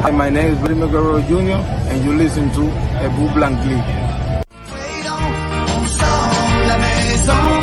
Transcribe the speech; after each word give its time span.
Hi, 0.00 0.12
my 0.12 0.30
name 0.30 0.52
is 0.52 0.58
Vladimir 0.60 0.86
Guerrero 0.88 1.20
Jr. 1.22 1.58
and 1.90 2.04
you 2.04 2.12
listen 2.16 2.48
to 2.52 2.62
Ebu 3.02 3.34
Blankly. 3.34 3.78
la 6.68 7.57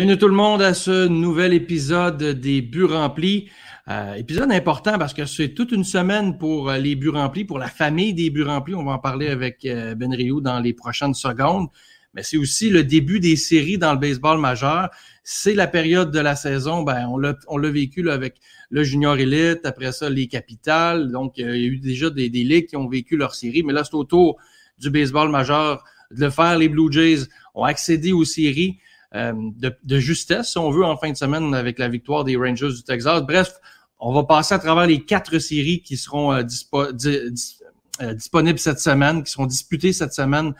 Bienvenue 0.00 0.18
tout 0.18 0.28
le 0.28 0.34
monde 0.34 0.62
à 0.62 0.72
ce 0.72 1.08
nouvel 1.08 1.52
épisode 1.52 2.22
des 2.22 2.62
buts 2.62 2.84
remplis. 2.84 3.50
Euh, 3.86 4.14
épisode 4.14 4.50
important 4.50 4.96
parce 4.96 5.12
que 5.12 5.26
c'est 5.26 5.50
toute 5.50 5.72
une 5.72 5.84
semaine 5.84 6.38
pour 6.38 6.70
euh, 6.70 6.78
les 6.78 6.96
buts 6.96 7.10
remplis, 7.10 7.44
pour 7.44 7.58
la 7.58 7.66
famille 7.66 8.14
des 8.14 8.30
buts 8.30 8.44
remplis. 8.44 8.74
On 8.74 8.82
va 8.82 8.92
en 8.92 8.98
parler 8.98 9.28
avec 9.28 9.62
euh, 9.66 9.94
Ben 9.94 10.14
Rio 10.14 10.40
dans 10.40 10.58
les 10.58 10.72
prochaines 10.72 11.12
secondes. 11.12 11.68
Mais 12.14 12.22
c'est 12.22 12.38
aussi 12.38 12.70
le 12.70 12.82
début 12.82 13.20
des 13.20 13.36
séries 13.36 13.76
dans 13.76 13.92
le 13.92 13.98
baseball 13.98 14.40
majeur. 14.40 14.88
C'est 15.22 15.52
la 15.52 15.66
période 15.66 16.10
de 16.10 16.18
la 16.18 16.34
saison. 16.34 16.82
Ben, 16.82 17.06
on 17.06 17.18
l'a, 17.18 17.70
vécu 17.70 18.08
avec 18.08 18.36
le 18.70 18.82
junior 18.84 19.18
élite, 19.18 19.66
après 19.66 19.92
ça 19.92 20.08
les 20.08 20.28
capitales. 20.28 21.12
Donc, 21.12 21.34
il 21.36 21.44
y 21.44 21.50
a 21.50 21.56
eu 21.56 21.76
déjà 21.76 22.08
des, 22.08 22.30
des 22.30 22.44
ligues 22.44 22.68
qui 22.68 22.76
ont 22.76 22.88
vécu 22.88 23.18
leur 23.18 23.34
série. 23.34 23.62
Mais 23.64 23.74
là, 23.74 23.84
c'est 23.84 23.96
au 23.96 24.04
tour 24.04 24.38
du 24.78 24.88
baseball 24.88 25.28
majeur 25.28 25.84
de 26.10 26.24
le 26.24 26.30
faire. 26.30 26.56
Les 26.56 26.70
Blue 26.70 26.90
Jays 26.90 27.26
ont 27.54 27.64
accédé 27.64 28.12
aux 28.12 28.24
séries. 28.24 28.78
Euh, 29.16 29.32
de, 29.34 29.74
de, 29.82 29.98
justesse, 29.98 30.52
si 30.52 30.58
on 30.58 30.70
veut, 30.70 30.84
en 30.84 30.96
fin 30.96 31.10
de 31.10 31.16
semaine 31.16 31.52
avec 31.52 31.80
la 31.80 31.88
victoire 31.88 32.22
des 32.22 32.36
Rangers 32.36 32.72
du 32.72 32.84
Texas. 32.84 33.22
Bref, 33.22 33.54
on 33.98 34.12
va 34.12 34.22
passer 34.22 34.54
à 34.54 34.60
travers 34.60 34.86
les 34.86 35.04
quatre 35.04 35.38
séries 35.40 35.82
qui 35.82 35.96
seront 35.96 36.32
euh, 36.32 36.42
dispo, 36.44 36.92
di, 36.92 37.18
di, 37.32 37.56
euh, 38.02 38.14
disponibles 38.14 38.60
cette 38.60 38.78
semaine, 38.78 39.24
qui 39.24 39.32
seront 39.32 39.46
disputées 39.46 39.92
cette 39.92 40.12
semaine 40.12 40.54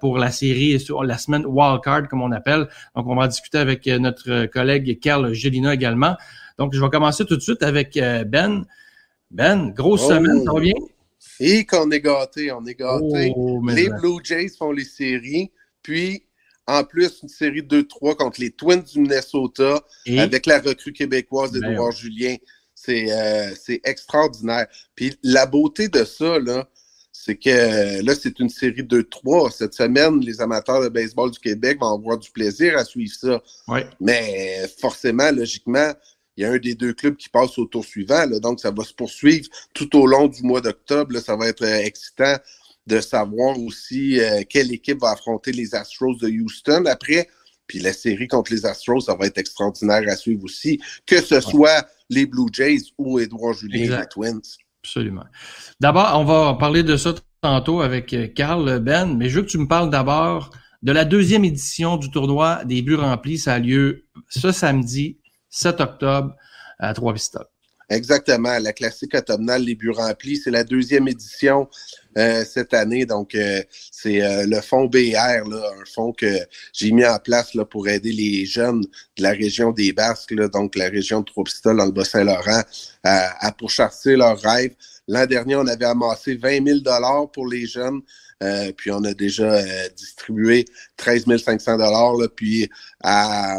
pour 0.00 0.18
la 0.18 0.30
série, 0.30 0.78
sur 0.78 1.02
la 1.02 1.18
semaine 1.18 1.44
wildcard, 1.44 2.08
comme 2.08 2.22
on 2.22 2.30
appelle. 2.30 2.68
Donc, 2.94 3.06
on 3.08 3.16
va 3.16 3.26
discuter 3.26 3.58
avec 3.58 3.86
notre 3.86 4.46
collègue 4.46 5.00
Carl 5.00 5.32
Gelina 5.34 5.74
également. 5.74 6.16
Donc, 6.58 6.72
je 6.72 6.80
vais 6.80 6.88
commencer 6.90 7.24
tout 7.24 7.34
de 7.34 7.40
suite 7.40 7.62
avec 7.64 7.98
Ben. 8.26 8.64
Ben, 9.32 9.70
grosse 9.70 10.02
Oh. 10.04 10.10
semaine, 10.10 10.44
ça 10.44 10.52
va 10.52 10.60
bien? 10.60 10.74
Et 11.40 11.64
qu'on 11.66 11.90
est 11.90 12.00
gâtés, 12.00 12.52
on 12.52 12.64
est 12.66 12.76
gâtés. 12.78 13.32
Oh, 13.34 13.60
les 13.66 13.88
ben. 13.88 13.98
Blue 13.98 14.20
Jays 14.22 14.50
font 14.56 14.70
les 14.70 14.84
séries, 14.84 15.50
puis 15.82 16.22
en 16.66 16.84
plus 16.84 17.20
une 17.22 17.28
série 17.28 17.62
2-3 17.62 18.16
contre 18.16 18.40
les 18.40 18.50
Twins 18.50 18.82
du 18.82 19.00
Minnesota 19.00 19.82
Et- 20.06 20.20
avec 20.20 20.46
la 20.46 20.60
recrue 20.60 20.92
québécoise 20.92 21.52
Ben 21.52 21.60
d'Edouard 21.60 21.92
Julien. 21.92 22.36
C'est 22.74 23.10
euh, 23.12 23.54
c'est 23.60 23.80
extraordinaire. 23.84 24.66
Puis 24.94 25.14
la 25.22 25.46
beauté 25.46 25.88
de 25.88 26.04
ça, 26.04 26.38
là, 26.38 26.68
c'est 27.12 27.36
que 27.36 28.02
là, 28.04 28.14
c'est 28.14 28.38
une 28.40 28.48
série 28.50 28.82
2-3. 28.82 29.50
Cette 29.50 29.72
semaine, 29.74 30.20
les 30.20 30.40
amateurs 30.40 30.82
de 30.82 30.88
baseball 30.88 31.30
du 31.30 31.38
Québec 31.38 31.78
vont 31.80 31.94
avoir 31.94 32.18
du 32.18 32.30
plaisir 32.30 32.76
à 32.76 32.84
suivre 32.84 33.14
ça. 33.18 33.42
Ouais. 33.68 33.86
Mais 34.00 34.68
forcément, 34.80 35.30
logiquement, 35.30 35.92
il 36.36 36.42
y 36.42 36.44
a 36.44 36.50
un 36.50 36.58
des 36.58 36.74
deux 36.74 36.92
clubs 36.92 37.16
qui 37.16 37.28
passe 37.28 37.56
au 37.58 37.64
tour 37.64 37.84
suivant. 37.84 38.26
là. 38.26 38.40
donc, 38.40 38.60
ça 38.60 38.70
va 38.72 38.82
se 38.84 38.92
poursuivre 38.92 39.46
tout 39.72 39.96
au 39.96 40.06
long 40.06 40.26
du 40.26 40.42
mois 40.42 40.60
d'octobre. 40.60 41.16
Ça 41.20 41.36
va 41.36 41.48
être 41.48 41.62
euh, 41.64 41.78
excitant 41.78 42.36
de 42.86 43.00
savoir 43.00 43.58
aussi 43.58 44.20
euh, 44.20 44.42
quelle 44.48 44.72
équipe 44.72 45.00
va 45.00 45.12
affronter 45.12 45.52
les 45.52 45.74
Astros 45.74 46.16
de 46.20 46.28
Houston 46.28 46.84
après. 46.86 47.28
Puis 47.66 47.78
la 47.78 47.92
série 47.92 48.28
contre 48.28 48.52
les 48.52 48.66
Astros, 48.66 49.00
ça 49.00 49.14
va 49.14 49.26
être 49.26 49.38
extraordinaire 49.38 50.02
à 50.08 50.16
suivre 50.16 50.44
aussi, 50.44 50.80
que 51.06 51.20
ce 51.22 51.40
soit 51.40 51.86
les 52.10 52.26
Blue 52.26 52.48
Jays 52.52 52.82
ou 52.98 53.18
Edouard 53.18 53.54
Julien, 53.54 53.84
Exact. 53.84 54.00
les 54.00 54.08
Twins. 54.08 54.42
Absolument. 54.82 55.24
D'abord, 55.80 56.10
on 56.20 56.24
va 56.24 56.54
parler 56.54 56.82
de 56.82 56.96
ça 56.96 57.14
tantôt 57.40 57.80
avec 57.80 58.12
euh, 58.12 58.28
Carl 58.28 58.80
Ben, 58.80 59.16
mais 59.16 59.30
je 59.30 59.36
veux 59.36 59.42
que 59.46 59.50
tu 59.50 59.58
me 59.58 59.66
parles 59.66 59.88
d'abord 59.88 60.50
de 60.82 60.92
la 60.92 61.06
deuxième 61.06 61.44
édition 61.44 61.96
du 61.96 62.10
tournoi 62.10 62.62
des 62.66 62.82
buts 62.82 62.96
remplis. 62.96 63.38
Ça 63.38 63.54
a 63.54 63.58
lieu 63.58 64.04
ce 64.28 64.52
samedi, 64.52 65.18
7 65.48 65.80
octobre, 65.80 66.34
à 66.78 66.92
Trois-Pistoles. 66.92 67.46
Exactement, 67.90 68.58
la 68.58 68.72
classique 68.72 69.14
automnale 69.14 69.62
Les 69.62 69.74
Buts 69.74 69.90
remplis, 69.90 70.38
c'est 70.38 70.50
la 70.50 70.64
deuxième 70.64 71.06
édition 71.06 71.68
euh, 72.16 72.44
cette 72.44 72.72
année. 72.72 73.04
Donc, 73.04 73.34
euh, 73.34 73.62
c'est 73.90 74.22
euh, 74.22 74.46
le 74.46 74.60
fonds 74.62 74.86
BR, 74.86 75.46
là, 75.48 75.70
un 75.80 75.84
fonds 75.94 76.12
que 76.12 76.26
j'ai 76.72 76.90
mis 76.92 77.04
en 77.04 77.18
place 77.18 77.54
là, 77.54 77.64
pour 77.64 77.86
aider 77.88 78.12
les 78.12 78.46
jeunes 78.46 78.80
de 79.16 79.22
la 79.22 79.30
région 79.30 79.70
des 79.70 79.92
Basques, 79.92 80.34
donc 80.34 80.76
la 80.76 80.88
région 80.88 81.20
de 81.20 81.26
Trois-Pistoles 81.26 81.76
dans 81.76 81.84
le 81.86 81.92
Bas-Saint-Laurent, 81.92 82.62
à, 83.02 83.46
à 83.46 83.52
pourchasser 83.52 84.16
leurs 84.16 84.40
rêves. 84.40 84.74
L'an 85.06 85.26
dernier, 85.26 85.56
on 85.56 85.66
avait 85.66 85.84
amassé 85.84 86.36
20 86.36 86.66
000 86.66 86.78
dollars 86.80 87.30
pour 87.30 87.46
les 87.46 87.66
jeunes. 87.66 88.00
Puis 88.76 88.90
on 88.90 89.02
a 89.04 89.14
déjà 89.14 89.62
distribué 89.96 90.66
13 90.98 91.24
500 91.42 91.76
dollars. 91.78 92.16
Puis 92.36 92.68
à, 93.02 93.58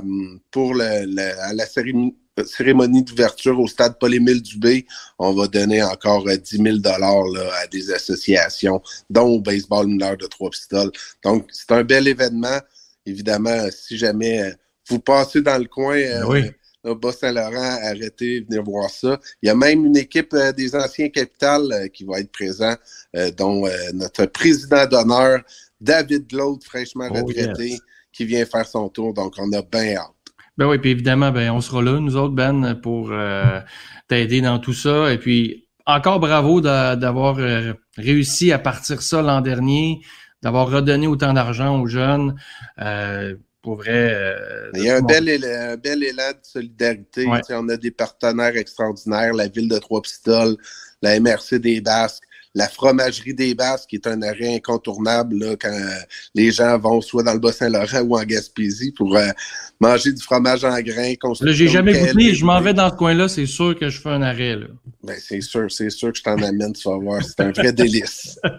pour 0.52 0.74
le, 0.75 1.06
le- 1.06 1.40
à 1.42 1.53
la 1.53 1.66
cérémonie, 1.66 2.16
cérémonie 2.44 3.03
d'ouverture 3.03 3.59
au 3.59 3.68
stade 3.68 3.97
Paul-Émile 4.00 4.41
Dubé, 4.41 4.85
on 5.19 5.34
va 5.34 5.47
donner 5.47 5.81
encore 5.84 6.28
euh, 6.28 6.35
10 6.35 6.57
000 6.57 6.78
dollars 6.78 7.25
à 7.62 7.68
des 7.68 7.91
associations, 7.91 8.81
dont 9.09 9.28
au 9.28 9.40
baseball 9.40 9.88
mineur 9.88 10.18
de 10.18 10.25
Trois-Pistoles. 10.25 10.91
Donc, 11.24 11.47
c'est 11.51 11.72
un 11.72 11.84
bel 11.84 12.07
événement. 12.07 12.59
Évidemment, 13.06 13.68
si 13.72 13.97
jamais 13.97 14.41
euh, 14.41 14.51
vous 14.90 15.00
passez 15.00 15.41
dans 15.41 15.57
le 15.57 15.66
coin, 15.68 15.95
euh, 15.97 16.25
Oui. 16.28 16.51
au 16.84 16.95
Bas-Saint-Laurent, 16.95 17.78
arrêtez, 17.84 18.41
venez 18.47 18.59
voir 18.62 18.90
ça. 18.90 19.19
Il 19.41 19.47
y 19.47 19.50
a 19.50 19.56
même 19.56 19.85
une 19.85 19.97
équipe 19.97 20.34
euh, 20.34 20.51
des 20.51 20.75
anciens 20.75 21.09
capitales 21.09 21.72
euh, 21.72 21.88
qui 21.88 22.03
va 22.03 22.19
être 22.19 22.31
présent, 22.31 22.75
euh, 23.16 23.31
dont 23.31 23.66
euh, 23.66 23.72
notre 23.94 24.25
président 24.25 24.85
d'honneur, 24.85 25.41
David 25.79 26.28
Glaude, 26.28 26.63
fraîchement 26.63 27.07
Oh, 27.12 27.25
retraité, 27.25 27.69
yes. 27.69 27.79
qui 28.12 28.25
vient 28.25 28.45
faire 28.45 28.68
son 28.68 28.90
tour. 28.90 29.13
Donc, 29.13 29.35
on 29.38 29.51
a 29.53 29.62
bien 29.62 29.95
hâte. 29.97 30.12
Ben 30.58 30.68
oui, 30.68 30.78
puis 30.78 30.92
évidemment, 30.92 31.32
ben 31.32 31.52
on 31.52 31.62
sera 31.62 31.82
là, 31.82 32.00
nous 32.00 32.16
autres, 32.16 32.34
Ben, 32.34 32.76
pour 32.76 33.10
euh, 33.12 33.60
t'aider 34.08 34.42
dans 34.42 34.60
tout 34.60 34.74
ça. 34.74 35.12
Et 35.12 35.18
puis, 35.18 35.68
encore 35.86 36.20
bravo 36.20 36.62
d'a- 36.62 36.96
d'avoir 36.96 37.38
euh, 37.40 37.74
réussi 37.98 38.52
à 38.52 38.60
partir 38.60 39.02
ça 39.02 39.22
l'an 39.22 39.42
dernier, 39.42 40.02
d'avoir 40.42 40.70
redonné 40.70 41.08
autant 41.08 41.34
d'argent 41.34 41.80
aux 41.82 41.88
jeunes. 41.88 42.36
Euh, 42.82 43.36
pour 43.62 43.78
vrai. 43.78 44.14
euh, 44.14 44.70
Il 44.76 44.84
y 44.84 44.90
a 44.92 44.98
un 44.98 45.02
bel, 45.02 45.28
éla- 45.28 45.72
un 45.74 45.78
bel 45.78 46.04
élan 46.04 46.32
de 46.32 46.38
solidarité. 46.44 47.26
Ouais. 47.26 47.42
On 47.50 47.68
a 47.70 47.78
des 47.78 47.92
partenaires 47.92 48.56
extraordinaires, 48.56 49.34
la 49.34 49.48
ville 49.48 49.68
de 49.68 49.80
Trois-Pistoles, 49.80 50.56
la 51.02 51.20
MRC 51.20 51.60
des 51.60 51.82
Basques, 51.82 52.24
la 52.56 52.70
fromagerie 52.70 53.34
des 53.34 53.54
Basques, 53.54 53.90
qui 53.90 53.98
est 53.98 54.08
un 54.08 54.22
arrêt 54.22 54.56
incontournable 54.56 55.38
là, 55.38 55.56
quand 55.60 55.70
euh, 55.70 56.00
les 56.34 56.52
gens 56.52 56.80
vont 56.80 57.02
soit 57.02 57.22
dans 57.22 57.34
le 57.34 57.40
Bas-Saint-Laurent 57.40 58.00
ou 58.02 58.18
en 58.18 58.24
Gaspésie 58.24 58.94
pour 58.94 59.16
euh, 59.18 59.28
manger 59.82 60.14
du 60.14 60.22
fromage 60.22 60.64
en 60.64 60.80
grains. 60.80 61.14
Là, 61.42 61.52
j'ai 61.52 61.68
jamais 61.68 61.94
goûté, 61.94 62.34
je 62.34 62.46
m'en 62.46 62.62
vais 62.62 62.74
dans 62.74 62.90
ce 62.90 62.96
coin-là, 62.96 63.28
c'est 63.28 63.46
sûr 63.46 63.78
que 63.78 63.90
je 63.90 64.00
fais 64.00 64.10
un 64.10 64.22
arrêt. 64.22 64.56
Là. 64.56 64.68
Ben, 65.04 65.18
c'est 65.20 65.42
sûr, 65.42 65.70
c'est 65.70 65.90
sûr 65.90 66.14
que 66.14 66.18
je 66.18 66.24
t'en 66.24 66.42
amène, 66.42 66.72
tu 66.72 66.88
vas 66.88 66.98
voir. 66.98 67.22
C'est 67.22 67.42
un 67.42 67.52
vrai 67.52 67.72
délice. 67.74 68.40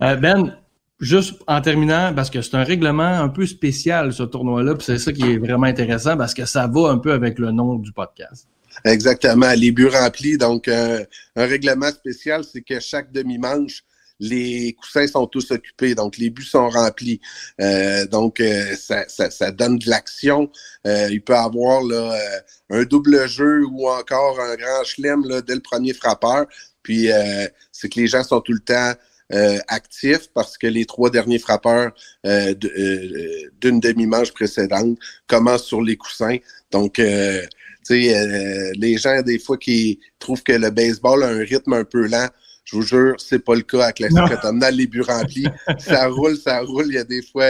Euh, 0.00 0.14
ben, 0.14 0.56
juste 1.00 1.34
en 1.46 1.60
terminant, 1.60 2.14
parce 2.14 2.30
que 2.30 2.40
c'est 2.40 2.54
un 2.54 2.62
règlement 2.62 3.02
un 3.02 3.28
peu 3.28 3.46
spécial, 3.46 4.12
ce 4.12 4.22
tournoi-là, 4.22 4.76
puis 4.76 4.84
c'est 4.84 4.98
ça 4.98 5.12
qui 5.12 5.22
est 5.22 5.38
vraiment 5.38 5.66
intéressant, 5.66 6.16
parce 6.16 6.34
que 6.34 6.46
ça 6.46 6.68
va 6.68 6.90
un 6.90 6.98
peu 6.98 7.12
avec 7.12 7.38
le 7.38 7.50
nom 7.50 7.74
du 7.74 7.92
podcast. 7.92 8.46
Exactement, 8.84 9.52
les 9.52 9.72
buts 9.72 9.88
remplis. 9.88 10.38
Donc, 10.38 10.68
euh, 10.68 11.04
un 11.36 11.46
règlement 11.46 11.90
spécial, 11.90 12.44
c'est 12.44 12.62
que 12.62 12.80
chaque 12.80 13.12
demi-manche, 13.12 13.84
les 14.20 14.72
coussins 14.72 15.06
sont 15.06 15.26
tous 15.26 15.50
occupés, 15.52 15.94
donc 15.94 16.16
les 16.16 16.30
buts 16.30 16.42
sont 16.44 16.68
remplis. 16.68 17.20
Euh, 17.60 18.04
donc, 18.06 18.40
euh, 18.40 18.74
ça, 18.74 19.08
ça, 19.08 19.30
ça 19.30 19.52
donne 19.52 19.78
de 19.78 19.88
l'action. 19.88 20.50
Euh, 20.86 21.08
il 21.10 21.22
peut 21.22 21.36
avoir 21.36 21.82
là, 21.82 22.14
euh, 22.14 22.40
un 22.80 22.82
double 22.84 23.28
jeu 23.28 23.64
ou 23.70 23.88
encore 23.88 24.40
un 24.40 24.56
grand 24.56 24.84
chelem 24.84 25.22
dès 25.46 25.54
le 25.54 25.60
premier 25.60 25.94
frappeur. 25.94 26.46
Puis, 26.82 27.12
euh, 27.12 27.46
c'est 27.70 27.88
que 27.88 28.00
les 28.00 28.08
gens 28.08 28.24
sont 28.24 28.40
tout 28.40 28.52
le 28.52 28.60
temps 28.60 28.92
euh, 29.32 29.58
actifs 29.68 30.28
parce 30.34 30.56
que 30.58 30.66
les 30.66 30.84
trois 30.86 31.10
derniers 31.10 31.38
frappeurs 31.38 31.92
d'une 32.24 33.78
demi-manche 33.80 34.32
précédente 34.32 34.98
commencent 35.26 35.66
sur 35.66 35.82
les 35.82 35.96
coussins. 35.96 36.38
Donc, 36.72 37.00
euh, 37.94 38.72
les 38.76 38.96
gens, 38.98 39.22
des 39.22 39.38
fois, 39.38 39.56
qui 39.56 40.00
trouvent 40.18 40.42
que 40.42 40.52
le 40.52 40.70
baseball 40.70 41.22
a 41.22 41.28
un 41.28 41.38
rythme 41.38 41.72
un 41.72 41.84
peu 41.84 42.06
lent, 42.06 42.28
je 42.64 42.76
vous 42.76 42.82
jure, 42.82 43.14
c'est 43.18 43.38
pas 43.38 43.54
le 43.54 43.62
cas 43.62 43.86
à 43.86 43.92
Classique. 43.92 44.30
Automnal, 44.30 44.74
les 44.74 44.86
buts 44.86 45.00
remplis. 45.00 45.46
ça 45.78 46.06
roule, 46.08 46.36
ça 46.36 46.60
roule. 46.60 46.86
Il 46.88 46.94
y 46.94 46.98
a 46.98 47.04
des 47.04 47.22
fois, 47.22 47.46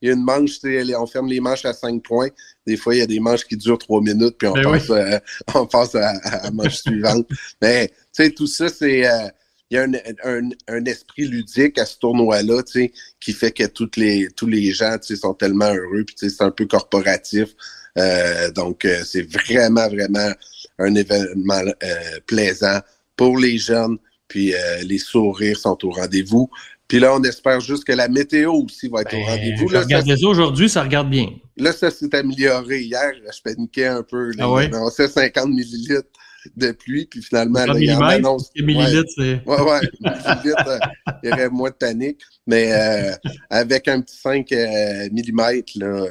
il 0.00 0.08
y 0.08 0.10
a 0.10 0.14
une 0.14 0.22
manche, 0.22 0.60
tu 0.60 0.84
sais, 0.84 0.94
on 0.94 1.06
ferme 1.06 1.28
les 1.28 1.40
manches 1.40 1.64
à 1.64 1.72
cinq 1.72 2.04
points. 2.04 2.28
Des 2.66 2.76
fois, 2.76 2.94
il 2.94 2.98
y 2.98 3.02
a 3.02 3.06
des 3.06 3.18
manches 3.18 3.44
qui 3.44 3.56
durent 3.56 3.78
trois 3.78 4.00
minutes, 4.00 4.36
puis 4.38 4.46
on 4.46 4.52
Ben 4.52 4.62
passe, 4.62 4.90
euh, 4.90 5.18
on 5.56 5.66
passe 5.66 5.96
à, 5.96 6.12
la 6.44 6.50
manche 6.52 6.76
suivante. 6.76 7.26
Mais, 7.60 7.88
tu 7.88 7.94
sais, 8.12 8.30
tout 8.30 8.46
ça, 8.46 8.68
c'est... 8.68 9.06
euh, 9.08 9.28
il 9.72 9.76
y 9.76 9.78
a 9.78 9.84
un, 9.84 9.92
un, 10.24 10.48
un 10.66 10.84
esprit 10.84 11.28
ludique 11.28 11.78
à 11.78 11.86
ce 11.86 11.96
tournoi-là, 11.98 12.62
tu 12.64 12.72
sais, 12.72 12.92
qui 13.20 13.32
fait 13.32 13.52
que 13.52 13.64
toutes 13.66 13.96
les, 13.96 14.28
tous 14.36 14.48
les 14.48 14.72
gens, 14.72 14.98
tu 14.98 15.14
sais, 15.14 15.20
sont 15.20 15.34
tellement 15.34 15.72
heureux, 15.72 16.04
puis 16.04 16.16
tu 16.16 16.28
sais, 16.28 16.36
c'est 16.36 16.42
un 16.42 16.50
peu 16.50 16.66
corporatif. 16.66 17.50
Euh, 17.98 18.50
donc, 18.52 18.84
euh, 18.84 19.02
c'est 19.04 19.22
vraiment, 19.22 19.88
vraiment 19.88 20.30
un 20.78 20.94
événement 20.94 21.62
euh, 21.82 22.20
plaisant 22.26 22.80
pour 23.16 23.38
les 23.38 23.58
jeunes, 23.58 23.98
puis 24.28 24.54
les 24.84 24.98
sourires 24.98 25.58
sont 25.58 25.76
au 25.84 25.90
rendez-vous. 25.90 26.48
Puis 26.88 26.98
là, 26.98 27.14
on 27.14 27.22
espère 27.22 27.60
juste 27.60 27.84
que 27.84 27.92
la 27.92 28.08
météo 28.08 28.52
aussi 28.52 28.88
va 28.88 29.02
être 29.02 29.14
au 29.14 29.18
Ben, 29.18 29.26
rendez-vous. 29.26 29.68
je 29.68 29.74
Là, 29.74 29.84
ça, 29.86 30.26
aujourd'hui, 30.28 30.68
ça 30.68 30.82
regarde 30.82 31.10
bien. 31.10 31.28
là, 31.56 31.72
ça 31.72 31.90
s'est 31.90 32.12
amélioré. 32.14 32.80
Hier, 32.80 33.12
je 33.14 33.42
paniquais 33.42 33.86
un 33.86 34.02
peu. 34.02 34.30
Là, 34.32 34.44
Ah 34.44 34.50
ouais? 34.50 34.66
Il 34.66 34.74
annonçait 34.74 35.06
50 35.06 35.50
millilitres 35.50 36.08
de 36.56 36.72
pluie, 36.72 37.06
puis 37.06 37.22
finalement, 37.22 37.60
là, 37.60 37.74
50 37.74 37.80
il 37.80 37.90
en 37.90 37.96
millimètres, 37.98 38.26
annonce... 38.26 38.50
millilitres, 38.56 39.12
c'est. 39.14 39.42
Ouais, 39.46 39.60
ouais, 39.60 39.80
millilitres, 40.00 40.68
euh, 40.68 40.78
il 41.22 41.28
y 41.28 41.32
aurait 41.32 41.48
moins 41.50 41.70
de 41.70 41.74
panique. 41.74 42.20
Mais 42.46 42.72
euh, 42.72 43.12
avec 43.50 43.88
un 43.88 44.00
petit 44.00 44.16
5 44.16 44.50
euh, 44.52 45.08
mm, 45.12 45.62
là, 45.76 46.06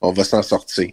on 0.00 0.12
va 0.12 0.24
s'en 0.24 0.42
sortir. 0.42 0.88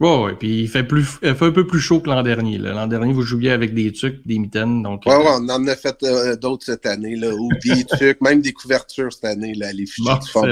Ouais, 0.00 0.22
ouais, 0.24 0.34
puis 0.34 0.62
il 0.62 0.68
fait, 0.68 0.82
plus, 0.82 1.06
il 1.22 1.34
fait 1.36 1.44
un 1.46 1.52
peu 1.52 1.66
plus 1.68 1.78
chaud 1.78 2.00
que 2.00 2.10
l'an 2.10 2.24
dernier. 2.24 2.58
L'an 2.58 2.88
dernier, 2.88 3.12
vous 3.12 3.22
jouiez 3.22 3.52
avec 3.52 3.74
des 3.74 3.92
tucs, 3.92 4.26
des 4.26 4.40
mitaines. 4.40 4.82
Donc, 4.82 5.06
Ouais, 5.06 5.12
euh, 5.12 5.18
ouais, 5.18 5.30
on 5.38 5.48
en 5.48 5.66
a 5.68 5.76
fait 5.76 5.96
euh, 6.02 6.34
d'autres 6.34 6.66
cette 6.66 6.84
année, 6.84 7.14
là, 7.14 7.32
ou 7.32 7.48
des 7.64 7.84
trucs, 7.88 8.20
même 8.20 8.40
des 8.42 8.52
couvertures 8.52 9.12
cette 9.12 9.24
année, 9.24 9.54
là, 9.54 9.72
les 9.72 9.86
fichiers 9.86 10.12
Bon, 10.12 10.18
du 10.18 10.28
fond. 10.28 10.50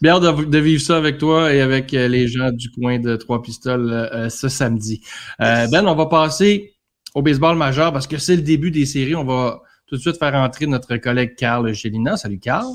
Bien 0.00 0.18
de, 0.20 0.44
de 0.46 0.58
vivre 0.58 0.80
ça 0.82 0.96
avec 0.96 1.18
toi 1.18 1.52
et 1.52 1.60
avec 1.60 1.92
euh, 1.92 2.08
les 2.08 2.28
gens 2.28 2.50
du 2.50 2.70
coin 2.70 2.98
de 2.98 3.16
Trois 3.16 3.42
Pistoles 3.42 3.90
euh, 3.92 4.30
ce 4.30 4.48
samedi. 4.48 5.02
Euh, 5.42 5.66
ben, 5.66 5.86
on 5.86 5.94
va 5.94 6.06
passer 6.06 6.72
au 7.14 7.20
baseball 7.20 7.56
majeur 7.56 7.92
parce 7.92 8.06
que 8.06 8.16
c'est 8.16 8.36
le 8.36 8.42
début 8.42 8.70
des 8.70 8.86
séries. 8.86 9.14
On 9.14 9.24
va 9.24 9.60
tout 9.86 9.96
de 9.96 10.00
suite 10.00 10.18
faire 10.18 10.34
entrer 10.34 10.66
notre 10.66 10.96
collègue 10.96 11.34
Carl 11.36 11.70
Gélina. 11.74 12.16
Salut 12.16 12.38
Carl. 12.38 12.72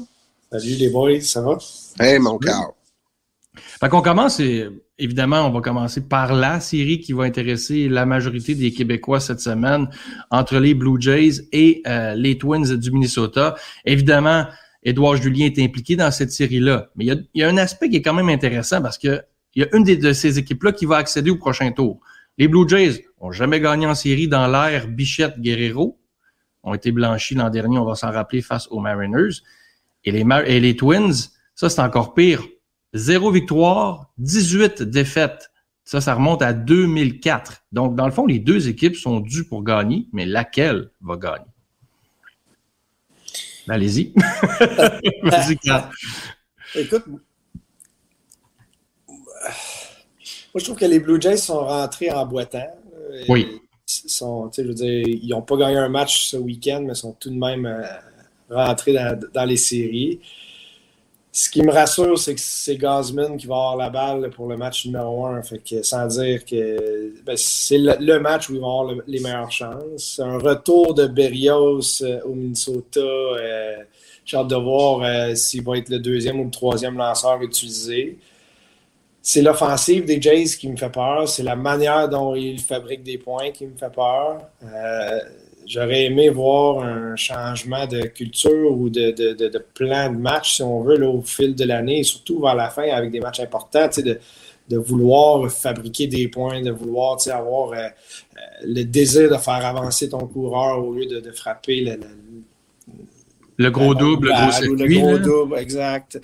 Salut 0.51 0.75
les 0.75 0.89
boys, 0.89 1.21
ça 1.21 1.41
va? 1.41 1.57
Hey, 1.99 2.19
mon 2.19 2.37
cœur. 2.37 2.73
Fait 3.79 3.89
qu'on 3.89 4.01
commence, 4.01 4.39
et, 4.39 4.67
évidemment, 4.97 5.47
on 5.47 5.51
va 5.51 5.61
commencer 5.61 6.07
par 6.07 6.33
la 6.33 6.59
série 6.59 6.99
qui 6.99 7.13
va 7.13 7.23
intéresser 7.23 7.89
la 7.89 8.05
majorité 8.05 8.55
des 8.55 8.71
Québécois 8.71 9.19
cette 9.19 9.39
semaine 9.39 9.89
entre 10.29 10.57
les 10.57 10.73
Blue 10.73 10.99
Jays 10.99 11.47
et 11.51 11.81
euh, 11.87 12.13
les 12.15 12.37
Twins 12.37 12.75
du 12.77 12.91
Minnesota. 12.91 13.55
Évidemment, 13.85 14.45
Édouard 14.83 15.15
Julien 15.15 15.45
est 15.45 15.59
impliqué 15.59 15.95
dans 15.95 16.11
cette 16.11 16.31
série-là. 16.31 16.89
Mais 16.95 17.05
il 17.05 17.07
y, 17.07 17.11
a, 17.11 17.15
y 17.35 17.43
a 17.43 17.49
un 17.49 17.57
aspect 17.57 17.89
qui 17.89 17.97
est 17.97 18.01
quand 18.01 18.13
même 18.13 18.29
intéressant 18.29 18.81
parce 18.81 18.97
que 18.97 19.21
il 19.53 19.63
y 19.63 19.65
a 19.65 19.75
une 19.75 19.83
des, 19.83 19.97
de 19.97 20.13
ces 20.13 20.39
équipes-là 20.39 20.71
qui 20.71 20.85
va 20.85 20.97
accéder 20.97 21.29
au 21.29 21.35
prochain 21.35 21.71
tour. 21.71 21.99
Les 22.37 22.47
Blue 22.47 22.67
Jays 22.67 23.05
ont 23.19 23.31
jamais 23.31 23.59
gagné 23.59 23.85
en 23.85 23.95
série 23.95 24.27
dans 24.27 24.47
l'ère 24.47 24.87
Bichette-Guerrero. 24.87 25.99
Ont 26.63 26.73
été 26.73 26.91
blanchis 26.91 27.35
l'an 27.35 27.49
dernier, 27.49 27.77
on 27.77 27.85
va 27.85 27.95
s'en 27.95 28.11
rappeler, 28.11 28.41
face 28.41 28.67
aux 28.69 28.79
Mariners. 28.79 29.41
Et 30.05 30.11
les, 30.11 30.25
et 30.45 30.59
les 30.59 30.75
Twins, 30.75 31.13
ça 31.53 31.69
c'est 31.69 31.81
encore 31.81 32.13
pire. 32.13 32.43
Zéro 32.93 33.31
victoire, 33.31 34.11
18 34.17 34.83
défaites. 34.83 35.51
Ça, 35.83 36.01
ça 36.01 36.13
remonte 36.13 36.41
à 36.41 36.53
2004. 36.53 37.63
Donc, 37.71 37.95
dans 37.95 38.05
le 38.05 38.11
fond, 38.11 38.25
les 38.25 38.39
deux 38.39 38.69
équipes 38.69 38.95
sont 38.95 39.19
dues 39.19 39.45
pour 39.45 39.63
gagner, 39.63 40.07
mais 40.13 40.25
laquelle 40.25 40.89
va 41.01 41.17
gagner? 41.17 41.45
Ben, 43.67 43.75
Allez-y. 43.75 44.13
Vas-y. 45.23 45.57
Écoute, 46.75 47.03
moi 47.07 47.19
je 50.55 50.63
trouve 50.63 50.77
que 50.77 50.85
les 50.85 50.99
Blue 50.99 51.19
Jays 51.21 51.37
sont 51.37 51.59
rentrés 51.59 52.11
en 52.11 52.25
boitant. 52.25 52.67
Oui. 53.27 53.61
Ils 54.05 54.09
Sont, 54.09 54.47
tu 54.49 54.55
sais, 54.55 54.63
je 54.63 54.67
veux 54.69 54.73
dire, 54.73 55.07
ils 55.07 55.29
n'ont 55.29 55.41
pas 55.41 55.57
gagné 55.57 55.77
un 55.77 55.89
match 55.89 56.25
ce 56.25 56.37
week-end, 56.37 56.83
mais 56.85 56.93
sont 56.95 57.13
tout 57.13 57.29
de 57.29 57.35
même 57.35 57.65
euh, 57.65 57.83
rentrés 58.49 58.93
dans, 58.93 59.19
dans 59.33 59.45
les 59.45 59.57
séries. 59.57 60.21
Ce 61.33 61.49
qui 61.49 61.61
me 61.63 61.71
rassure, 61.71 62.19
c'est 62.19 62.35
que 62.35 62.41
c'est 62.43 62.75
Gosman 62.75 63.37
qui 63.37 63.47
va 63.47 63.55
avoir 63.55 63.77
la 63.77 63.89
balle 63.89 64.29
pour 64.31 64.47
le 64.47 64.57
match 64.57 64.85
numéro 64.85 65.25
un. 65.27 65.41
Fait 65.41 65.59
que, 65.59 65.81
sans 65.81 66.05
dire 66.07 66.43
que 66.43 67.13
ben, 67.23 67.37
c'est 67.37 67.77
le, 67.77 68.19
match 68.19 68.49
où 68.49 68.55
ils 68.55 68.59
vont 68.59 68.81
avoir 68.81 68.95
le- 68.95 69.03
les 69.07 69.21
meilleures 69.21 69.51
chances. 69.51 70.19
Un 70.21 70.37
retour 70.39 70.93
de 70.93 71.07
Berrios 71.07 72.01
euh, 72.03 72.19
au 72.25 72.33
Minnesota. 72.33 72.99
euh, 72.99 73.77
J'ai 74.25 74.35
hâte 74.37 74.49
de 74.49 74.55
voir 74.57 75.03
euh, 75.03 75.33
s'il 75.35 75.63
va 75.63 75.77
être 75.77 75.87
le 75.89 75.99
deuxième 75.99 76.37
ou 76.41 76.43
le 76.45 76.51
troisième 76.51 76.97
lanceur 76.97 77.41
utilisé. 77.41 78.17
C'est 79.21 79.41
l'offensive 79.41 80.05
des 80.05 80.21
Jays 80.21 80.45
qui 80.59 80.67
me 80.69 80.75
fait 80.75 80.89
peur. 80.91 81.29
C'est 81.29 81.43
la 81.43 81.55
manière 81.55 82.09
dont 82.09 82.35
ils 82.35 82.59
fabriquent 82.59 83.03
des 83.03 83.17
points 83.19 83.51
qui 83.51 83.67
me 83.67 83.77
fait 83.77 83.91
peur. 83.91 84.39
J'aurais 85.71 86.03
aimé 86.03 86.27
voir 86.27 86.83
un 86.83 87.15
changement 87.15 87.87
de 87.87 88.01
culture 88.01 88.71
ou 88.77 88.89
de, 88.89 89.11
de, 89.11 89.31
de, 89.31 89.47
de 89.47 89.57
plan 89.57 90.11
de 90.11 90.17
match, 90.17 90.55
si 90.57 90.63
on 90.63 90.81
veut, 90.81 90.97
là, 90.97 91.07
au 91.07 91.21
fil 91.21 91.55
de 91.55 91.63
l'année, 91.63 91.99
et 91.99 92.03
surtout 92.03 92.41
vers 92.41 92.55
la 92.55 92.69
fin 92.69 92.89
avec 92.89 93.09
des 93.09 93.21
matchs 93.21 93.39
importants, 93.39 93.87
de, 93.97 94.19
de 94.67 94.77
vouloir 94.77 95.49
fabriquer 95.49 96.07
des 96.07 96.27
points, 96.27 96.61
de 96.61 96.71
vouloir 96.71 97.17
avoir 97.29 97.71
euh, 97.71 97.77
euh, 97.77 98.39
le 98.65 98.83
désir 98.83 99.29
de 99.31 99.37
faire 99.37 99.65
avancer 99.65 100.09
ton 100.09 100.27
coureur 100.27 100.85
au 100.85 100.93
lieu 100.93 101.05
de, 101.05 101.31
frapper 101.31 101.79
le, 101.79 101.91
le, 101.91 103.05
Le 103.55 103.71
gros 103.71 103.95
double, 103.95 104.27
le 104.27 104.33
gros 104.33 104.51
circuit. 104.51 104.75
Le 104.75 104.99
gros 104.99 105.17
double, 105.19 105.57
exact. 105.57 106.19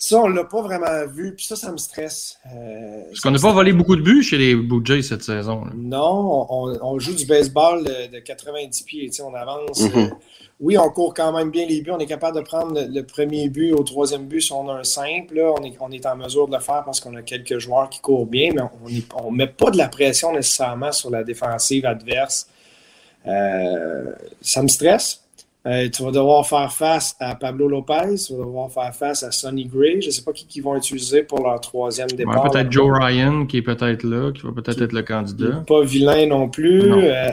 Ça, 0.00 0.20
on 0.20 0.28
l'a 0.28 0.44
pas 0.44 0.62
vraiment 0.62 1.06
vu, 1.12 1.34
puis 1.34 1.44
ça, 1.44 1.56
ça 1.56 1.72
me 1.72 1.76
stresse. 1.76 2.38
Euh, 2.54 3.02
Parce 3.08 3.18
qu'on 3.20 3.32
n'a 3.32 3.38
pas 3.40 3.52
volé 3.52 3.72
beaucoup 3.72 3.96
de 3.96 4.00
buts 4.02 4.22
chez 4.22 4.38
les 4.38 4.54
Blue 4.54 4.80
Jays 4.84 5.02
cette 5.02 5.24
saison. 5.24 5.64
là. 5.64 5.72
non, 5.76 6.46
on, 6.48 6.78
on 6.80 6.98
joue 7.00 7.14
du 7.14 7.26
baseball 7.26 7.82
de, 7.84 8.06
de 8.14 8.18
90 8.20 8.82
pieds. 8.82 9.06
tu 9.10 9.16
sais, 9.16 9.22
On 9.22 9.34
avance. 9.34 9.80
Mhm. 9.80 9.90
euh, 9.96 10.06
oui, 10.60 10.78
on 10.78 10.88
court 10.90 11.14
quand 11.14 11.32
même 11.32 11.50
bien 11.50 11.66
les 11.66 11.80
buts. 11.82 11.90
On 11.90 11.98
est 11.98 12.06
capable 12.06 12.36
de 12.36 12.42
prendre 12.42 12.80
le, 12.80 12.86
le 12.86 13.02
premier 13.04 13.48
but 13.48 13.72
au 13.72 13.82
troisième 13.82 14.26
but 14.26 14.40
si 14.40 14.52
on 14.52 14.68
a 14.68 14.74
un 14.74 14.84
simple. 14.84 15.34
là. 15.34 15.52
On, 15.58 15.64
est, 15.64 15.74
on 15.80 15.90
est 15.90 16.06
en 16.06 16.14
mesure 16.16 16.46
de 16.46 16.54
le 16.54 16.60
faire 16.62 16.84
parce 16.84 17.00
qu'on 17.00 17.16
a 17.16 17.22
quelques 17.22 17.58
joueurs 17.58 17.90
qui 17.90 18.00
courent 18.00 18.26
bien, 18.26 18.52
mais 18.54 18.62
on 19.16 19.32
ne 19.32 19.36
met 19.36 19.48
pas 19.48 19.70
de 19.72 19.78
la 19.78 19.88
pression 19.88 20.32
nécessairement 20.32 20.92
sur 20.92 21.10
la 21.10 21.24
défensive 21.24 21.84
adverse. 21.86 22.48
Euh, 23.26 24.12
ça 24.40 24.62
me 24.62 24.68
stresse. 24.68 25.24
Euh, 25.66 25.88
tu 25.90 26.02
vas 26.02 26.10
devoir 26.12 26.46
faire 26.46 26.72
face 26.72 27.14
à 27.20 27.34
Pablo 27.34 27.68
Lopez, 27.68 28.14
tu 28.26 28.32
vas 28.32 28.44
devoir 28.44 28.70
faire 28.70 28.94
face 28.94 29.22
à 29.22 29.30
Sonny 29.32 29.66
Gray. 29.66 30.00
Je 30.00 30.06
ne 30.06 30.12
sais 30.12 30.22
pas 30.22 30.32
qui 30.32 30.46
ils 30.54 30.62
vont 30.62 30.76
utiliser 30.76 31.24
pour 31.24 31.42
leur 31.46 31.60
troisième 31.60 32.08
Ouais, 32.10 32.16
départ. 32.16 32.50
peut-être 32.50 32.70
Joe 32.70 32.88
Ryan 32.98 33.44
qui 33.44 33.58
est 33.58 33.62
peut-être 33.62 34.02
là, 34.04 34.32
qui 34.32 34.42
va 34.42 34.52
peut-être 34.52 34.80
être 34.80 34.92
le 34.92 35.02
candidat. 35.02 35.64
Pas 35.66 35.82
vilain 35.82 36.26
non 36.26 36.48
plus. 36.48 36.88
Non. 36.88 37.00
Euh, 37.00 37.30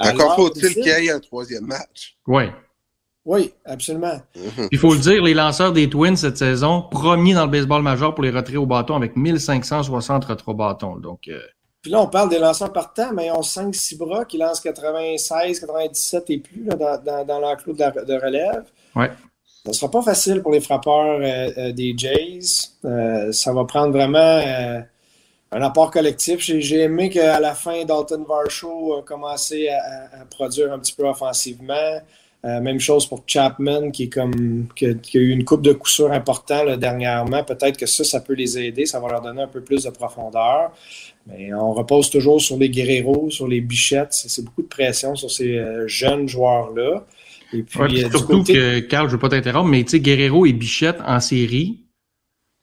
Encore 0.00 0.36
faut-il 0.36 0.72
qu'il 0.74 0.86
y 0.86 0.88
ait 0.88 1.10
un 1.10 1.20
troisième 1.20 1.66
match. 1.66 2.16
Ouais. 2.26 2.50
Oui, 3.26 3.52
absolument. 3.64 4.20
Mhm. 4.36 4.68
Il 4.72 4.78
faut 4.78 4.92
le 4.92 4.98
dire, 5.00 5.22
les 5.22 5.32
lanceurs 5.34 5.72
des 5.72 5.88
Twins 5.88 6.16
cette 6.16 6.36
saison, 6.36 6.82
premiers 6.90 7.34
dans 7.34 7.44
le 7.44 7.50
baseball 7.50 7.82
majeur 7.82 8.14
pour 8.14 8.24
les 8.24 8.30
retraits 8.30 8.56
au 8.56 8.66
bâton 8.66 8.96
avec 8.96 9.16
1560 9.16 10.24
retraits 10.24 10.48
au 10.48 10.54
bâton. 10.54 10.96
Donc, 10.96 11.28
euh, 11.28 11.38
Puis 11.84 11.92
là, 11.92 12.00
on 12.00 12.06
parle 12.06 12.30
des 12.30 12.38
lanceurs 12.38 12.72
partants, 12.72 13.12
mais 13.12 13.26
ils 13.26 13.30
ont 13.30 13.42
5-6 13.42 13.98
bras 13.98 14.24
qui 14.24 14.38
lancent 14.38 14.60
96, 14.60 15.60
97 15.60 16.30
et 16.30 16.38
plus 16.38 16.64
là, 16.64 16.76
dans, 16.76 16.96
dans, 17.04 17.24
dans 17.26 17.38
l'enclos 17.40 17.74
de, 17.74 17.80
la- 17.80 17.90
de 17.90 18.14
relève. 18.14 18.64
Ouais. 18.96 19.10
Ça 19.66 19.70
ne 19.70 19.72
sera 19.74 19.90
pas 19.90 20.00
facile 20.00 20.40
pour 20.40 20.52
les 20.52 20.62
frappeurs 20.62 21.20
euh, 21.20 21.50
euh, 21.58 21.72
des 21.72 21.92
Jays. 21.94 22.70
Euh, 22.86 23.32
ça 23.32 23.52
va 23.52 23.66
prendre 23.66 23.92
vraiment 23.92 24.18
euh, 24.18 24.80
un 25.52 25.60
apport 25.60 25.90
collectif. 25.90 26.40
J'ai 26.40 26.80
aimé 26.80 27.10
qu'à 27.10 27.38
la 27.38 27.54
fin, 27.54 27.84
Dalton 27.84 28.24
Varsho 28.26 28.94
a 28.96 29.02
commencé 29.02 29.68
à, 29.68 30.24
produire 30.30 30.72
un 30.72 30.78
petit 30.78 30.94
peu 30.94 31.06
offensivement. 31.06 32.00
Même 32.42 32.78
chose 32.78 33.06
pour 33.06 33.22
Chapman, 33.26 33.90
qui, 33.90 34.02
est 34.02 34.08
comme, 34.10 34.68
qui, 34.76 34.84
a, 34.84 34.92
qui 34.92 35.16
a 35.16 35.20
eu 35.22 35.30
une 35.30 35.46
coupe 35.46 35.62
de 35.62 35.72
coups 35.72 35.92
sûrs 35.92 36.12
importants 36.12 36.62
là, 36.62 36.76
dernièrement. 36.76 37.42
Peut-être 37.42 37.78
que 37.78 37.86
ça, 37.86 38.04
ça 38.04 38.20
peut 38.20 38.34
les 38.34 38.58
aider. 38.58 38.84
Ça 38.84 39.00
va 39.00 39.08
leur 39.08 39.22
donner 39.22 39.40
un 39.40 39.48
peu 39.48 39.62
plus 39.62 39.84
de 39.84 39.88
profondeur. 39.88 40.70
Mais 41.26 41.54
on 41.54 41.72
repose 41.72 42.10
toujours 42.10 42.40
sur 42.40 42.58
les 42.58 42.68
Guerreros, 42.68 43.30
sur 43.30 43.48
les 43.48 43.60
Bichettes. 43.60 44.12
C'est 44.12 44.44
beaucoup 44.44 44.62
de 44.62 44.68
pression 44.68 45.14
sur 45.16 45.30
ces 45.30 45.56
euh, 45.56 45.88
jeunes 45.88 46.28
joueurs-là. 46.28 47.06
Et 47.52 47.62
puis, 47.62 47.78
ouais, 47.80 47.88
puis 47.88 48.04
euh, 48.04 48.10
surtout 48.10 48.38
côté- 48.38 48.52
que, 48.54 48.78
Carl, 48.80 49.06
je 49.08 49.12
ne 49.12 49.16
veux 49.16 49.20
pas 49.20 49.28
t'interrompre, 49.30 49.68
mais 49.68 49.84
tu 49.84 49.90
sais, 49.92 50.00
Guerrero 50.00 50.44
et 50.44 50.52
Bichette 50.52 50.98
en 51.06 51.20
série, 51.20 51.80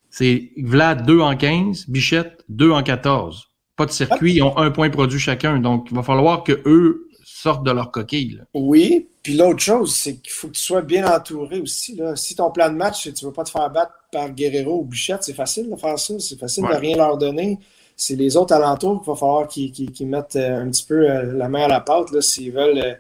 c'est 0.09 0.51
Vlad 0.57 1.05
2 1.05 1.19
en 1.21 1.35
15, 1.35 1.85
Bichette 1.89 2.43
2 2.49 2.71
en 2.71 2.83
14. 2.83 3.47
Pas 3.77 3.85
de 3.85 3.91
circuit, 3.91 4.33
ils 4.35 4.43
ont 4.43 4.57
un 4.57 4.69
point 4.69 4.89
produit 4.89 5.19
chacun. 5.19 5.59
Donc, 5.59 5.87
il 5.89 5.95
va 5.95 6.03
falloir 6.03 6.43
que 6.43 6.61
eux 6.65 7.07
sortent 7.23 7.65
de 7.65 7.71
leur 7.71 7.89
coquille. 7.91 8.35
là. 8.37 8.43
Oui, 8.53 9.07
puis 9.23 9.35
l'autre 9.35 9.59
chose, 9.59 9.95
c'est 9.95 10.17
qu'il 10.17 10.31
faut 10.33 10.49
que 10.49 10.53
tu 10.53 10.61
sois 10.61 10.81
bien 10.81 11.09
entouré 11.11 11.59
aussi. 11.59 11.95
Là. 11.95 12.15
Si 12.15 12.35
ton 12.35 12.51
plan 12.51 12.69
de 12.69 12.75
match, 12.75 13.03
c'est 13.03 13.13
que 13.13 13.17
tu 13.17 13.25
ne 13.25 13.29
veux 13.29 13.33
pas 13.33 13.43
te 13.43 13.49
faire 13.49 13.69
battre 13.71 13.93
par 14.11 14.29
Guerrero 14.29 14.81
ou 14.81 14.83
Bichette, 14.83 15.23
c'est 15.23 15.33
facile 15.33 15.69
de 15.69 15.75
faire 15.77 15.97
ça. 15.97 16.19
C'est 16.19 16.37
facile 16.37 16.65
de 16.65 16.75
rien 16.75 16.97
leur 16.97 17.17
donner. 17.17 17.57
C'est 17.95 18.15
les 18.15 18.37
autres 18.37 18.53
alentours 18.53 19.01
qu'il 19.01 19.11
va 19.11 19.15
falloir 19.15 19.47
qu'ils 19.47 20.07
mettent 20.07 20.35
euh, 20.35 20.63
un 20.63 20.69
petit 20.69 20.85
peu 20.85 21.09
euh, 21.09 21.33
la 21.33 21.49
main 21.49 21.63
à 21.63 21.67
la 21.67 21.81
pâte 21.81 22.19
s'ils 22.21 22.51
veulent 22.51 22.79
euh, 22.79 22.93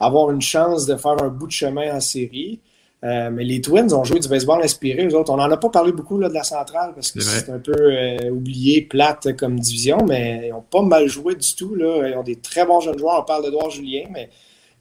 avoir 0.00 0.30
une 0.30 0.42
chance 0.42 0.86
de 0.86 0.96
faire 0.96 1.22
un 1.22 1.28
bout 1.28 1.46
de 1.46 1.52
chemin 1.52 1.94
en 1.94 2.00
série. 2.00 2.60
Euh, 3.04 3.30
mais 3.30 3.44
les 3.44 3.60
Twins 3.60 3.92
ont 3.92 4.04
joué 4.04 4.18
du 4.18 4.28
baseball 4.28 4.62
inspiré, 4.62 5.06
eux 5.06 5.14
autres. 5.14 5.30
On 5.32 5.36
n'en 5.36 5.50
a 5.50 5.56
pas 5.56 5.68
parlé 5.68 5.92
beaucoup 5.92 6.18
là, 6.18 6.28
de 6.28 6.34
la 6.34 6.42
centrale 6.42 6.92
parce 6.94 7.12
que 7.12 7.20
C'est 7.20 7.50
un 7.50 7.58
peu 7.58 7.74
euh, 7.76 8.30
oublié, 8.30 8.82
plate 8.82 9.36
comme 9.36 9.60
division, 9.60 9.98
mais 10.08 10.46
ils 10.46 10.50
n'ont 10.50 10.62
pas 10.62 10.82
mal 10.82 11.06
joué 11.06 11.34
du 11.34 11.54
tout. 11.54 11.74
Là. 11.74 12.08
Ils 12.08 12.16
ont 12.16 12.22
des 12.22 12.36
très 12.36 12.64
bons 12.64 12.80
jeunes 12.80 12.98
joueurs. 12.98 13.20
On 13.20 13.24
parle 13.24 13.44
d'Edouard 13.44 13.70
Julien, 13.70 14.04
mais 14.10 14.30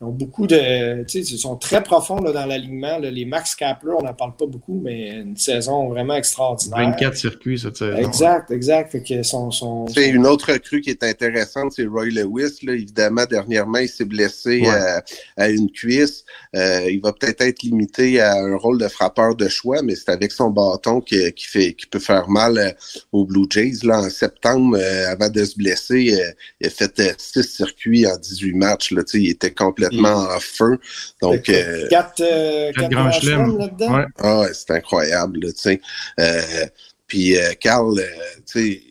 ils 0.02 0.04
ont 0.06 0.12
beaucoup 0.12 0.46
de. 0.46 1.04
Tu 1.06 1.24
sais, 1.24 1.34
ils 1.34 1.38
sont 1.38 1.56
très 1.56 1.82
profonds 1.82 2.18
là, 2.22 2.34
dans 2.34 2.46
l'alignement. 2.46 3.00
là. 3.00 3.10
Les 3.10 3.24
Max 3.24 3.56
Kapler, 3.56 3.94
on 3.98 4.04
n'en 4.04 4.14
parle 4.14 4.36
pas 4.36 4.46
beaucoup, 4.46 4.82
mais 4.84 5.22
une 5.22 5.38
saison 5.38 5.88
vraiment 5.88 6.16
extraordinaire. 6.16 6.80
24 6.92 7.16
circuits 7.16 7.60
cette 7.60 7.78
saison. 7.78 7.96
Exact, 7.96 8.52
exact. 8.52 8.98
Son, 9.24 9.52
son, 9.52 9.88
C'est 9.88 10.10
une 10.10 10.28
autre 10.28 10.52
recrue 10.52 10.82
qui 10.82 10.90
est 10.90 11.02
intéressante, 11.04 11.72
c'est 11.76 11.86
Roy 11.86 12.08
Lewis. 12.08 12.60
Là. 12.64 12.74
Évidemment, 12.74 13.24
dernièrement, 13.30 13.78
il 13.80 13.88
s'est 13.88 14.04
blessé 14.04 14.62
Ouais. 14.62 14.68
à, 14.68 15.04
à 15.38 15.50
une 15.50 15.72
cuisse. 15.72 16.26
Euh, 16.56 16.90
il 16.92 17.00
va 17.02 17.14
peut-être 17.14 17.40
être 17.42 17.64
limité 17.64 18.20
à 18.20 18.34
un 18.36 18.58
rôle 18.58 18.78
de 18.80 18.88
frappeur 18.90 19.36
de 19.36 19.48
choix, 19.48 19.82
mais 19.82 19.96
c'est 19.96 20.10
avec 20.10 20.34
son 20.34 20.50
bâton 20.50 21.00
qui, 21.00 21.32
qui 21.34 21.46
fait 21.48 21.74
qui 21.74 21.86
peut 21.88 22.00
faire 22.00 22.28
mal 22.28 22.58
euh, 22.58 22.70
aux 23.14 23.24
Blue 23.26 23.46
Jays. 23.50 23.78
Là, 23.84 24.00
en 24.02 24.10
septembre, 24.10 24.78
euh, 24.78 25.08
avant 25.10 25.30
de 25.30 25.44
se 25.46 25.56
blesser, 25.56 26.14
euh, 26.20 26.32
il 26.60 26.68
a 26.68 26.70
fait 26.70 27.00
euh, 27.00 27.14
six 27.18 27.44
circuits 27.44 28.06
en 28.08 28.18
18 28.18 28.54
matchs. 28.54 28.92
Là, 28.92 29.04
Tu 29.04 29.12
sais, 29.20 29.24
il 29.24 29.30
était 29.30 29.52
complètement 29.52 29.85
en 29.94 30.40
feu. 30.40 30.78
Donc, 31.22 31.50
euh, 31.50 31.88
quatre, 31.90 32.22
euh, 32.22 32.72
quatre 32.72 32.82
quatre 32.82 32.92
grands 32.92 33.12
chelems. 33.12 33.58
là-dedans. 33.58 33.96
Ouais. 33.96 34.06
Ah 34.20 34.40
ouais, 34.42 34.54
c'est 34.54 34.72
incroyable, 34.72 35.40
tu 35.54 35.54
sais. 35.56 35.82
Euh, 36.20 36.66
puis 37.08 37.38
euh, 37.38 37.54
Carl, 37.60 38.00
euh, 38.00 38.04
tu 38.52 38.60
sais, 38.62 38.82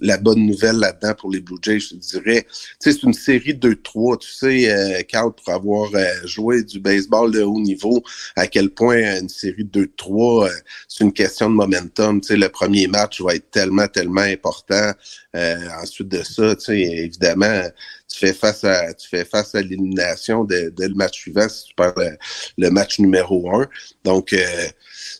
la 0.00 0.18
bonne 0.18 0.46
nouvelle 0.46 0.76
là-dedans 0.76 1.14
pour 1.14 1.30
les 1.30 1.40
Blue 1.40 1.56
Jays, 1.62 1.80
je 1.80 1.88
te 1.90 1.94
dirais, 1.94 2.46
tu 2.48 2.56
sais, 2.78 2.92
c'est 2.92 3.02
une 3.02 3.14
série 3.14 3.54
de 3.54 3.72
2-3. 3.72 4.18
Tu 4.18 4.28
sais, 4.30 4.70
euh, 4.70 5.02
Carl, 5.08 5.32
pour 5.32 5.52
avoir 5.52 5.90
euh, 5.94 6.26
joué 6.26 6.62
du 6.62 6.80
baseball 6.80 7.30
de 7.30 7.42
haut 7.42 7.60
niveau, 7.60 8.02
à 8.36 8.46
quel 8.46 8.70
point 8.70 9.20
une 9.20 9.28
série 9.28 9.64
de 9.64 9.84
2-3, 9.84 10.46
euh, 10.46 10.50
c'est 10.88 11.04
une 11.04 11.12
question 11.12 11.48
de 11.48 11.54
momentum. 11.54 12.20
Tu 12.20 12.28
sais, 12.28 12.36
le 12.36 12.48
premier 12.48 12.86
match 12.86 13.20
va 13.20 13.34
être 13.34 13.50
tellement, 13.50 13.88
tellement 13.88 14.20
important. 14.20 14.92
Euh, 15.34 15.56
ensuite 15.82 16.08
de 16.08 16.22
ça, 16.22 16.54
tu 16.56 16.64
sais, 16.66 16.80
évidemment, 16.80 17.62
tu 18.12 18.18
fais 18.18 18.32
face 18.32 18.64
à 18.64 18.92
tu 18.94 19.08
fais 19.08 19.24
face 19.24 19.54
à 19.54 19.62
l'élimination 19.62 20.44
dès, 20.44 20.70
le 20.78 20.94
match 20.94 21.18
suivant 21.18 21.48
si 21.48 21.64
tu 21.64 21.74
perds 21.74 21.94
le, 22.58 22.70
match 22.70 22.98
numéro 22.98 23.54
un. 23.54 23.68
Donc 24.04 24.32
euh, 24.32 24.68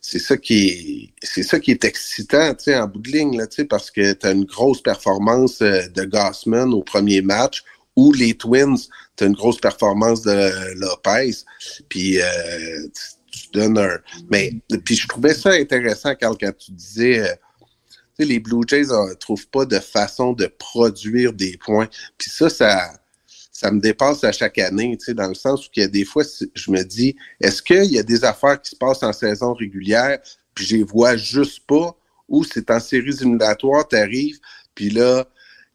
c'est 0.01 0.19
ça 0.19 0.37
qui 0.37 0.69
est 0.69 1.13
c'est 1.23 1.43
ça 1.43 1.59
qui 1.59 1.71
est 1.71 1.85
excitant, 1.85 2.55
tu 2.55 2.65
sais, 2.65 2.77
en 2.77 2.87
bout 2.87 3.01
de 3.01 3.11
ligne, 3.11 3.39
là, 3.39 3.47
tu 3.47 3.57
sais, 3.57 3.65
parce 3.65 3.91
que 3.91 4.13
tu 4.13 4.27
as 4.27 4.33
une 4.33 4.45
grosse 4.45 4.83
performance 4.83 5.63
euh, 5.63 5.89
de 5.89 6.05
Gossman 6.05 6.73
au 6.75 6.83
premier 6.83 7.23
match 7.23 7.63
ou 7.97 8.13
les 8.13 8.35
Twins, 8.35 8.79
tu 9.17 9.25
as 9.25 9.27
une 9.27 9.35
grosse 9.35 9.61
performance 9.61 10.23
de 10.23 10.75
Lopez. 10.75 11.33
Puis 11.89 12.21
euh, 12.21 12.25
tu, 12.95 13.23
tu 13.33 13.49
donnes 13.53 13.79
un. 13.79 13.99
Mais 14.31 14.53
puis 14.85 14.95
je 14.95 15.09
trouvais 15.09 15.35
ça 15.35 15.51
intéressant 15.51 16.15
Carl, 16.15 16.37
quand 16.39 16.53
tu 16.57 16.73
disais 16.73 17.21
euh, 17.21 17.35
les 18.25 18.41
Blue 18.41 18.63
Jays 18.67 18.87
ne 18.87 19.15
trouvent 19.15 19.49
pas 19.49 19.65
de 19.65 19.79
façon 19.79 20.33
de 20.33 20.47
produire 20.47 21.33
des 21.33 21.57
points. 21.57 21.89
Puis 22.19 22.31
ça, 22.31 22.49
ça, 22.51 23.71
me 23.71 23.81
dépasse 23.81 24.25
à 24.25 24.33
chaque 24.33 24.59
année, 24.59 24.99
dans 25.09 25.29
le 25.29 25.35
sens 25.35 25.67
où 25.67 25.71
il 25.77 25.81
y 25.81 25.85
a 25.85 25.89
des 25.89 26.05
fois, 26.05 26.25
je 26.55 26.71
me 26.71 26.83
dis, 26.83 27.17
est-ce 27.41 27.63
qu'il 27.63 27.93
y 27.93 27.99
a 27.99 28.03
des 28.03 28.25
affaires 28.25 28.61
qui 28.61 28.71
se 28.71 28.77
passent 28.77 29.03
en 29.03 29.13
saison 29.13 29.55
régulière, 29.55 30.19
puis 30.55 30.65
je 30.67 30.77
les 30.77 30.83
vois 30.83 31.17
juste 31.17 31.61
pas, 31.67 31.97
ou 32.29 32.45
c'est 32.45 32.71
en 32.71 32.81
séries 32.81 33.17
éliminatoires, 33.21 33.87
tu 33.87 33.97
arrives, 33.97 34.39
puis 34.75 34.91
là, 34.91 35.27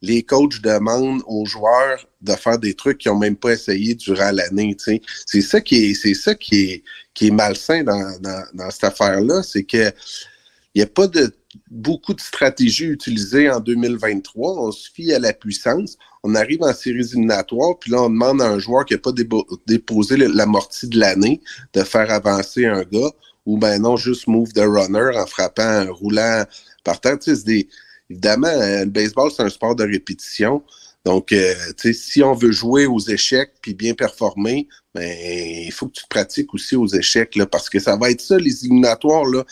les 0.02 0.22
coachs 0.24 0.62
demandent 0.62 1.24
aux 1.26 1.46
joueurs 1.46 2.08
de 2.22 2.34
faire 2.34 2.60
des 2.60 2.74
trucs 2.74 3.00
qu'ils 3.00 3.12
n'ont 3.12 3.18
même 3.18 3.36
pas 3.36 3.54
essayé 3.54 3.96
durant 3.96 4.32
l'année. 4.32 4.76
C'est 5.26 5.42
ça 5.42 5.62
qui 5.62 5.92
est, 5.92 6.14
ça 6.14 6.36
qui 6.36 6.72
est, 6.72 6.84
qui 7.14 7.28
est 7.28 7.32
malsain 7.32 7.84
dans 7.84 8.70
cette 8.70 8.84
affaire-là, 8.84 9.42
c'est 9.44 9.64
que 9.64 9.92
il 10.78 10.82
n'y 10.82 10.84
a 10.84 10.88
pas 10.88 11.08
de 11.08 11.34
beaucoup 11.70 12.14
de 12.14 12.22
stratégies 12.22 12.86
utilisées 12.86 13.50
en 13.50 13.60
2023. 13.60 14.68
On 14.68 14.72
se 14.72 14.90
fie 14.92 15.14
à 15.14 15.20
la 15.20 15.34
puissance. 15.34 15.98
On 16.24 16.36
arrive 16.36 16.64
en 16.64 16.74
séries 16.74 17.12
éliminatoires, 17.12 17.78
puis 17.80 17.92
là, 17.92 18.04
on 18.04 18.10
demande 18.10 18.42
à 18.42 18.48
un 18.48 18.60
joueur 18.60 18.86
qui 18.86 18.94
n'a 18.94 19.00
pas 19.00 19.12
déposé 19.66 20.18
l'amorti 20.18 20.88
de 20.88 21.00
l'année 21.00 21.42
de 21.74 21.84
faire 21.84 22.12
avancer 22.12 22.66
un 22.66 22.84
gars, 22.84 23.12
ou 23.46 23.58
ben 23.58 23.80
non, 23.80 23.96
juste 23.96 24.28
move 24.28 24.52
the 24.54 24.60
runner 24.60 25.18
en 25.18 25.26
frappant 25.26 25.64
un 25.64 25.92
roulant 25.92 26.44
par 26.84 27.00
terre. 27.00 27.20
Tu 27.20 27.36
sais, 27.36 27.68
évidemment, 28.10 28.48
euh, 28.48 28.86
le 28.86 28.90
baseball, 28.90 29.32
c'est 29.32 29.44
un 29.44 29.50
sport 29.50 29.76
de 29.76 29.84
répétition. 29.84 30.64
Donc, 31.06 31.32
euh, 31.32 31.54
si 31.94 32.22
on 32.22 32.34
veut 32.34 32.52
jouer 32.52 32.86
aux 32.86 33.00
échecs 33.00 33.54
puis 33.62 33.74
bien 33.74 33.94
performer, 33.94 34.68
ben, 34.94 35.10
il 35.22 35.72
faut 35.72 35.88
que 35.88 35.94
tu 35.94 36.04
te 36.04 36.10
pratiques 36.10 36.54
aussi 36.54 36.76
aux 36.76 36.88
échecs, 36.88 37.38
là, 37.38 37.46
parce 37.46 37.70
que 37.70 37.80
ça 37.80 37.96
va 37.96 38.12
être 38.12 38.20
ça, 38.20 38.38
les 38.38 38.66
éliminatoires, 38.66 39.26
là. 39.26 39.46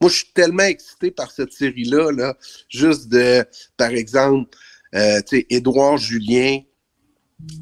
Moi, 0.00 0.10
je 0.10 0.16
suis 0.16 0.32
tellement 0.32 0.64
excité 0.64 1.10
par 1.10 1.30
cette 1.30 1.52
série-là, 1.52 2.10
là, 2.12 2.34
juste 2.68 3.08
de, 3.08 3.44
par 3.76 3.90
exemple, 3.90 4.56
euh, 4.94 5.20
tu 5.28 5.38
sais, 5.38 5.46
Édouard 5.50 5.98
Julien, 5.98 6.60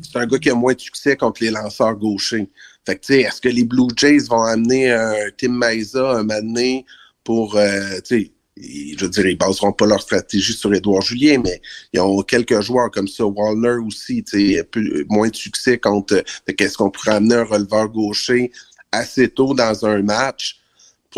c'est 0.03 0.19
un 0.19 0.27
gars 0.27 0.39
qui 0.39 0.51
a 0.51 0.55
moins 0.55 0.75
de 0.75 0.81
succès 0.81 1.17
contre 1.17 1.43
les 1.43 1.51
lanceurs 1.51 1.97
gauchers. 1.97 2.49
Fait 2.87 2.97
que, 2.97 3.01
tu 3.01 3.15
sais, 3.15 3.21
est-ce 3.23 3.41
que 3.41 3.49
les 3.49 3.65
Blue 3.65 3.89
Jays 3.97 4.29
vont 4.29 4.43
amener 4.43 4.91
un 4.91 5.15
Tim 5.37 5.53
Maisa 5.53 6.13
un 6.13 6.25
donné 6.25 6.87
pour, 7.25 7.57
euh, 7.57 8.01
tu 8.05 8.23
sais, 8.23 8.33
je 8.61 9.05
veux 9.05 9.11
dire, 9.11 9.27
ils 9.27 9.39
baseront 9.39 9.73
pas 9.73 9.87
leur 9.87 10.01
stratégie 10.01 10.53
sur 10.53 10.73
Édouard 10.75 11.03
Julien, 11.03 11.41
mais 11.45 11.61
ils 11.93 12.01
ont 12.01 12.23
quelques 12.23 12.61
joueurs 12.61 12.91
comme 12.91 13.09
ça. 13.09 13.25
Wallner 13.25 13.85
aussi, 13.85 14.25
tu 14.25 14.55
sais, 14.55 14.69
moins 15.09 15.29
de 15.29 15.37
succès 15.37 15.79
contre. 15.79 16.23
Fait 16.47 16.55
qu'est-ce 16.55 16.77
qu'on 16.77 16.91
pourrait 16.91 17.17
amener 17.17 17.37
un 17.37 17.45
releveur 17.45 17.89
gaucher 17.89 18.51
assez 18.91 19.29
tôt 19.29 19.55
dans 19.55 19.87
un 19.87 20.03
match? 20.03 20.58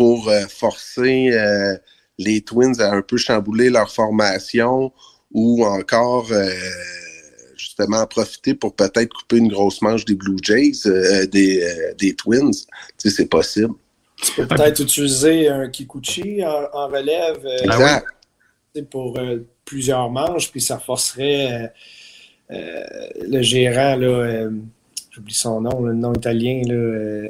Pour 0.01 0.29
euh, 0.29 0.47
forcer 0.47 1.29
euh, 1.31 1.77
les 2.17 2.41
Twins 2.41 2.81
à 2.81 2.91
un 2.91 3.03
peu 3.03 3.17
chambouler 3.17 3.69
leur 3.69 3.91
formation 3.93 4.91
ou 5.31 5.63
encore 5.63 6.25
euh, 6.31 6.49
justement 7.55 7.97
en 7.97 8.07
profiter 8.07 8.55
pour 8.55 8.75
peut-être 8.75 9.13
couper 9.13 9.37
une 9.37 9.49
grosse 9.49 9.79
manche 9.83 10.03
des 10.05 10.15
Blue 10.15 10.37
Jays, 10.41 10.71
des, 11.31 11.93
des 11.99 12.15
Twins. 12.15 12.49
Tu 12.49 12.65
sais, 12.97 13.09
c'est 13.11 13.27
possible. 13.27 13.75
Tu 14.23 14.31
peux 14.31 14.47
peut-être 14.47 14.79
utiliser 14.79 15.49
un 15.49 15.69
Kikuchi 15.69 16.43
en, 16.43 16.63
en 16.73 16.87
relève 16.87 17.45
Exact. 17.61 18.07
pour 18.89 19.19
plusieurs 19.65 20.09
manches, 20.09 20.49
puis 20.49 20.61
ça 20.61 20.79
forcerait 20.79 21.71
le 22.49 23.41
gérant, 23.43 23.97
là, 23.97 24.49
j'oublie 25.11 25.35
son 25.35 25.61
nom, 25.61 25.79
le 25.81 25.93
nom 25.93 26.11
italien, 26.13 26.63
là, 26.65 27.29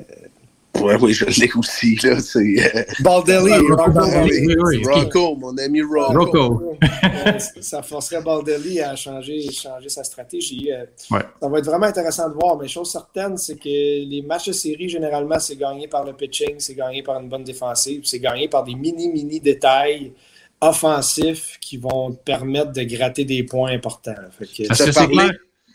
Ouais, 0.79 0.95
oui, 0.99 1.13
je 1.13 1.25
l'ai 1.25 1.49
aussi. 1.55 1.95
Là, 2.03 2.19
c'est, 2.21 2.39
euh, 2.39 2.83
Baldelli. 3.01 3.51
Rocco 3.69 3.91
Baldelli. 3.91 4.47
Oui, 4.47 4.55
oui, 4.57 4.81
ok. 4.85 4.93
Rocco, 4.95 5.35
mon 5.35 5.55
ami 5.57 5.81
Rocco. 5.81 6.13
Rocco. 6.17 6.77
Euh, 6.81 7.31
ça 7.61 7.83
forcerait 7.83 8.21
Baldelli 8.23 8.79
à 8.81 8.95
changer, 8.95 9.51
changer 9.51 9.89
sa 9.89 10.03
stratégie. 10.03 10.71
Euh, 10.71 10.85
Ouais. 11.11 11.19
Ça 11.41 11.49
va 11.49 11.59
être 11.59 11.65
vraiment 11.65 11.85
intéressant 11.87 12.29
de 12.29 12.33
voir, 12.35 12.57
mais 12.57 12.67
chose 12.67 12.89
certaine, 12.89 13.37
c'est 13.37 13.57
que 13.57 13.67
les 13.67 14.23
matchs 14.25 14.47
de 14.47 14.53
série, 14.53 14.87
généralement, 14.89 15.39
c'est 15.39 15.55
gagné 15.57 15.87
par 15.87 16.03
le 16.05 16.13
pitching, 16.13 16.55
c'est 16.59 16.73
gagné 16.75 17.03
par 17.03 17.19
une 17.19 17.27
bonne 17.29 17.43
défensive, 17.43 18.01
c'est 18.05 18.19
gagné 18.19 18.47
par 18.47 18.63
des 18.63 18.73
mini-mini 18.75 19.39
détails 19.39 20.13
offensifs 20.61 21.57
qui 21.59 21.77
vont 21.77 22.11
te 22.11 22.23
permettre 22.23 22.71
de 22.71 22.83
gratter 22.83 23.25
des 23.25 23.43
points 23.43 23.71
importants. 23.71 24.15
Fait 24.37 24.45
que- 24.45 24.67
Parce 24.67 24.83
que 24.85 24.91
c'est 24.91 25.07
clair, 25.07 25.31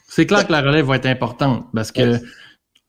c'est 0.08 0.26
clair 0.26 0.46
que 0.46 0.52
la 0.52 0.62
relève 0.62 0.86
va 0.86 0.96
être 0.96 1.06
importante 1.06 1.66
parce 1.74 1.92
que 1.92 2.18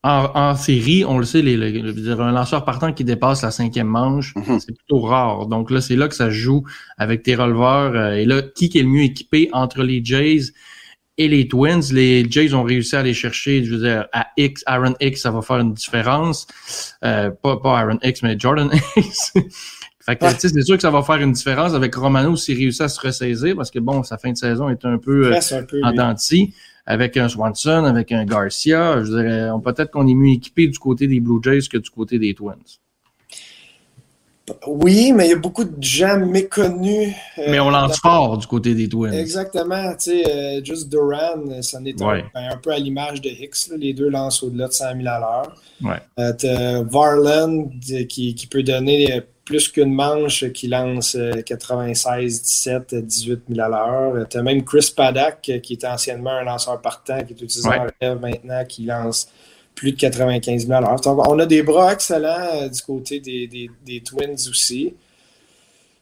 en, 0.10 0.32
en 0.36 0.56
série, 0.56 1.04
on 1.06 1.18
le 1.20 1.26
sait, 1.26 1.42
les, 1.42 1.58
le- 1.58 1.70
le- 1.70 1.88
je 1.90 1.94
veux 1.94 2.02
dire, 2.02 2.22
un 2.22 2.32
lanceur 2.32 2.64
partant 2.66 2.94
qui 2.94 3.04
dépasse 3.04 3.42
la 3.44 3.52
cinquième 3.52 3.88
manche, 3.88 4.34
Mhm. 4.36 4.60
c'est 4.60 4.74
plutôt 4.76 5.02
rare. 5.02 5.48
Donc 5.48 5.70
là, 5.72 5.82
c'est 5.82 5.96
là 5.96 6.08
que 6.08 6.16
ça 6.16 6.30
joue 6.30 6.64
avec 6.98 7.24
tes 7.24 7.36
releveurs. 7.36 7.94
euh, 7.96 8.12
et 8.14 8.26
là, 8.26 8.42
qui 8.56 8.72
est 8.76 8.82
le 8.82 8.88
mieux 8.88 9.04
équipé 9.04 9.50
entre 9.52 9.84
les 9.84 10.04
Jays 10.04 10.54
et 11.18 11.28
les 11.28 11.48
Twins? 11.48 11.82
Les 11.92 12.26
Jays 12.30 12.54
ont 12.54 12.64
réussi 12.64 12.96
à 12.96 13.00
aller 13.00 13.14
chercher, 13.14 13.64
je 13.64 13.74
veux 13.76 13.82
dire, 13.82 14.06
à 14.14 14.28
X, 14.38 14.64
Aaron 14.66 14.96
X, 15.02 15.22
ça 15.22 15.32
va 15.32 15.42
faire 15.42 15.58
une 15.60 15.74
différence. 15.74 16.48
Euh, 17.04 17.30
pas, 17.44 17.58
pas 17.58 17.78
Aaron 17.80 18.00
X, 18.04 18.24
mais 18.24 18.36
Jordan 18.40 18.70
X. 18.96 19.34
Fait 20.00 20.16
que, 20.16 20.26
c'est 20.40 20.62
sûr 20.64 20.78
que 20.78 20.82
ça 20.82 20.90
va 20.90 21.02
faire 21.04 21.18
une 21.18 21.34
différence 21.34 21.74
avec 21.74 21.94
Romano 21.96 22.38
s'il 22.38 22.58
réussit 22.58 22.80
à 22.82 22.88
se 22.88 23.02
ressaisir 23.02 23.58
parce 23.58 23.70
que 23.70 23.80
bon, 23.80 24.04
sa 24.04 24.18
fin 24.18 24.32
de 24.32 24.38
saison 24.38 24.70
est 24.70 24.86
un 24.86 24.98
peu 25.00 25.26
euh, 25.26 25.30
Presse 25.32 25.52
un 25.52 25.64
peu, 25.64 25.82
en 25.84 25.92
avec 26.88 27.17
un 27.17 27.27
Swanson, 27.29 27.84
avec 27.86 28.12
un 28.12 28.25
Garcia. 28.25 29.03
Je 29.03 29.10
dirais, 29.10 29.50
peut-être 29.63 29.91
qu'on 29.91 30.08
est 30.08 30.13
mieux 30.15 30.34
équipé 30.34 30.67
du 30.67 30.79
côté 30.79 31.06
des 31.08 31.20
Blue 31.20 31.39
Jays 31.44 31.67
que 31.70 31.77
du 31.77 31.89
côté 31.91 32.17
des 32.17 32.34
Twins. 32.34 32.56
Oui, 34.65 35.12
mais 35.12 35.25
il 35.27 35.32
y 35.32 35.34
a 35.34 35.38
beaucoup 35.38 35.65
de 35.65 35.84
gens 35.84 36.25
méconnus. 36.25 37.13
euh, 37.38 37.48
Mais 37.50 37.60
on 37.60 37.70
lance 37.70 38.00
fort 38.00 38.38
du 38.38 38.48
côté 38.48 38.74
des 38.74 38.88
Twins. 38.88 39.12
Exactement, 39.13 39.91
tu 39.96 40.12
sais, 40.12 40.24
euh, 40.25 40.63
juste 40.63 40.88
Duran, 40.89 41.41
euh, 41.50 41.62
ça 41.62 41.79
en 41.79 41.86
est 41.86 42.01
un- 42.01 42.08
Ouais. 42.08 42.24
un, 42.34 42.56
peu 42.56 42.72
à 42.72 42.79
l'image 42.79 43.20
de 43.20 43.27
Hicks. 43.27 43.67
là. 43.70 43.75
les 43.77 43.94
deux 43.94 44.08
lancent 44.08 44.41
au-delà 44.44 44.67
de 44.70 44.72
100 44.72 44.96
000 44.96 45.06
à 45.10 45.20
l'heure. 45.20 45.56
Ouais. 45.84 46.00
Euh, 46.46 46.84
Varland 46.89 47.70
euh, 47.91 48.06
qui, 48.06 48.36
qui 48.36 48.48
peut 48.48 48.63
donner 48.63 49.17
euh, 49.17 49.22
plus 49.48 49.70
qu'une 49.70 49.94
manche, 49.94 50.46
qui 50.51 50.68
lance 50.68 51.16
euh, 51.16 51.42
96, 51.42 52.42
17, 52.42 52.94
euh, 52.94 53.01
18 53.01 53.44
000 53.50 53.62
à 53.62 53.70
l'heure. 53.70 54.16
Euh, 54.16 54.25
T'as 54.30 54.42
même 54.42 54.63
Chris 54.66 54.92
Paddock, 54.96 55.38
euh, 55.50 55.60
qui 55.60 55.74
était 55.75 55.88
anciennement 55.88 56.32
un 56.32 56.44
lanceur 56.44 56.82
partant, 56.82 57.24
qui 57.24 57.32
est 57.34 57.42
utilisé 57.42 57.68
Ouais. 57.70 57.80
en 57.80 57.88
relève 58.01 58.20
maintenant, 58.20 58.66
qui 58.66 58.84
lance 58.84 59.30
plus 59.74 59.94
de 59.94 59.98
95 59.98 60.68
000 60.68 60.74
à 60.77 60.82
l'heure. 60.82 61.00
Donc, 61.00 61.25
on 61.30 61.39
a 61.39 61.46
des 61.46 61.63
bras 61.63 61.94
excellents 61.94 62.50
euh, 62.56 62.68
du 62.68 62.82
côté 62.82 63.20
des, 63.22 63.48
des- 63.48 63.70
des 63.86 64.01
Twins 64.01 64.34
aussi. 64.50 64.94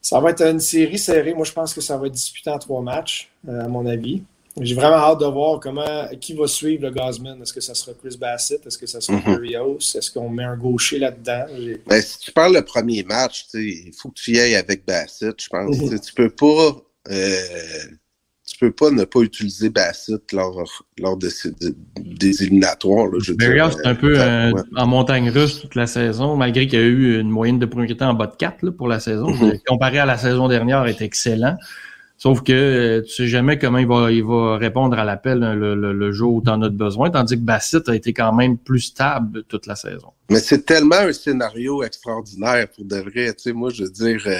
Ça 0.02 0.20
va 0.20 0.32
être 0.32 0.42
une 0.44 0.60
série 0.60 0.98
serrée. 1.00 1.34
Moi, 1.34 1.46
je 1.46 1.52
pense 1.52 1.74
que 1.74 1.82
ça 1.82 1.98
va 1.98 2.08
être 2.08 2.14
disputé 2.14 2.50
en 2.50 2.58
trois 2.60 2.82
matchs, 2.82 3.30
euh, 3.48 3.66
à 3.66 3.68
mon 3.68 3.86
avis. 3.86 4.24
J'ai 4.62 4.74
vraiment 4.76 4.96
hâte 4.96 5.20
de 5.20 5.26
voir 5.26 5.60
comment 5.60 6.08
qui 6.22 6.34
va 6.34 6.48
suivre 6.48 6.84
le 6.84 6.92
Gosman. 6.92 7.42
Est-ce 7.42 7.52
que 7.54 7.60
ça 7.62 7.76
sera 7.76 7.92
Chris 7.94 8.18
Bassett? 8.18 8.66
Est-ce 8.66 8.78
que 8.78 8.88
ça 8.88 9.02
sera 9.02 9.18
Mhm. 9.18 9.24
Furios? 9.24 9.78
Est-ce 9.96 10.10
qu'on 10.12 10.30
met 10.30 10.44
un 10.46 10.56
gaucher 10.56 10.98
là-dedans? 11.00 11.46
Ben, 11.88 12.02
si 12.02 12.20
tu 12.20 12.32
parles 12.32 12.54
le 12.54 12.62
premier 12.64 13.04
match, 13.04 13.46
tu 13.46 13.50
sais, 13.50 13.64
il 13.88 13.94
faut 13.94 14.10
que 14.10 14.16
tu 14.16 14.32
y 14.32 14.40
ailles 14.40 14.56
avec 14.56 14.86
Bassett, 14.86 15.36
je 15.42 15.50
pense. 15.50 15.78
Mhm. 15.78 16.00
Tu 16.00 16.14
peux 16.14 16.30
pas 16.30 16.78
euh, 17.12 17.36
tu 18.48 18.58
peux 18.60 18.72
pas 18.72 18.92
ne 18.92 19.04
pas 19.04 19.20
utiliser 19.22 19.70
Bassett 19.70 20.32
lors, 20.32 20.86
lors 21.00 21.18
de 21.18 21.30
ces, 21.30 21.50
de- 21.52 21.76
des 21.98 22.44
éliminatoires. 22.44 23.08
Là, 23.08 23.18
je 23.22 23.34
Berrios, 23.34 23.72
c'est 23.72 23.86
un 23.88 23.96
peu 23.96 24.18
euh, 24.20 24.24
euh, 24.24 24.52
ouais. 24.54 24.62
en 24.78 24.88
montagne 24.88 25.30
russe 25.32 25.60
toute 25.62 25.76
la 25.76 25.88
saison, 25.88 26.36
malgré 26.38 26.68
qu'il 26.68 26.80
y 26.80 26.82
a 26.82 26.86
eu 26.86 27.20
une 27.20 27.30
moyenne 27.30 27.60
de 27.60 27.66
premier 27.66 27.98
temps 27.98 28.10
en 28.10 28.14
bas 28.14 28.28
de 28.28 28.36
4 28.36 28.62
là, 28.64 28.72
pour 28.72 28.88
la 28.88 29.00
saison. 29.02 29.30
Mhm. 29.32 29.60
Comparé 29.68 29.98
à 30.00 30.06
la 30.06 30.18
saison 30.18 30.48
dernière, 30.48 30.86
est 30.86 31.02
excellent. 31.02 31.58
Sauf 32.17 32.43
que 32.43 32.53
euh, 32.53 33.01
tu 33.03 33.12
sais 33.12 33.27
jamais 33.27 33.60
comment 33.60 33.77
il 33.77 33.88
va, 33.88 34.10
il 34.12 34.24
va 34.24 34.57
répondre 34.57 34.98
à 34.98 35.03
l'appel 35.03 35.43
hein, 35.43 35.53
le, 35.53 35.75
le- 35.75 35.91
le 35.93 36.12
jour 36.13 36.34
où 36.36 36.41
tu 36.41 36.50
en 36.50 36.62
as 36.62 36.69
besoin, 36.69 37.10
tandis 37.10 37.36
que 37.36 37.41
Bassett 37.41 37.88
a 37.89 37.95
été 37.95 38.13
quand 38.13 38.34
même 38.34 38.57
plus 38.57 38.79
stable 38.79 39.43
toute 39.43 39.65
la 39.67 39.75
saison. 39.75 40.12
Mais 40.29 40.39
c'est 40.39 40.65
tellement 40.65 40.95
un 40.95 41.12
scénario 41.13 41.84
extraordinaire 41.84 42.67
pour 42.74 42.86
de 42.86 42.95
vrai. 42.98 43.34
Tu 43.34 43.43
sais, 43.43 43.53
moi, 43.53 43.69
je 43.69 43.84
veux 43.84 43.89
dire 43.89 44.22
euh, 44.27 44.38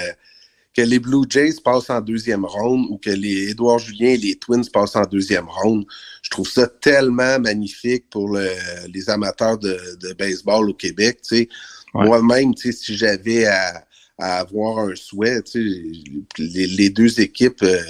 que 0.74 0.80
les 0.80 0.98
Blue 0.98 1.24
Jays 1.28 1.56
passent 1.62 1.90
en 1.90 2.00
deuxième 2.00 2.46
ronde 2.46 2.86
ou 2.90 2.96
que 2.96 3.10
les 3.10 3.50
Édouard 3.50 3.78
Julien 3.78 4.08
et 4.08 4.16
les 4.16 4.36
Twins 4.36 4.64
passent 4.72 4.96
en 4.96 5.04
deuxième 5.04 5.46
ronde. 5.46 5.84
Je 6.22 6.30
trouve 6.30 6.48
ça 6.48 6.66
tellement 6.66 7.38
magnifique 7.38 8.06
pour 8.10 8.30
le- 8.30 8.48
les 8.92 9.10
amateurs 9.10 9.58
de, 9.58 9.76
de 10.00 10.14
baseball 10.14 10.70
au 10.70 10.74
Québec. 10.74 11.18
Tu 11.22 11.36
sais. 11.36 11.48
Ouais. 11.94 12.06
Moi-même, 12.06 12.54
tu 12.54 12.72
sais, 12.72 12.78
si 12.78 12.96
j'avais 12.96 13.44
à, 13.46 13.84
à 14.18 14.38
avoir 14.38 14.78
un 14.78 14.94
souhait, 14.94 15.42
tu 15.42 15.50
sais, 15.52 16.18
les, 16.38 16.66
les 16.66 16.90
deux 16.90 17.20
équipes, 17.20 17.62
euh, 17.62 17.82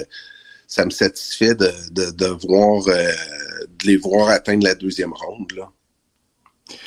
ça 0.66 0.84
me 0.84 0.90
satisfait 0.90 1.54
de, 1.54 1.70
de, 1.92 2.10
de 2.10 2.26
voir 2.46 2.82
euh, 2.88 3.12
de 3.78 3.86
les 3.86 3.96
voir 3.96 4.28
atteindre 4.28 4.64
la 4.64 4.74
deuxième 4.74 5.12
ronde. 5.12 5.52
Là. 5.56 5.70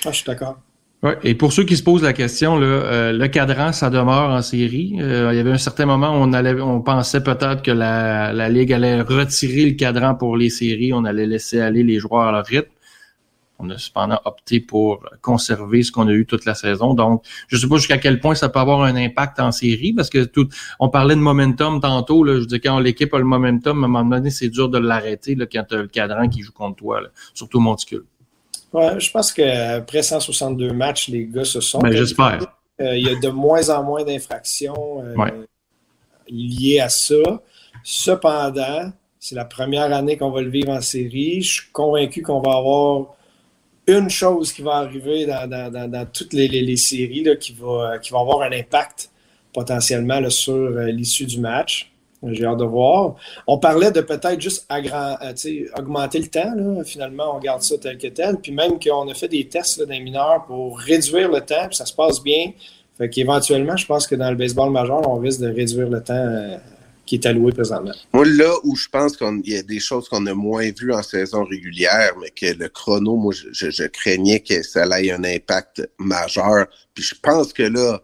Ah, 0.05 0.11
je 0.11 0.17
suis 0.17 0.25
d'accord. 0.25 0.59
Ouais. 1.01 1.17
Et 1.23 1.33
pour 1.33 1.53
ceux 1.53 1.63
qui 1.63 1.77
se 1.77 1.83
posent 1.83 2.03
la 2.03 2.11
question, 2.11 2.57
là, 2.57 2.65
euh, 2.65 3.11
le 3.13 3.27
cadran, 3.29 3.71
ça 3.71 3.89
demeure 3.89 4.31
en 4.31 4.41
série. 4.41 4.97
Euh, 4.99 5.29
il 5.31 5.37
y 5.37 5.39
avait 5.39 5.53
un 5.53 5.57
certain 5.57 5.85
moment 5.85 6.09
où 6.09 6.21
on, 6.21 6.33
allait, 6.33 6.59
on 6.59 6.81
pensait 6.81 7.23
peut-être 7.23 7.61
que 7.61 7.71
la, 7.71 8.33
la 8.33 8.49
Ligue 8.49 8.73
allait 8.73 9.01
retirer 9.01 9.65
le 9.65 9.75
cadran 9.77 10.15
pour 10.15 10.35
les 10.35 10.49
séries. 10.49 10.91
On 10.91 11.05
allait 11.05 11.25
laisser 11.25 11.61
aller 11.61 11.83
les 11.83 11.99
joueurs 11.99 12.23
à 12.23 12.31
leur 12.33 12.45
rythme. 12.45 12.69
On 13.59 13.69
a 13.69 13.77
cependant 13.77 14.19
opté 14.23 14.61
pour 14.61 15.05
conserver 15.21 15.83
ce 15.83 15.91
qu'on 15.91 16.07
a 16.07 16.11
eu 16.11 16.25
toute 16.25 16.45
la 16.45 16.55
saison. 16.55 16.93
Donc, 16.93 17.23
je 17.47 17.57
ne 17.57 17.61
sais 17.61 17.67
pas 17.67 17.75
jusqu'à 17.75 17.97
quel 17.97 18.21
point 18.21 18.33
ça 18.33 18.47
peut 18.47 18.59
avoir 18.59 18.83
un 18.83 18.95
impact 18.95 19.39
en 19.41 19.51
série, 19.51 19.91
parce 19.91 20.09
que 20.09 20.23
tout, 20.23 20.47
on 20.79 20.87
parlait 20.89 21.15
de 21.15 21.19
momentum 21.19 21.81
tantôt. 21.81 22.23
Là, 22.23 22.39
je 22.39 22.45
dis 22.45 22.61
quand 22.61 22.79
l'équipe 22.79 23.13
a 23.13 23.17
le 23.17 23.25
momentum, 23.25 23.83
à 23.83 23.87
un 23.87 23.89
moment 23.89 24.17
donné, 24.17 24.29
c'est 24.29 24.47
dur 24.49 24.69
de 24.69 24.77
l'arrêter 24.77 25.35
là, 25.35 25.45
quand 25.45 25.65
tu 25.67 25.75
as 25.75 25.79
le 25.79 25.87
cadran 25.87 26.29
qui 26.29 26.41
joue 26.41 26.53
contre 26.53 26.77
toi, 26.77 27.01
là, 27.01 27.09
surtout 27.33 27.59
monticule. 27.59 28.05
Ouais, 28.71 28.99
je 28.99 29.11
pense 29.11 29.33
qu'après 29.33 30.03
162 30.03 30.71
matchs, 30.71 31.09
les 31.09 31.25
gars 31.25 31.43
se 31.43 31.59
sont. 31.59 31.79
Ben, 31.79 31.91
j'espère. 31.91 32.39
Euh, 32.79 32.95
il 32.95 33.05
y 33.05 33.09
a 33.09 33.15
de 33.15 33.29
moins 33.29 33.69
en 33.69 33.83
moins 33.83 34.03
d'infractions 34.05 35.03
euh, 35.03 35.15
Ouais. 35.15 35.33
liées 36.29 36.79
à 36.79 36.87
ça. 36.87 37.41
Cependant, 37.83 38.91
c'est 39.19 39.35
la 39.35 39.45
première 39.45 39.91
année 39.93 40.17
qu'on 40.17 40.31
va 40.31 40.41
le 40.41 40.49
vivre 40.49 40.71
en 40.71 40.81
série. 40.81 41.41
Je 41.41 41.53
suis 41.53 41.71
convaincu 41.73 42.21
qu'on 42.21 42.39
va 42.39 42.55
avoir 42.57 43.07
une 43.89 44.09
chose 44.09 44.53
qui 44.53 44.61
va 44.61 44.75
arriver 44.77 45.25
dans, 45.25 46.07
toutes 46.11 46.33
les, 46.33 46.77
séries 46.77 47.25
qui, 47.39 47.53
va, 47.53 47.99
avoir 48.13 48.41
un 48.41 48.51
impact 48.51 49.09
potentiellement 49.53 50.29
sur 50.29 50.53
euh, 50.53 50.85
l'issue 50.87 51.25
du 51.25 51.39
match. 51.39 51.91
J'ai 52.21 52.45
hâte 52.45 52.57
de 52.57 52.65
voir. 52.65 53.15
On 53.47 53.57
parlait 53.57 53.91
de 53.91 54.01
peut-être 54.01 54.41
juste 54.41 54.67
euh, 54.71 55.65
augmenter 55.77 56.19
le 56.19 56.27
temps. 56.27 56.83
Finalement, 56.83 57.35
on 57.35 57.39
garde 57.39 57.61
ça 57.61 57.77
tel 57.77 57.97
que 57.97 58.07
tel. 58.07 58.37
Puis 58.37 58.51
même 58.51 58.77
qu'on 58.79 59.07
a 59.09 59.13
fait 59.13 59.29
des 59.29 59.47
tests 59.47 59.83
les 59.87 59.99
mineurs 60.01 60.45
pour 60.45 60.77
réduire 60.77 61.31
le 61.31 61.39
temps, 61.41 61.67
puis 61.67 61.77
ça 61.77 61.85
se 61.85 61.93
passe 61.93 62.21
bien. 62.21 62.51
Fait 62.97 63.09
qu'éventuellement, 63.09 63.77
je 63.77 63.85
pense 63.85 64.05
que 64.05 64.15
dans 64.15 64.29
le 64.29 64.35
baseball 64.35 64.69
majeur, 64.69 65.07
on 65.09 65.17
risque 65.19 65.39
de 65.39 65.47
réduire 65.47 65.89
le 65.89 66.03
temps 66.03 66.13
euh, 66.13 66.57
qui 67.09 67.15
est 67.15 67.25
alloué 67.25 67.51
présentement. 67.51 67.91
Moi, 68.13 68.25
là 68.25 68.53
où 68.63 68.75
je 68.75 68.87
pense 68.87 69.17
qu'il 69.17 69.41
y 69.49 69.55
a 69.57 69.63
des 69.63 69.79
choses 69.79 70.07
qu'on 70.07 70.25
a 70.27 70.33
moins 70.35 70.69
vues 70.71 70.93
en 70.93 71.01
saison 71.01 71.43
régulière, 71.43 72.13
mais 72.21 72.29
que 72.29 72.45
le 72.57 72.69
chrono, 72.69 73.15
moi, 73.15 73.33
je, 73.33 73.47
je- 73.51 73.71
je 73.71 73.83
craignais 73.85 74.41
que 74.41 74.61
ça 74.61 74.85
ait 75.01 75.11
un 75.11 75.23
impact 75.23 75.89
majeur. 75.97 76.67
Puis 76.93 77.03
je 77.03 77.15
pense 77.21 77.51
que 77.51 77.63
là, 77.63 78.01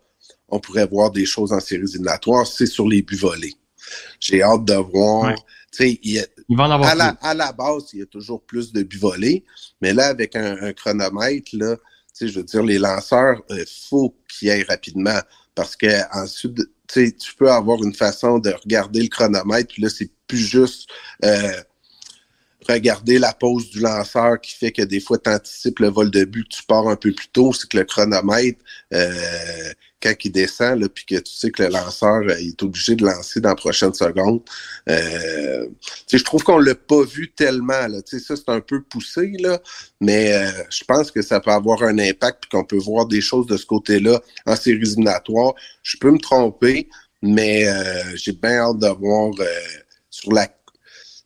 on 0.49 0.59
pourrait 0.59 0.87
voir 0.87 1.11
des 1.11 1.25
choses 1.25 1.53
en 1.53 1.59
séries 1.59 1.83
éliminatoires, 1.83 2.47
c'est 2.47 2.65
sur 2.65 2.87
les 2.87 3.01
buts 3.03 3.15
volés. 3.15 3.53
J'ai 4.19 4.41
hâte 4.41 4.65
de 4.65 4.73
voir. 4.73 5.27
Ouais. 5.29 5.35
Tu 5.71 5.77
sais, 5.83 5.99
il 6.01 6.13
y 6.13 6.19
a- 6.19 6.25
Il 6.49 6.57
va 6.57 6.63
en 6.63 6.71
avoir 6.71 6.89
à, 6.89 6.95
la, 6.95 7.13
plus. 7.13 7.27
à 7.27 7.33
la 7.35 7.51
base, 7.51 7.83
il 7.93 7.99
y 7.99 8.01
a 8.01 8.05
toujours 8.07 8.41
plus 8.41 8.71
de 8.73 8.81
buts 8.81 8.97
volés, 8.97 9.43
mais 9.81 9.93
là, 9.93 10.07
avec 10.07 10.35
un, 10.35 10.57
un 10.61 10.73
chronomètre, 10.73 11.51
là, 11.53 11.75
tu 11.77 11.81
sais, 12.13 12.27
je 12.29 12.39
veux 12.39 12.45
dire, 12.45 12.63
les 12.63 12.79
lanceurs, 12.79 13.41
il 13.49 13.65
faut 13.89 14.15
qu'ils 14.29 14.49
aillent 14.49 14.63
rapidement 14.63 15.19
parce 15.53 15.75
que 15.75 15.87
ensuite, 16.17 16.57
tu 16.87 17.35
peux 17.37 17.51
avoir 17.51 17.83
une 17.83 17.93
façon 17.93 18.39
de 18.39 18.51
regarder 18.51 19.01
le 19.01 19.09
chronomètre, 19.09 19.73
puis 19.73 19.81
là, 19.81 19.89
c'est 19.89 20.09
plus 20.27 20.37
juste 20.37 20.89
euh, 21.23 21.61
regarder 22.67 23.19
la 23.19 23.33
pause 23.33 23.69
du 23.69 23.79
lanceur 23.79 24.39
qui 24.41 24.55
fait 24.55 24.71
que 24.71 24.81
des 24.81 24.99
fois, 24.99 25.17
tu 25.17 25.29
anticipes 25.29 25.79
le 25.79 25.89
vol 25.89 26.11
de 26.11 26.25
but, 26.25 26.47
tu 26.47 26.63
pars 26.63 26.87
un 26.87 26.95
peu 26.95 27.11
plus 27.11 27.27
tôt, 27.29 27.53
c'est 27.53 27.69
que 27.69 27.77
le 27.77 27.85
chronomètre, 27.85 28.59
euh, 28.93 29.73
quand 30.01 30.13
il 30.23 30.31
descend, 30.31 30.87
puis 30.89 31.05
que 31.05 31.15
tu 31.15 31.33
sais 31.33 31.49
que 31.49 31.63
le 31.63 31.69
lanceur 31.69 32.21
euh, 32.29 32.39
il 32.39 32.49
est 32.49 32.63
obligé 32.63 32.95
de 32.95 33.03
lancer 33.05 33.39
dans 33.39 33.49
la 33.49 33.55
prochaine 33.55 33.93
seconde, 33.93 34.41
euh, 34.89 35.67
je 36.11 36.23
trouve 36.23 36.43
qu'on 36.43 36.59
l'a 36.59 36.75
pas 36.75 37.03
vu 37.03 37.31
tellement. 37.31 37.87
Là. 37.87 37.99
Ça, 38.05 38.35
c'est 38.35 38.49
un 38.49 38.61
peu 38.61 38.81
poussé, 38.81 39.33
là, 39.39 39.59
mais 39.99 40.33
euh, 40.33 40.51
je 40.69 40.83
pense 40.83 41.11
que 41.11 41.21
ça 41.21 41.39
peut 41.39 41.51
avoir 41.51 41.81
un 41.83 41.97
impact 41.97 42.43
puis 42.43 42.49
qu'on 42.51 42.65
peut 42.65 42.77
voir 42.77 43.07
des 43.07 43.21
choses 43.21 43.47
de 43.47 43.57
ce 43.57 43.65
côté-là 43.65 44.21
en 44.45 44.55
séries 44.55 44.77
éliminatoires. 44.77 45.53
Je 45.81 45.97
peux 45.97 46.11
me 46.11 46.19
tromper, 46.19 46.89
mais 47.21 47.67
euh, 47.67 48.15
j'ai 48.15 48.33
bien 48.33 48.57
hâte 48.57 48.79
de 48.79 48.87
voir 48.87 49.31
sur 50.09 50.31
la 50.33 50.47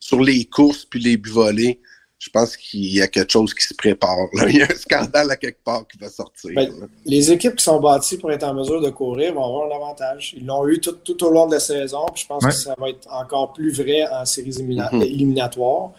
sur 0.09 0.19
les 0.21 0.45
courses 0.45 0.85
puis 0.85 0.99
les 0.99 1.17
buts 1.17 1.29
volés. 1.29 1.79
Je 2.17 2.29
pense 2.31 2.57
qu'il 2.57 2.85
y 2.93 3.01
a 3.01 3.07
quelque 3.07 3.31
chose 3.31 3.53
qui 3.53 3.63
se 3.63 3.73
prépare. 3.73 4.17
là. 4.33 4.49
Il 4.49 4.57
y 4.57 4.61
a 4.61 4.65
un 4.65 4.75
scandale 4.75 5.31
à 5.31 5.37
quelque 5.37 5.63
part 5.63 5.87
qui 5.87 5.97
va 5.99 6.09
sortir. 6.09 6.51
Ben. 6.53 6.69
Les 7.05 7.31
équipes 7.31 7.55
qui 7.55 7.63
sont 7.63 7.79
bâties 7.79 8.17
pour 8.17 8.29
être 8.31 8.43
en 8.43 8.53
mesure 8.53 8.81
de 8.81 8.89
courir 8.89 9.33
vont 9.35 9.45
avoir 9.45 9.71
un 9.71 9.75
avantage. 9.75 10.33
Ils 10.35 10.45
l'ont 10.45 10.67
eu 10.67 10.79
tout, 10.81 10.91
tout 11.07 11.23
au 11.23 11.29
long 11.31 11.47
de 11.47 11.53
la 11.53 11.59
saison. 11.61 12.05
Puis 12.13 12.23
je 12.23 12.27
pense 12.27 12.43
Ouais. 12.43 12.49
que 12.49 12.55
ça 12.55 12.75
va 12.77 12.89
être 12.89 13.07
encore 13.09 13.53
plus 13.53 13.71
vrai 13.71 14.05
en 14.11 14.25
séries 14.25 14.49
élimina- 14.59 14.89
Mhm. 14.93 15.01
éliminatoires. 15.03 15.91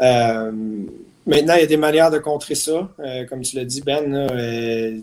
Euh, 0.00 0.52
maintenant, 1.28 1.54
il 1.54 1.60
y 1.60 1.64
a 1.64 1.66
des 1.66 1.76
manières 1.76 2.10
de 2.10 2.18
contrer 2.18 2.54
ça. 2.54 2.88
Euh, 3.00 3.24
comme 3.26 3.42
tu 3.42 3.56
l'as 3.56 3.64
dit, 3.64 3.80
Ben, 3.82 4.10
là, 4.12 4.26
euh, 4.32 4.98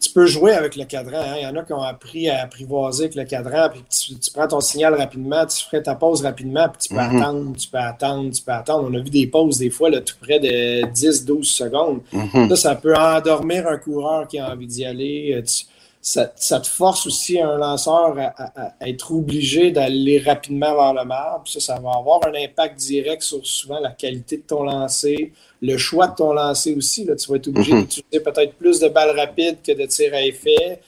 tu 0.00 0.10
peux 0.12 0.26
jouer 0.26 0.52
avec 0.52 0.76
le 0.76 0.84
cadran. 0.84 1.18
hein. 1.18 1.34
Il 1.38 1.42
y 1.42 1.46
en 1.46 1.56
a 1.56 1.62
qui 1.62 1.72
ont 1.72 1.80
appris 1.82 2.28
à 2.28 2.42
apprivoiser 2.42 3.04
avec 3.04 3.14
le 3.16 3.24
cadran. 3.24 3.68
Puis 3.70 3.82
tu, 3.88 4.18
tu 4.18 4.30
prends 4.32 4.46
ton 4.48 4.60
signal 4.60 4.94
rapidement, 4.94 5.46
tu 5.46 5.64
ferais 5.64 5.82
ta 5.82 5.94
pause 5.94 6.22
rapidement, 6.22 6.68
puis 6.68 6.88
tu 6.88 6.94
peux 6.94 7.00
Mhm. 7.00 7.16
attendre, 7.22 7.56
tu 7.56 7.68
peux 7.68 7.78
attendre, 7.78 8.30
tu 8.30 8.42
peux 8.42 8.52
attendre. 8.52 8.88
On 8.90 8.94
a 8.94 8.98
vu 9.02 9.10
des 9.10 9.26
pauses 9.26 9.58
des 9.58 9.70
fois 9.70 9.88
là, 9.90 10.00
tout 10.00 10.14
près 10.20 10.38
de 10.40 10.86
10-12 10.92 11.48
secondes. 11.48 12.00
Mhm. 12.12 12.48
Ça, 12.50 12.56
ça 12.56 12.74
peut 12.74 12.94
endormir 12.94 13.66
un 13.66 13.78
coureur 13.78 14.28
qui 14.28 14.38
a 14.38 14.50
envie 14.52 14.66
d'y 14.66 14.84
aller. 14.84 15.34
Euh, 15.38 15.42
tu- 15.42 15.64
ça, 16.06 16.30
ça 16.36 16.60
te 16.60 16.66
force 16.68 17.06
aussi 17.06 17.40
un 17.40 17.56
lanceur 17.56 18.14
à, 18.18 18.34
à- 18.36 18.74
à 18.78 18.88
être 18.88 19.10
obligé 19.10 19.70
d'aller 19.70 20.18
rapidement 20.18 20.74
vers 20.74 20.92
le 20.92 21.04
marbre. 21.06 21.48
Ça, 21.48 21.60
ça 21.60 21.78
va 21.80 21.92
avoir 21.96 22.20
un 22.26 22.34
impact 22.34 22.76
direct 22.78 23.22
sur 23.22 23.44
souvent 23.46 23.80
la 23.80 23.88
qualité 23.90 24.36
de 24.36 24.42
ton 24.42 24.64
lancer, 24.64 25.32
le 25.62 25.78
choix 25.78 26.08
de 26.08 26.14
ton 26.14 26.34
lancer 26.34 26.74
aussi. 26.74 27.06
Là, 27.06 27.16
tu 27.16 27.26
vas 27.30 27.36
être 27.36 27.48
obligé 27.48 27.72
Mhm. 27.72 27.80
d'utiliser 27.84 28.20
peut-être 28.22 28.52
plus 28.56 28.80
de 28.80 28.88
balles 28.88 29.18
rapides 29.18 29.56
que 29.66 29.72
de 29.72 29.86
tirs 29.86 30.12
à 30.12 30.20
effet. 30.20 30.80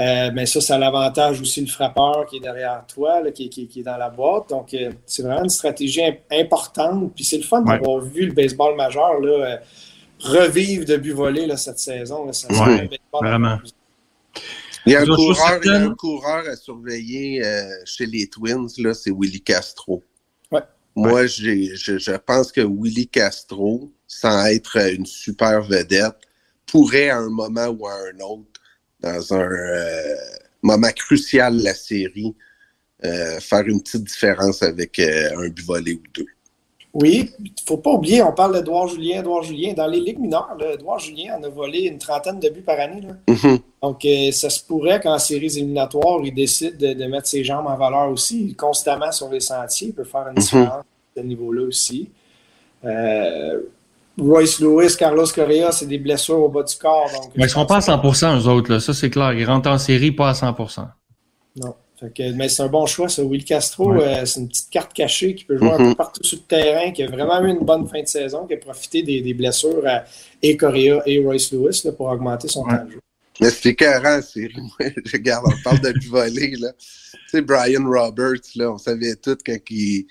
Euh, 0.00 0.30
mais 0.34 0.46
ça, 0.46 0.60
ça 0.60 0.74
a 0.74 0.78
l'avantage 0.78 1.40
aussi 1.40 1.60
le 1.60 1.68
frappeur 1.68 2.26
qui 2.28 2.38
est 2.38 2.40
derrière 2.40 2.82
toi, 2.92 3.20
là, 3.20 3.30
qui, 3.30 3.48
qui- 3.50 3.68
qui 3.68 3.80
est 3.80 3.84
dans 3.84 3.98
la 3.98 4.08
boîte. 4.10 4.48
Donc, 4.48 4.74
euh, 4.74 4.90
c'est 5.06 5.22
vraiment 5.22 5.44
une 5.44 5.48
stratégie 5.50 6.02
im- 6.02 6.14
importante. 6.32 7.12
Puis 7.14 7.22
c'est 7.24 7.36
le 7.36 7.44
fun 7.44 7.62
Ouais. 7.64 7.78
d'avoir 7.78 8.00
vu 8.00 8.26
le 8.26 8.32
baseball 8.32 8.74
majeur 8.74 9.20
là, 9.20 9.30
euh, 9.30 9.56
revivre 10.24 10.84
de 10.86 10.96
but 10.96 11.12
volé 11.12 11.46
là, 11.46 11.56
cette 11.56 11.78
saison. 11.78 12.24
Là, 12.26 12.32
ça, 12.32 12.48
Ouais, 12.48 12.88
vraiment. 13.12 13.58
Il 14.86 14.92
y 14.92 14.96
a 14.96 15.02
un 15.02 15.06
coureur, 15.06 15.60
il 15.62 15.66
y 15.66 15.70
a 15.70 15.72
certaine. 15.72 15.82
un 15.90 15.94
coureur 15.94 16.48
à 16.48 16.56
surveiller 16.56 17.44
euh, 17.44 17.68
chez 17.84 18.06
les 18.06 18.28
Twins, 18.28 18.68
là, 18.78 18.94
c'est 18.94 19.10
Willy 19.10 19.42
Castro. 19.42 20.02
Ouais. 20.50 20.62
Moi, 20.96 21.26
je, 21.26 21.74
je 21.74 22.16
pense 22.16 22.50
que 22.50 22.62
Willy 22.62 23.06
Castro, 23.06 23.92
sans 24.06 24.46
être 24.46 24.76
une 24.90 25.06
super 25.06 25.62
vedette, 25.62 26.16
pourrait 26.66 27.10
à 27.10 27.18
un 27.18 27.28
moment 27.28 27.68
ou 27.68 27.86
à 27.86 27.94
un 27.94 28.20
autre, 28.20 28.60
dans 29.00 29.34
un 29.34 29.50
euh, 29.50 30.16
moment 30.62 30.92
crucial 30.92 31.58
de 31.58 31.64
la 31.64 31.74
série, 31.74 32.34
euh, 33.04 33.40
faire 33.40 33.66
une 33.66 33.82
petite 33.82 34.04
différence 34.04 34.62
avec 34.62 34.98
euh, 34.98 35.30
un 35.38 35.48
but 35.48 35.64
volé 35.64 35.94
ou 35.94 36.02
deux. 36.14 36.26
Oui, 36.92 37.30
il 37.38 37.44
ne 37.44 37.48
faut 37.64 37.76
pas 37.76 37.92
oublier, 37.92 38.20
on 38.22 38.32
parle 38.32 38.54
d'Edouard 38.54 38.88
Julien. 38.88 39.20
Edouard 39.20 39.44
Julien, 39.44 39.74
dans 39.74 39.86
les 39.86 40.00
ligues 40.00 40.18
mineures, 40.18 40.56
là, 40.58 40.72
Edouard 40.74 40.98
Julien 40.98 41.36
en 41.38 41.42
a 41.44 41.48
volé 41.48 41.82
une 41.82 41.98
trentaine 41.98 42.40
de 42.40 42.48
buts 42.48 42.62
par 42.62 42.80
année. 42.80 43.00
là. 43.00 43.14
Mhm. 43.28 43.58
Donc, 43.80 44.04
euh, 44.04 44.32
ça 44.32 44.50
se 44.50 44.62
pourrait 44.64 45.00
qu'en 45.00 45.18
séries 45.18 45.56
éliminatoires, 45.56 46.18
il 46.24 46.34
décide 46.34 46.76
de, 46.76 46.92
de 46.92 47.04
mettre 47.06 47.28
ses 47.28 47.44
jambes 47.44 47.66
en 47.68 47.76
valeur 47.76 48.10
aussi. 48.10 48.54
Constamment 48.56 49.12
sur 49.12 49.30
les 49.30 49.40
sentiers, 49.40 49.88
il 49.88 49.94
peut 49.94 50.04
faire 50.04 50.26
une 50.28 50.34
différence 50.34 50.68
à 50.80 50.84
ce 51.16 51.20
niveau-là 51.22 51.62
aussi. 51.62 52.10
Euh, 52.84 53.60
Royce 54.18 54.60
Lewis, 54.60 54.96
Carlos 54.98 55.26
Correa, 55.32 55.70
c'est 55.72 55.86
des 55.86 55.98
blessures 55.98 56.40
au 56.40 56.48
bas 56.48 56.62
du 56.64 56.74
corps. 56.76 57.08
Donc, 57.14 57.30
Mais 57.36 57.44
ils 57.44 57.50
sont 57.50 57.66
pas 57.66 57.76
à 57.76 57.80
100% 57.80 58.36
eux 58.40 58.48
autres, 58.48 58.72
là. 58.72 58.80
Ça, 58.80 58.92
c'est 58.92 59.10
clair. 59.10 59.32
Ils 59.32 59.44
rentrent 59.44 59.70
en 59.70 59.78
série 59.78 60.10
pas 60.12 60.30
à 60.30 60.32
100% 60.32 60.88
Non. 61.56 61.74
Fait 62.00 62.12
que, 62.14 62.32
mais 62.32 62.48
c'est 62.48 62.62
un 62.62 62.68
bon 62.68 62.86
choix, 62.86 63.08
ça. 63.10 63.22
Will 63.22 63.44
Castro, 63.44 63.92
Ouais. 63.92 64.04
euh, 64.20 64.24
c'est 64.26 64.40
une 64.40 64.48
petite 64.48 64.70
carte 64.70 64.92
cachée 64.94 65.34
qui 65.34 65.44
peut 65.44 65.58
jouer 65.58 65.70
un 65.70 65.78
Mhm. 65.78 65.88
peu 65.90 65.94
partout 65.96 66.24
sur 66.24 66.38
le 66.38 66.44
terrain, 66.44 66.90
qui 66.92 67.02
a 67.02 67.06
vraiment 67.08 67.44
eu 67.44 67.50
une 67.50 67.64
bonne 67.64 67.86
fin 67.86 68.00
de 68.02 68.08
saison, 68.08 68.46
qui 68.46 68.54
a 68.54 68.56
profité 68.56 69.02
des, 69.02 69.20
des 69.20 69.34
blessures 69.34 69.86
à 69.86 70.04
et 70.42 70.56
Correa 70.56 71.02
et 71.04 71.18
Royce 71.22 71.52
Lewis 71.52 71.82
là, 71.84 71.92
pour 71.92 72.06
augmenter 72.06 72.48
son 72.48 72.64
Ouais. 72.64 72.70
temps 72.78 72.84
de 72.86 72.90
jeu. 72.92 73.00
Mais 73.40 73.50
c'est. 73.50 73.76
Moi, 73.80 74.88
je 75.04 75.12
regarde, 75.12 75.44
on 75.46 75.62
parle 75.62 75.80
de 75.80 75.92
voler, 76.08 76.56
là. 76.58 76.72
Tu 76.78 77.18
sais, 77.28 77.40
Brian 77.42 77.84
Roberts, 77.84 78.40
là, 78.56 78.72
on 78.72 78.78
savait 78.78 79.14
tout 79.16 79.36
quand 79.44 79.56
il, 79.70 80.06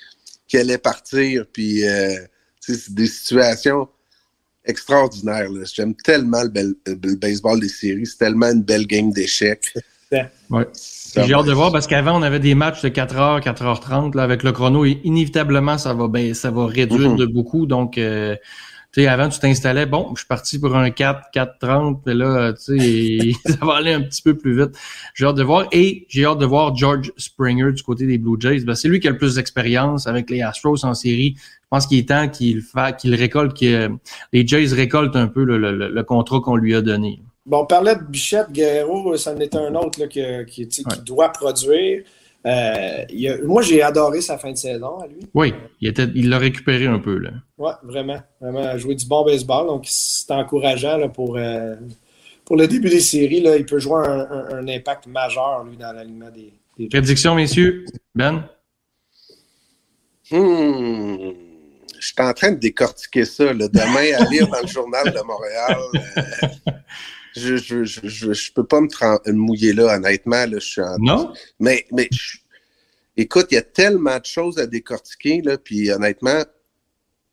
qu'il 0.47 0.59
allait 0.59 0.77
partir, 0.77 1.45
puis 1.51 1.87
euh, 1.87 2.15
tu 2.63 2.73
sais, 2.73 2.79
c'est 2.85 2.93
des 2.93 3.07
situations 3.07 3.87
extraordinaires, 4.65 5.49
là. 5.49 5.63
J'aime 5.73 5.95
tellement 5.95 6.43
le, 6.43 6.49
bel- 6.49 6.75
le 6.85 7.15
baseball 7.15 7.59
des 7.59 7.69
séries, 7.69 8.05
c'est 8.05 8.17
tellement 8.17 8.47
une 8.51 8.61
belle 8.63 8.85
game 8.85 9.11
d'échecs. 9.11 9.73
Ouais. 10.11 10.65
J'ai 11.15 11.33
hâte 11.33 11.45
de 11.45 11.51
voir 11.53 11.71
parce 11.71 11.87
qu'avant, 11.87 12.17
on 12.17 12.21
avait 12.21 12.39
des 12.39 12.55
matchs 12.55 12.81
de 12.81 12.89
4h, 12.89 13.41
4h30. 13.41 14.15
Là, 14.15 14.23
avec 14.23 14.43
le 14.43 14.51
chrono, 14.51 14.85
et 14.85 14.99
inévitablement, 15.03 15.77
ça 15.77 15.93
va, 15.93 16.07
ben, 16.07 16.33
ça 16.33 16.51
va 16.51 16.65
réduire 16.67 17.11
Mhm. 17.11 17.17
de 17.17 17.25
beaucoup. 17.25 17.65
Donc, 17.65 17.97
euh, 17.97 18.35
tu 18.91 19.01
sais, 19.03 19.07
avant, 19.07 19.29
tu 19.29 19.39
t'installais, 19.39 19.85
bon, 19.85 20.09
je 20.15 20.19
suis 20.21 20.27
parti 20.27 20.57
pour 20.59 20.75
un 20.75 20.89
4, 20.89 21.29
4.30, 21.31 22.01
mais 22.07 22.13
là, 22.15 22.53
tu 22.53 22.79
sais, 22.79 23.31
ça 23.59 23.65
va 23.65 23.75
aller 23.77 23.93
un 23.93 24.01
petit 24.01 24.21
peu 24.21 24.35
plus 24.35 24.57
vite. 24.59 24.71
J'ai 25.13 25.25
hâte 25.25 25.35
de 25.35 25.43
voir. 25.43 25.67
Et 25.71 26.05
j'ai 26.09 26.25
hâte 26.25 26.39
de 26.39 26.45
voir 26.45 26.75
George 26.75 27.11
Springer 27.17 27.71
du 27.71 27.83
côté 27.83 28.05
des 28.07 28.17
Blue 28.17 28.37
Jays. 28.39 28.61
Ben, 28.65 28.73
c'est 28.75 28.87
lui 28.87 28.99
qui 28.99 29.07
a 29.07 29.11
le 29.11 29.17
plus 29.17 29.35
d'expérience 29.35 30.07
avec 30.07 30.29
les 30.29 30.41
Astros 30.41 30.83
en 30.85 30.93
série. 30.95 31.35
Je 31.37 31.67
pense 31.69 31.85
qu'il 31.85 31.99
est 31.99 32.09
temps 32.09 32.27
qu'il 32.29 32.63
qu'il 32.99 33.13
récolte, 33.15 33.55
que 33.59 33.89
les 34.33 34.47
Jays 34.47 34.73
récoltent 34.73 35.15
un 35.15 35.27
peu 35.27 35.43
le, 35.43 35.59
le- 35.59 35.75
le- 35.75 35.89
le 35.89 36.03
contrat 36.03 36.39
qu'on 36.41 36.55
lui 36.55 36.73
a 36.73 36.81
donné. 36.81 37.21
Bon, 37.49 37.61
on 37.63 37.65
parlait 37.65 37.95
de 37.95 38.03
Bichette, 38.03 38.51
Guerrero, 38.51 39.17
ça 39.17 39.33
en 39.33 39.37
est 39.39 39.55
un 39.55 39.73
autre 39.75 39.99
là, 39.99 40.07
que- 40.07 40.43
qui, 40.43 40.67
qui 40.67 40.83
doit 41.03 41.29
produire. 41.29 42.03
Euh, 42.45 43.03
il 43.09 43.27
a- 43.27 43.37
moi, 43.43 43.61
j'ai 43.61 43.81
adoré 43.81 44.21
sa 44.21 44.37
fin 44.37 44.51
de 44.51 44.57
saison 44.57 44.99
à 44.99 45.07
lui. 45.07 45.19
Oui, 45.33 45.53
il 45.81 45.91
il 46.15 46.29
l'a 46.29 46.37
récupéré 46.37 46.85
un 46.87 46.99
peu, 46.99 47.17
là. 47.17 47.31
Ouais, 47.57 47.73
vraiment. 47.83 48.21
Vraiment, 48.39 48.63
à 48.63 48.77
jouer 48.77 48.95
du 48.95 49.05
bon 49.05 49.25
baseball. 49.25 49.67
Donc, 49.67 49.83
c'est 49.87 50.31
encourageant 50.31 50.95
là, 50.97 51.09
pour, 51.09 51.35
euh, 51.37 51.75
pour 52.45 52.55
le 52.55 52.67
début 52.67 52.89
des 52.89 53.01
séries. 53.01 53.41
Là, 53.41 53.57
il 53.57 53.65
peut 53.65 53.79
jouer 53.79 54.05
un, 54.07 54.19
un- 54.31 54.49
un 54.59 54.67
impact 54.69 55.07
majeur, 55.07 55.65
lui, 55.65 55.75
dans 55.75 55.91
l'alignement 55.91 56.29
des, 56.29 56.53
des 56.77 56.87
Prédiction, 56.87 57.35
messieurs. 57.35 57.83
Ben? 58.15 58.45
Hmm. 60.31 61.31
Je 61.99 62.05
suis 62.05 62.15
en 62.19 62.33
train 62.33 62.51
de 62.51 62.57
décortiquer 62.59 63.25
ça. 63.25 63.51
Là. 63.51 63.67
Demain, 63.67 64.17
à 64.17 64.29
lire 64.29 64.47
dans 64.47 64.61
le 64.61 64.67
journal 64.67 65.11
de 65.11 65.19
Montréal, 65.25 65.77
euh, 65.95 66.71
je, 67.39 67.57
je, 67.57 67.83
je, 67.85 68.33
je, 68.33 68.51
peux 68.53 68.63
pas 68.65 68.81
me, 68.81 69.31
mouiller 69.31 69.73
là, 69.73 69.95
honnêtement. 69.95 70.45
Là, 70.45 70.59
je 70.59 70.59
suis 70.59 70.81
en- 70.81 70.97
Non? 70.99 71.33
Mais, 71.59 71.85
mais 71.91 72.07
je- 72.11 72.37
écoute, 73.17 73.47
il 73.51 73.55
y 73.55 73.57
a 73.57 73.61
tellement 73.63 74.17
de 74.19 74.25
choses 74.25 74.57
à 74.59 74.67
décortiquer, 74.67 75.41
là, 75.41 75.57
puis 75.57 75.91
honnêtement, 75.91 76.43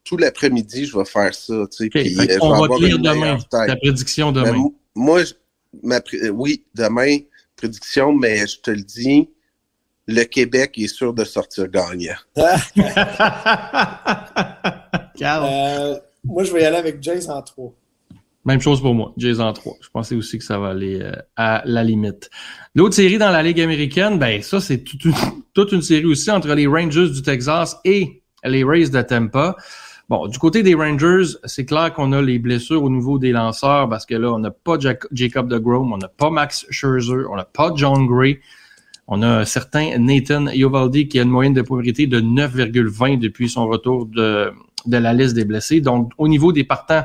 tout 0.04 0.16
l'après-midi, 0.16 0.86
je 0.86 0.96
vais 0.96 1.04
faire 1.04 1.34
ça. 1.34 1.54
Tu 1.70 1.76
sais, 1.84 1.90
puis, 2.02 2.16
euh, 2.30 2.38
on 2.42 2.50
va 2.60 2.68
te 2.68 2.72
lire 2.86 2.98
demain. 3.14 3.38
Ta 3.66 3.76
prédiction 3.76 4.32
demain. 4.32 4.50
moi, 4.94 5.24
je- 5.24 5.34
ma 5.82 6.00
pré- 6.00 6.18
euh, 6.22 6.28
oui, 6.30 6.64
demain, 6.74 7.18
prédiction, 7.56 8.12
mais 8.12 8.46
je 8.46 8.60
te 8.60 8.70
le 8.70 8.82
dis, 8.82 9.28
le 10.06 10.22
Québec 10.24 10.78
est 10.78 10.86
sûr 10.86 11.12
de 11.12 11.24
sortir 11.24 11.66
gagnant. 11.68 12.14
Carl. 15.18 15.44
Euh, 15.50 15.98
moi, 16.24 16.44
je 16.44 16.52
vais 16.52 16.62
y 16.62 16.64
aller 16.64 16.76
avec 16.76 17.02
Jace 17.02 17.28
en 17.28 17.40
3. 17.42 17.72
Même 18.46 18.60
chose 18.60 18.80
pour 18.80 18.94
moi. 18.94 19.12
Jays 19.16 19.40
en 19.40 19.52
3. 19.52 19.74
Je 19.80 19.88
pensais 19.90 20.14
aussi 20.14 20.38
que 20.38 20.44
ça 20.44 20.58
va 20.58 20.68
aller 20.68 21.00
euh, 21.02 21.10
à 21.34 21.62
la 21.66 21.82
limite. 21.82 22.30
L'autre 22.76 22.94
série 22.94 23.18
dans 23.18 23.30
la 23.30 23.42
Ligue 23.42 23.60
américaine, 23.60 24.20
ben 24.20 24.40
ça, 24.40 24.60
c'est 24.60 24.84
toute 24.84 25.72
une, 25.72 25.82
série 25.82 26.04
aussi 26.04 26.30
entre 26.30 26.54
les 26.54 26.68
Rangers 26.68 27.10
du 27.10 27.22
Texas 27.22 27.76
et 27.84 28.22
les 28.44 28.62
Rays 28.62 28.88
de 28.88 29.02
Tampa. 29.02 29.56
Bon, 30.08 30.28
du 30.28 30.38
côté 30.38 30.62
des 30.62 30.74
Rangers, 30.74 31.34
c'est 31.42 31.64
clair 31.64 31.92
qu'on 31.92 32.12
a 32.12 32.22
les 32.22 32.38
blessures 32.38 32.84
au 32.84 32.88
niveau 32.88 33.18
des 33.18 33.32
lanceurs 33.32 33.88
parce 33.88 34.06
que 34.06 34.14
là, 34.14 34.32
on 34.32 34.38
n'a 34.38 34.52
pas 34.52 34.78
Jac- 34.78 35.08
Jacob 35.10 35.48
de 35.48 35.58
Grom, 35.58 35.92
on 35.92 35.98
n'a 35.98 36.08
pas 36.08 36.30
Max 36.30 36.66
Scherzer, 36.70 37.28
on 37.28 37.34
n'a 37.34 37.44
pas 37.44 37.72
John 37.74 38.06
Gray. 38.06 38.38
On 39.08 39.22
a 39.22 39.40
un 39.40 39.44
certain 39.44 39.98
Nathan 39.98 40.46
Iovaldi 40.46 41.08
qui 41.08 41.18
a 41.18 41.22
une 41.22 41.30
moyenne 41.30 41.54
de 41.54 41.62
pauvreté 41.62 42.06
de 42.06 42.20
9,20 42.20 43.18
depuis 43.18 43.48
son 43.48 43.66
retour 43.66 44.06
de, 44.06 44.52
de 44.86 44.96
la 44.96 45.12
liste 45.12 45.34
des 45.34 45.44
blessés. 45.44 45.80
Donc, 45.80 46.12
au 46.18 46.28
niveau 46.28 46.52
des 46.52 46.64
partants, 46.64 47.04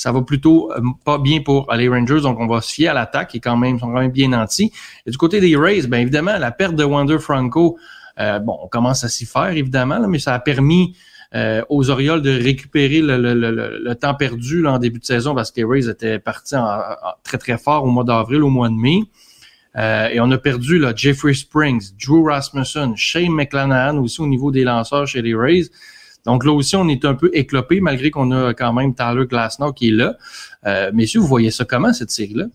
ça 0.00 0.12
va 0.12 0.22
plutôt 0.22 0.72
euh, 0.72 0.80
pas 1.04 1.18
bien 1.18 1.42
pour 1.42 1.70
les 1.74 1.86
Rangers. 1.86 2.22
Donc, 2.22 2.40
on 2.40 2.46
va 2.46 2.62
se 2.62 2.72
fier 2.72 2.88
à 2.88 2.94
l'attaque 2.94 3.34
et 3.34 3.40
quand 3.40 3.58
même, 3.58 3.78
sont 3.78 3.88
quand 3.88 4.00
même 4.00 4.10
bien 4.10 4.28
nantis. 4.28 4.72
Et 5.04 5.10
du 5.10 5.18
côté 5.18 5.40
des 5.40 5.54
Rays, 5.56 5.86
bien 5.86 5.98
évidemment, 5.98 6.38
la 6.38 6.50
perte 6.52 6.74
de 6.74 6.84
Wander 6.84 7.18
Franco, 7.18 7.76
euh, 8.18 8.38
bon, 8.38 8.56
on 8.62 8.68
commence 8.68 9.04
à 9.04 9.10
s'y 9.10 9.26
faire, 9.26 9.50
évidemment, 9.50 10.08
mais 10.08 10.18
ça 10.18 10.32
a 10.32 10.38
permis 10.38 10.96
euh, 11.34 11.62
aux 11.68 11.90
Orioles 11.90 12.22
de 12.22 12.30
récupérer 12.30 13.02
le, 13.02 13.92
temps 13.92 14.14
perdu 14.14 14.66
en 14.66 14.78
début 14.78 15.00
de 15.00 15.04
saison 15.04 15.34
parce 15.34 15.50
que 15.50 15.60
les 15.60 15.64
Rays 15.64 15.90
étaient 15.90 16.18
partis 16.18 16.54
très, 17.22 17.36
très 17.36 17.58
fort 17.58 17.84
au 17.84 17.90
mois 17.90 18.04
d'avril, 18.04 18.42
au 18.42 18.48
mois 18.48 18.70
de 18.70 18.74
mai. 18.74 19.02
Et 19.76 20.18
on 20.18 20.30
a 20.30 20.38
perdu 20.38 20.82
Jeffrey 20.96 21.34
Springs, 21.34 21.90
Drew 22.02 22.24
Rasmussen, 22.24 22.96
Shane 22.96 23.32
McClanahan 23.32 23.98
aussi 23.98 24.22
au 24.22 24.26
niveau 24.26 24.50
des 24.50 24.64
lanceurs 24.64 25.06
chez 25.06 25.20
les 25.20 25.34
Rays. 25.34 25.68
Donc 26.26 26.44
là 26.44 26.52
aussi, 26.52 26.76
on 26.76 26.88
est 26.88 27.04
un 27.04 27.14
peu 27.14 27.30
éclopé 27.32 27.80
malgré 27.80 28.10
qu'on 28.10 28.30
a 28.30 28.52
quand 28.54 28.72
même 28.72 28.94
Tyler 28.94 29.26
Glasnow 29.26 29.72
qui 29.72 29.88
est 29.88 29.92
là. 29.92 30.16
Euh, 30.66 30.90
messieurs, 30.92 31.20
vous 31.20 31.26
voyez 31.26 31.50
ça 31.50 31.64
comment, 31.64 31.92
cette 31.92 32.10
série-là? 32.10 32.46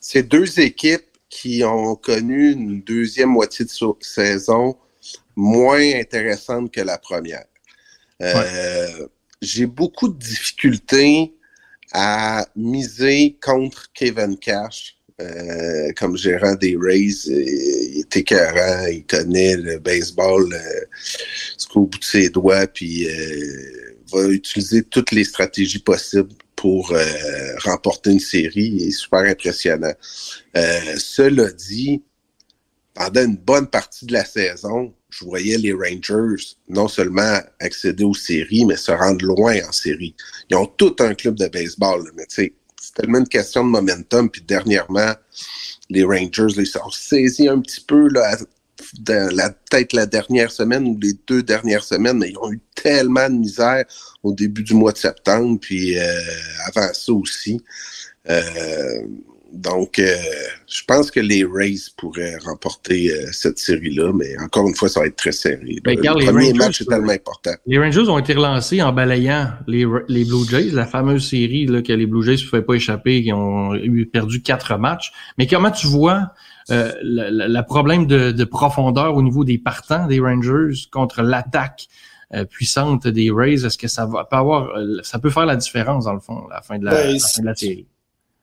C'est 0.00 0.22
deux 0.22 0.60
équipes 0.60 1.04
qui 1.28 1.62
ont 1.64 1.94
connu 1.96 2.52
une 2.52 2.82
deuxième 2.82 3.30
moitié 3.30 3.64
de 3.64 3.70
so- 3.70 3.98
saison 4.00 4.76
moins 5.36 5.94
intéressante 5.94 6.70
que 6.70 6.80
la 6.80 6.98
première. 6.98 7.44
Euh, 8.22 9.08
J'ai 9.42 9.66
beaucoup 9.66 10.08
de 10.08 10.18
difficultés 10.18 11.34
à 11.92 12.46
miser 12.56 13.36
contre 13.42 13.92
Kevin 13.92 14.38
Cash 14.38 14.96
euh, 15.20 15.92
comme 15.96 16.16
gérant 16.16 16.54
des 16.54 16.76
Rays. 16.80 17.28
Euh, 17.28 17.44
Il 17.94 18.00
est 18.00 18.16
écœurant, 18.16 18.86
il 18.86 19.04
connaît 19.06 19.56
le 19.56 19.78
baseball 19.78 20.52
euh, 20.52 20.80
jusqu'au 21.56 21.86
bout 21.86 21.98
de 21.98 22.04
ses 22.04 22.28
doigts, 22.30 22.66
puis 22.66 23.08
euh, 23.08 23.96
va 24.12 24.26
utiliser 24.28 24.82
toutes 24.82 25.12
les 25.12 25.24
stratégies 25.24 25.78
possibles 25.78 26.34
pour 26.56 26.92
euh, 26.92 27.56
remporter 27.58 28.10
une 28.10 28.20
série. 28.20 28.72
Il 28.76 28.88
est 28.88 28.90
super 28.90 29.20
impressionnant. 29.20 29.94
Cela 30.96 31.50
dit, 31.52 32.02
pendant 32.94 33.24
une 33.24 33.36
bonne 33.36 33.66
partie 33.66 34.06
de 34.06 34.12
la 34.12 34.24
saison, 34.24 34.94
je 35.10 35.24
voyais 35.24 35.58
les 35.58 35.72
Rangers 35.72 36.56
non 36.68 36.88
seulement 36.88 37.40
accéder 37.60 38.04
aux 38.04 38.14
séries, 38.14 38.64
mais 38.66 38.76
se 38.76 38.92
rendre 38.92 39.24
loin 39.24 39.56
en 39.68 39.72
série. 39.72 40.14
Ils 40.50 40.56
ont 40.56 40.66
tout 40.66 40.96
un 41.00 41.14
club 41.14 41.36
de 41.36 41.48
baseball, 41.48 42.10
mais 42.16 42.26
tu 42.26 42.34
sais, 42.34 42.54
tellement 42.94 43.18
une 43.18 43.28
question 43.28 43.64
de 43.64 43.70
momentum. 43.70 44.30
Puis 44.30 44.42
dernièrement, 44.42 45.12
les 45.90 46.04
Rangers, 46.04 46.54
là, 46.56 46.62
ils 46.62 46.66
sont 46.66 46.90
saisis 46.90 47.48
un 47.48 47.60
petit 47.60 47.80
peu 47.80 48.08
là, 48.08 48.36
dans 49.00 49.34
la 49.34 49.50
peut-être 49.50 49.92
la 49.92 50.06
dernière 50.06 50.50
semaine 50.50 50.86
ou 50.86 50.98
les 51.00 51.12
deux 51.26 51.42
dernières 51.42 51.84
semaines, 51.84 52.18
mais 52.18 52.30
ils 52.30 52.38
ont 52.38 52.52
eu 52.52 52.60
tellement 52.74 53.28
de 53.28 53.34
misère 53.34 53.84
au 54.22 54.32
début 54.32 54.62
du 54.62 54.74
mois 54.74 54.92
de 54.92 54.98
septembre, 54.98 55.58
puis 55.60 55.98
euh, 55.98 56.20
avant 56.66 56.92
ça 56.92 57.12
aussi. 57.12 57.62
Euh, 58.28 59.02
donc, 59.54 59.98
euh, 59.98 60.14
je 60.68 60.82
pense 60.86 61.10
que 61.10 61.20
les 61.20 61.44
Rays 61.44 61.76
pourraient 61.96 62.36
remporter 62.44 63.10
euh, 63.12 63.26
cette 63.32 63.58
série-là, 63.58 64.12
mais 64.12 64.36
encore 64.42 64.68
une 64.68 64.74
fois, 64.74 64.88
ça 64.88 65.00
va 65.00 65.06
être 65.06 65.16
très 65.16 65.32
serré. 65.32 65.76
Ben, 65.84 65.96
le 65.96 66.02
premier 66.24 66.46
Rangers, 66.48 66.52
match 66.58 66.80
est 66.80 66.84
euh, 66.84 66.90
tellement 66.90 67.12
important. 67.12 67.52
Les 67.66 67.78
Rangers 67.78 68.08
ont 68.08 68.18
été 68.18 68.34
relancés 68.34 68.82
en 68.82 68.92
balayant 68.92 69.50
les, 69.66 69.86
les 70.08 70.24
Blue 70.24 70.44
Jays, 70.48 70.70
la 70.72 70.86
fameuse 70.86 71.28
série 71.28 71.66
là, 71.66 71.82
que 71.82 71.92
les 71.92 72.06
Blue 72.06 72.22
Jays 72.24 72.42
ne 72.44 72.48
pouvaient 72.50 72.62
pas 72.62 72.74
échapper, 72.74 73.22
qui 73.22 73.32
ont 73.32 73.74
eu 73.74 74.06
perdu 74.06 74.42
quatre 74.42 74.76
matchs. 74.78 75.12
Mais 75.38 75.46
comment 75.46 75.70
tu 75.70 75.86
vois 75.86 76.32
euh, 76.70 76.92
le, 77.02 77.30
le- 77.30 77.52
le 77.52 77.62
problème 77.64 78.06
de, 78.06 78.32
de 78.32 78.44
profondeur 78.44 79.14
au 79.16 79.22
niveau 79.22 79.44
des 79.44 79.58
partants 79.58 80.06
des 80.06 80.18
Rangers 80.20 80.74
contre 80.90 81.22
l'attaque 81.22 81.86
euh, 82.34 82.44
puissante 82.44 83.06
des 83.06 83.30
Rays? 83.30 83.64
Est-ce 83.64 83.78
que 83.78 83.86
ça 83.88 84.06
va 84.06 84.24
peut 84.24 84.36
avoir, 84.36 84.70
euh, 84.76 84.98
ça 85.02 85.18
peut 85.18 85.30
faire 85.30 85.46
la 85.46 85.56
différence 85.56 86.06
dans 86.06 86.14
le 86.14 86.20
fond 86.20 86.46
à 86.50 86.54
la 86.54 86.62
fin 86.62 86.78
de 86.78 86.84
la, 86.86 86.90
Ben, 86.92 87.12
la 87.12 87.18
fin 87.18 87.40
de 87.42 87.46
la 87.46 87.54
série? 87.54 87.86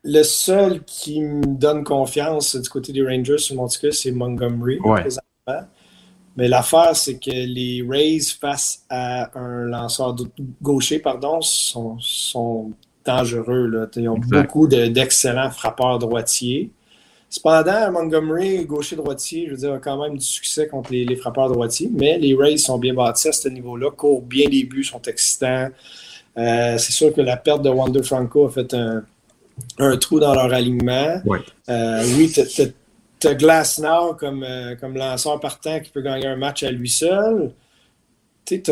Le 0.04 0.22
seul 0.24 0.82
qui 0.84 1.20
me 1.20 1.44
donne 1.46 1.84
confiance 1.84 2.56
du 2.56 2.68
côté 2.68 2.92
des 2.92 3.06
Rangers 3.06 3.38
sur 3.38 3.54
mon 3.56 3.68
ticket, 3.68 3.92
c'est 3.92 4.10
Montgomery 4.10 4.78
Ouais. 4.80 5.00
présentement. 5.02 5.68
Mais 6.36 6.48
l'affaire, 6.48 6.96
c'est 6.96 7.18
que 7.18 7.30
les 7.30 7.84
Rays 7.88 8.20
face 8.40 8.84
à 8.88 9.30
un 9.38 9.64
lanceur 9.66 10.16
gaucher, 10.62 10.98
pardon, 10.98 11.40
sont, 11.42 11.98
sont 12.00 12.72
dangereux. 13.04 13.66
Là. 13.66 13.86
Ils 13.96 14.08
ont 14.08 14.16
Exact. 14.16 14.42
beaucoup 14.42 14.66
de- 14.66 14.86
d'excellents 14.86 15.50
frappeurs 15.50 15.98
droitiers. 15.98 16.70
Cependant, 17.28 17.92
Montgomery, 17.92 18.64
gaucher-droitier, 18.64 19.46
je 19.46 19.50
veux 19.52 19.56
dire, 19.58 19.72
a 19.74 19.78
quand 19.78 20.02
même 20.02 20.18
du 20.18 20.24
succès 20.24 20.66
contre 20.68 20.92
les, 20.92 21.04
les 21.04 21.16
frappeurs 21.16 21.48
droitiers, 21.50 21.90
mais 21.92 22.18
les 22.18 22.34
Rays 22.34 22.56
sont 22.58 22.78
bien 22.78 22.92
bâtis 22.94 23.28
à 23.28 23.32
ce 23.32 23.48
niveau-là, 23.48 23.90
courent 23.90 24.22
bien 24.22 24.48
les 24.48 24.64
buts, 24.64 24.84
sont 24.84 25.00
excitants. 25.02 25.68
Euh, 26.38 26.76
c'est 26.78 26.92
sûr 26.92 27.12
que 27.14 27.20
la 27.20 27.36
perte 27.36 27.62
de 27.62 27.68
Wander 27.70 28.02
Franco 28.02 28.46
a 28.46 28.50
fait 28.50 28.72
un, 28.74 29.04
un 29.78 29.96
trou 29.96 30.20
dans 30.20 30.34
leur 30.34 30.52
alignement. 30.52 31.20
Ouais. 31.24 31.40
Euh, 31.68 32.02
oui, 32.16 32.32
t'as- 32.34 32.64
t'as 33.18 33.34
Glasnow 33.34 34.14
comme, 34.14 34.42
euh, 34.42 34.74
comme 34.76 34.96
lanceur 34.96 35.38
partant 35.40 35.78
qui 35.80 35.90
peut 35.90 36.02
gagner 36.02 36.26
un 36.26 36.36
match 36.36 36.62
à 36.62 36.70
lui 36.70 36.88
seul. 36.88 37.52
Tu 38.44 38.62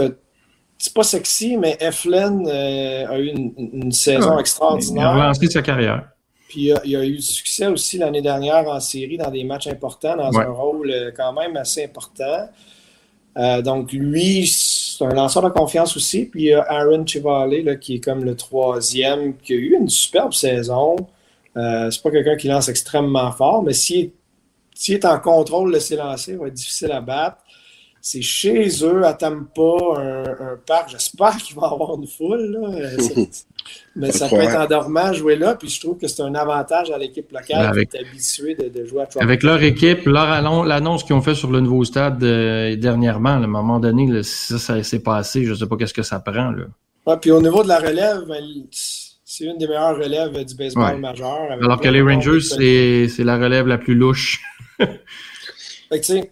c'est 0.82 0.94
pas 0.94 1.02
sexy, 1.02 1.56
mais 1.58 1.76
Eflin 1.78 2.44
euh, 2.46 3.06
a 3.06 3.18
eu 3.18 3.26
une, 3.28 3.52
une 3.74 3.92
saison 3.92 4.28
Ah, 4.30 4.32
Il 4.34 4.36
a 4.38 4.40
extraordinaire. 4.40 5.12
relancé 5.12 5.46
sa 5.48 5.60
carrière. 5.62 6.08
Puis 6.48 6.62
il 6.62 6.72
a, 6.72 6.80
il 6.84 6.96
a 6.96 7.04
eu 7.04 7.16
du 7.16 7.22
succès 7.22 7.66
aussi 7.66 7.98
l'année 7.98 8.22
dernière 8.22 8.66
en 8.66 8.80
série 8.80 9.18
dans 9.18 9.30
des 9.30 9.44
matchs 9.44 9.66
importants, 9.68 10.16
dans 10.16 10.30
Ouais. 10.32 10.44
un 10.44 10.50
rôle 10.50 11.12
quand 11.16 11.32
même 11.34 11.56
assez 11.56 11.84
important. 11.84 12.48
Donc 13.62 13.92
lui, 13.92 14.46
c'est 15.00 15.06
un 15.06 15.14
lanceur 15.14 15.42
de 15.42 15.48
confiance 15.48 15.96
aussi. 15.96 16.26
Puis 16.26 16.42
il 16.42 16.46
y 16.48 16.52
a 16.52 16.60
Aaron 16.60 17.06
Chivale, 17.06 17.62
là, 17.64 17.76
qui 17.76 17.94
est 17.96 18.00
comme 18.00 18.22
le 18.22 18.36
troisième, 18.36 19.36
qui 19.38 19.54
a 19.54 19.56
eu 19.56 19.76
une 19.80 19.88
superbe 19.88 20.34
saison. 20.34 20.96
Euh, 21.56 21.90
c'est 21.90 22.02
pas 22.02 22.10
quelqu'un 22.10 22.36
qui 22.36 22.48
lance 22.48 22.68
extrêmement 22.68 23.32
fort, 23.32 23.62
mais 23.62 23.72
s'il 23.72 24.12
est, 24.88 24.90
est 24.90 25.04
en 25.06 25.18
contrôle 25.18 25.72
de 25.72 25.78
ses 25.78 25.96
lancers, 25.96 26.34
il 26.34 26.38
va 26.38 26.48
être 26.48 26.54
difficile 26.54 26.92
à 26.92 27.00
battre. 27.00 27.38
C'est 28.02 28.22
chez 28.22 28.68
eux, 28.82 29.04
à 29.04 29.14
Tampa, 29.14 29.62
un, 29.96 30.24
un 30.24 30.58
parc. 30.66 30.90
J'espère 30.90 31.36
qu'il 31.38 31.56
va 31.56 31.68
avoir 31.68 31.96
une 31.96 32.06
foule. 32.06 32.50
là. 32.52 32.88
Mais 33.96 34.12
ça 34.12 34.28
peut 34.28 34.36
être 34.36 34.56
endormant 34.56 35.12
jouer 35.12 35.36
là, 35.36 35.56
puis 35.56 35.68
je 35.68 35.80
trouve 35.80 35.98
que 35.98 36.06
c'est 36.06 36.22
un 36.22 36.34
avantage 36.34 36.90
à 36.90 36.98
l'équipe 36.98 37.30
locale 37.32 37.66
Avec- 37.66 37.90
qui 37.90 37.96
est 37.96 38.00
habituée 38.00 38.54
de, 38.54 38.68
de 38.68 38.84
jouer 38.86 39.02
à 39.02 39.06
Toronto. 39.06 39.24
Avec 39.24 39.42
leur 39.42 39.62
équipe, 39.62 40.06
leur 40.06 40.40
l'annonce 40.64 41.02
qu'ils 41.04 41.14
ont 41.16 41.22
fait 41.22 41.34
sur 41.34 41.50
le 41.50 41.60
nouveau 41.60 41.84
stade 41.84 42.22
euh, 42.22 42.76
dernièrement, 42.76 43.36
là, 43.36 43.42
à 43.42 43.44
un 43.44 43.46
moment 43.48 43.80
donné, 43.80 44.06
là, 44.06 44.22
si 44.22 44.52
ça, 44.52 44.58
ça 44.58 44.82
s'est 44.82 45.00
passé, 45.02 45.44
je 45.44 45.54
sais 45.54 45.66
pas 45.66 45.76
qu'est-ce 45.76 45.94
que 45.94 46.02
ça 46.02 46.20
prend. 46.20 46.50
Là. 46.50 46.64
Ouais, 47.06 47.16
puis 47.20 47.30
au 47.32 47.40
niveau 47.42 47.62
de 47.62 47.68
la 47.68 47.78
relève, 47.78 48.24
ben, 48.28 48.42
c'est 48.70 49.44
une 49.44 49.58
des 49.58 49.66
meilleures 49.66 49.96
relèves 49.96 50.44
du 50.44 50.54
baseball 50.54 50.94
Ouais. 50.94 50.98
majeur. 50.98 51.38
Alors 51.60 51.80
que 51.80 51.88
les 51.88 52.02
Rangers, 52.02 52.40
c'est 52.40 53.08
c'est 53.08 53.24
la 53.24 53.38
relève 53.38 53.66
la 53.66 53.78
plus 53.78 53.94
louche. 53.94 54.40
Fait 54.78 55.98
que, 56.00 56.04
tu 56.06 56.12
sais, 56.12 56.30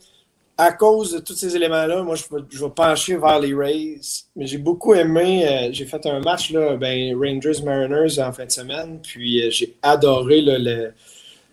à 0.60 0.72
cause 0.72 1.12
de 1.12 1.18
tous 1.20 1.34
ces 1.34 1.54
éléments-là, 1.54 2.02
moi, 2.02 2.16
je 2.16 2.24
vais, 2.58 2.70
pencher 2.70 3.16
vers 3.16 3.38
les 3.38 3.54
Rays. 3.54 4.00
Mais 4.34 4.44
j'ai 4.48 4.58
beaucoup 4.58 4.92
aimé. 4.92 5.46
euh, 5.48 5.68
j'ai 5.70 5.86
fait 5.86 6.04
un 6.06 6.18
match, 6.18 6.50
là, 6.50 6.76
ben, 6.76 7.16
Rangers-Mariners 7.16 8.18
en 8.18 8.32
fin 8.32 8.44
de 8.44 8.50
semaine. 8.50 8.98
Puis 9.00 9.40
euh, 9.40 9.50
j'ai 9.52 9.76
adoré 9.82 10.42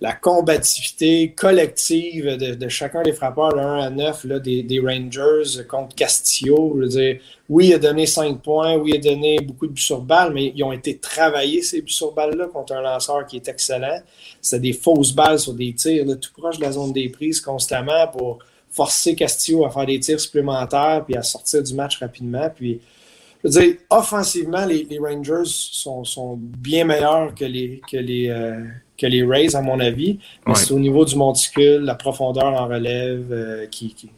la 0.01 0.13
combativité 0.13 1.33
collective 1.33 2.35
de, 2.35 2.67
chacun 2.67 3.03
des 3.03 3.13
frappeurs 3.13 3.53
de 3.53 3.59
1 3.59 3.79
à 3.79 3.89
9 3.91 4.23
là, 4.23 4.39
des, 4.39 4.63
des 4.63 4.79
Rangers 4.79 5.63
contre 5.69 5.95
Castillo. 5.95 6.73
Je 6.75 6.81
veux 6.81 6.87
dire, 6.87 7.19
oui, 7.47 7.67
il 7.67 7.73
a 7.75 7.77
donné 7.77 8.07
5 8.07 8.41
points. 8.41 8.75
Oui, 8.75 8.93
il 8.95 8.97
a 8.97 9.13
donné 9.13 9.37
beaucoup 9.39 9.67
de 9.67 9.73
buts 9.73 9.81
sur 9.81 10.01
balle. 10.01 10.33
Mais 10.33 10.51
ils 10.55 10.63
ont 10.63 10.71
été 10.71 10.97
travaillés, 10.97 11.61
ces 11.61 11.83
buts 11.83 11.91
sur 11.91 12.11
balle-là, 12.11 12.47
contre 12.47 12.73
un 12.73 12.81
lanceur 12.81 13.27
qui 13.27 13.35
est 13.35 13.47
excellent. 13.47 13.99
C'était 14.41 14.61
des 14.61 14.73
fausses 14.73 15.13
balles 15.13 15.39
sur 15.39 15.53
des 15.53 15.73
tirs 15.73 16.05
tout 16.19 16.31
proche 16.35 16.57
de 16.57 16.63
la 16.63 16.71
zone 16.71 16.91
des 16.91 17.09
prises 17.09 17.39
constamment 17.39 18.07
pour 18.07 18.39
forcer 18.75 19.15
Castillo 19.15 19.65
à 19.65 19.69
faire 19.69 19.85
des 19.85 19.99
tirs 19.99 20.19
supplémentaires 20.19 21.03
puis 21.05 21.15
à 21.15 21.21
sortir 21.21 21.63
du 21.63 21.73
match 21.73 21.97
rapidement. 21.99 22.49
Puis, 22.53 22.79
je 23.43 23.49
veux 23.49 23.61
dire, 23.61 23.75
offensivement, 23.89 24.65
les, 24.65 24.85
les 24.89 24.99
Rangers 24.99 25.43
sont, 25.45 26.03
sont 26.03 26.37
bien 26.39 26.83
meilleurs 26.85 27.33
que 27.35 27.45
les, 27.45 27.81
que 27.89 27.97
les, 27.97 28.27
euh, 28.29 28.63
que 28.97 29.07
les 29.07 29.23
Rays, 29.23 29.55
à 29.55 29.61
mon 29.61 29.79
avis. 29.79 30.19
Mais 30.45 30.53
Ouais. 30.53 30.59
c'est 30.59 30.71
au 30.73 30.79
niveau 30.79 31.05
du 31.05 31.15
monticule, 31.15 31.81
la 31.81 31.95
profondeur 31.95 32.45
en 32.53 32.67
relève 32.67 33.27
euh, 33.31 33.65
qui, 33.67 33.93
qui- 33.93 34.09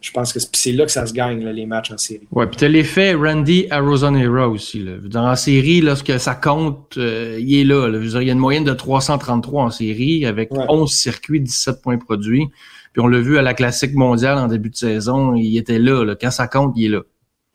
Je 0.00 0.10
pense 0.12 0.32
que 0.32 0.38
c'est 0.52 0.72
là 0.72 0.84
que 0.86 0.92
ça 0.92 1.06
se 1.06 1.12
gagne, 1.14 1.42
là, 1.44 1.52
les 1.52 1.64
matchs 1.66 1.90
en 1.92 1.96
série. 1.98 2.26
Ouais, 2.30 2.46
puis 2.46 2.56
t'as 2.56 2.68
l'effet 2.68 3.14
Randy 3.14 3.66
Arozonera 3.70 4.48
aussi. 4.48 4.80
Là. 4.80 4.92
Dans 5.02 5.26
la 5.28 5.36
série, 5.36 5.80
lorsque 5.80 6.18
ça 6.20 6.34
compte, 6.34 6.96
euh, 6.98 7.38
il 7.40 7.60
est 7.60 7.64
là, 7.64 7.86
là. 7.88 7.98
Je 7.98 8.04
veux 8.04 8.10
dire, 8.10 8.22
il 8.22 8.26
y 8.26 8.30
a 8.30 8.34
une 8.34 8.38
moyenne 8.38 8.64
de 8.64 8.74
333 8.74 9.62
en 9.64 9.70
série 9.70 10.26
avec 10.26 10.52
Ouais. 10.52 10.64
11 10.68 10.90
circuits, 10.92 11.40
17 11.40 11.80
points 11.82 11.96
produits. 11.98 12.48
Puis 12.94 13.02
on 13.02 13.06
l'a 13.08 13.20
vu 13.20 13.36
à 13.38 13.42
la 13.42 13.52
Classique 13.52 13.94
mondiale 13.94 14.38
en 14.38 14.46
début 14.46 14.70
de 14.70 14.76
saison, 14.76 15.34
il 15.34 15.58
était 15.58 15.78
là, 15.78 16.02
là. 16.04 16.14
Quand 16.18 16.30
ça 16.30 16.46
compte, 16.48 16.72
il 16.76 16.86
est 16.86 16.88
là. 16.88 17.02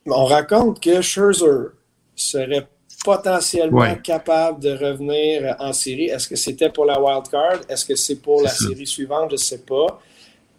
On 0.06 0.26
raconte 0.26 0.80
que 0.80 1.02
Scherzer 1.02 1.70
serait 2.16 2.68
potentiellement 3.06 3.80
Ouais. 3.80 4.00
capable 4.04 4.62
de 4.62 4.70
revenir 4.72 5.56
en 5.60 5.72
série. 5.74 6.06
Est-ce 6.06 6.28
que 6.28 6.36
c'était 6.36 6.70
pour 6.70 6.86
la 6.86 7.02
wild 7.02 7.28
card? 7.32 7.62
Est-ce 7.70 7.86
que 7.86 7.96
c'est 7.96 8.18
pour 8.22 8.42
la 8.44 8.50
ça. 8.50 8.68
série 8.68 8.86
suivante? 8.86 9.30
Je 9.30 9.36
ne 9.36 9.38
sais 9.38 9.60
pas. 9.60 10.00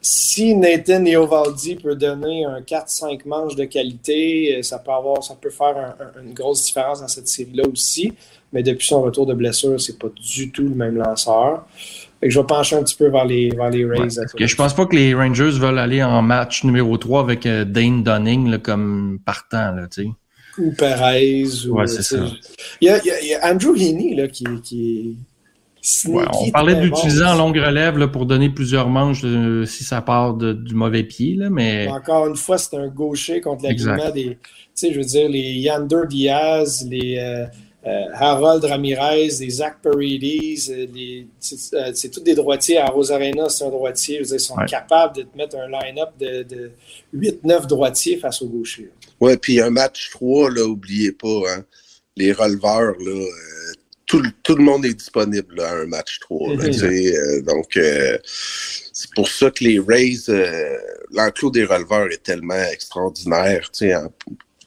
Si 0.03 0.55
Nathan 0.55 1.05
Iovaldi 1.05 1.77
peut 1.77 1.95
donner 1.95 2.47
un 2.47 2.63
4-5 2.63 3.27
manches 3.27 3.55
de 3.57 3.65
qualité, 3.65 4.57
euh, 4.57 4.63
ça 4.63 4.79
peut 4.79 4.93
avoir, 4.93 5.23
ça 5.23 5.35
peut 5.39 5.51
faire 5.51 5.77
un- 5.77 6.21
un- 6.21 6.23
une 6.25 6.33
grosse 6.33 6.65
différence 6.65 7.03
dans 7.03 7.09
cette 7.09 7.29
série-là 7.29 7.65
aussi. 7.71 8.15
Mais 8.51 8.63
depuis 8.63 8.87
son 8.87 9.03
retour 9.03 9.27
de 9.27 9.35
blessure, 9.35 9.79
c'est 9.79 9.99
pas 9.99 10.09
du 10.09 10.51
tout 10.51 10.63
le 10.63 10.75
même 10.75 10.97
lanceur. 10.97 11.67
Fait 12.21 12.29
que 12.29 12.35
je 12.35 12.39
vais 12.39 12.47
pencher 12.47 12.77
un 12.77 12.83
petit 12.83 12.97
peu 12.97 13.09
vers 13.09 13.25
les, 13.25 13.49
vers 13.51 13.71
les 13.71 13.85
Rays. 13.87 13.99
Ouais, 14.01 14.09
parce 14.15 14.33
que 14.35 14.47
je 14.47 14.55
pense 14.57 14.75
pas 14.75 14.85
que 14.87 14.95
les 14.95 15.15
Rangers 15.15 15.53
veulent 15.53 15.79
aller 15.79 16.03
en 16.03 16.21
match 16.23 16.65
numéro 16.65 16.97
3 16.99 17.21
avec 17.23 17.47
euh, 17.47 17.65
Dane 17.65 18.03
Dunning 18.03 18.51
là, 18.51 18.59
comme 18.59 19.19
partant, 19.25 19.73
là, 19.73 19.87
tu 19.91 20.03
sais. 20.05 20.09
ou 20.59 20.73
Perez. 20.73 21.45
Ou, 21.69 21.77
Ouais, 21.79 21.87
c'est 21.87 22.03
ça. 22.03 22.19
Il 22.81 22.89
y 22.89 22.91
a, 22.91 22.99
il 22.99 23.07
y 23.07 23.11
a- 23.11 23.21
il 23.23 23.29
y 23.29 23.35
a 23.35 23.51
Andrew 23.51 23.75
Heaney 23.75 24.15
là, 24.15 24.29
qui, 24.29 24.45
qui 24.63 24.99
est. 24.99 25.15
sneaky, 25.83 26.19
Ouais, 26.19 26.25
on 26.47 26.51
parlait 26.51 26.73
très 26.75 26.83
de 26.83 26.87
l'utiliser 26.89 27.25
bon. 27.25 27.31
en 27.31 27.35
longue 27.37 27.57
relève 27.57 27.97
là, 27.97 28.07
pour 28.07 28.27
donner 28.27 28.51
plusieurs 28.51 28.91
manches 28.91 29.23
euh, 29.25 29.65
si 29.65 29.83
ça 29.83 30.03
part 30.03 30.35
de- 30.35 30.53
du 30.53 30.75
mauvais 30.75 31.05
pied, 31.05 31.37
là, 31.37 31.49
mais 31.49 31.89
Encore 31.89 32.27
une 32.27 32.37
fois, 32.37 32.59
c'est 32.59 32.77
un 32.77 32.89
gaucher 32.89 33.41
contre 33.41 33.63
l'alignement 33.65 34.11
des. 34.11 34.37
Tu 34.37 34.39
sais, 34.75 34.93
je 34.93 34.99
veux 34.99 35.07
dire, 35.07 35.27
les 35.31 35.53
Yander 35.55 36.03
Diaz, 36.07 36.87
les 36.91 37.17
euh, 37.19 37.47
Harold 37.83 38.63
Ramirez, 38.65 39.29
les 39.41 39.51
Zach 39.51 39.79
Paredes, 39.83 40.59
euh, 40.71 40.87
les- 40.95 41.27
c'est 41.39 41.75
euh, 41.77 41.91
c'est 41.95 42.11
tous 42.11 42.21
des 42.21 42.35
droitiers. 42.35 42.77
À 42.79 42.87
Rosarena, 42.87 43.49
c'est 43.49 43.65
un 43.65 43.71
droitier. 43.71 44.21
Dire, 44.21 44.35
ils 44.35 44.41
sont 44.41 44.55
Ouais. 44.57 44.67
capables 44.67 45.17
de 45.17 45.23
te 45.23 45.37
mettre 45.37 45.57
un 45.57 45.67
line-up 45.69 46.11
de, 46.19 46.43
de 46.43 46.71
8-9 47.15 47.67
droitiers 47.67 48.19
face 48.19 48.43
aux 48.43 48.49
gauchers. 48.49 48.91
Ouais, 49.21 49.37
puis 49.37 49.61
un 49.61 49.71
match 49.71 50.11
3, 50.11 50.51
là, 50.51 50.65
oubliez 50.65 51.13
pas, 51.13 51.41
hein, 51.49 51.65
les 52.17 52.33
releveurs, 52.33 52.97
là, 52.99 53.11
euh, 53.13 53.73
tout, 54.07 54.19
le- 54.21 54.31
tout 54.43 54.57
le 54.57 54.63
monde 54.65 54.85
est 54.85 54.93
disponible 54.95 55.55
là, 55.57 55.71
à 55.71 55.75
un 55.77 55.87
match 55.87 56.19
3. 56.21 56.49
là, 56.55 56.67
Mhm. 56.69 56.85
euh, 56.85 57.41
donc, 57.43 57.77
euh, 57.79 58.19
c'est 58.93 59.11
pour 59.15 59.29
ça 59.29 59.51
que 59.51 59.65
les 59.65 59.79
Rays, 59.79 60.29
euh, 60.29 60.77
l'enclos 61.13 61.51
des 61.51 61.65
releveurs 61.65 62.11
est 62.13 62.23
tellement 62.23 62.63
extraordinaire. 62.71 63.71
tu 63.73 63.87
sais, 63.87 63.93
hein. 63.95 64.11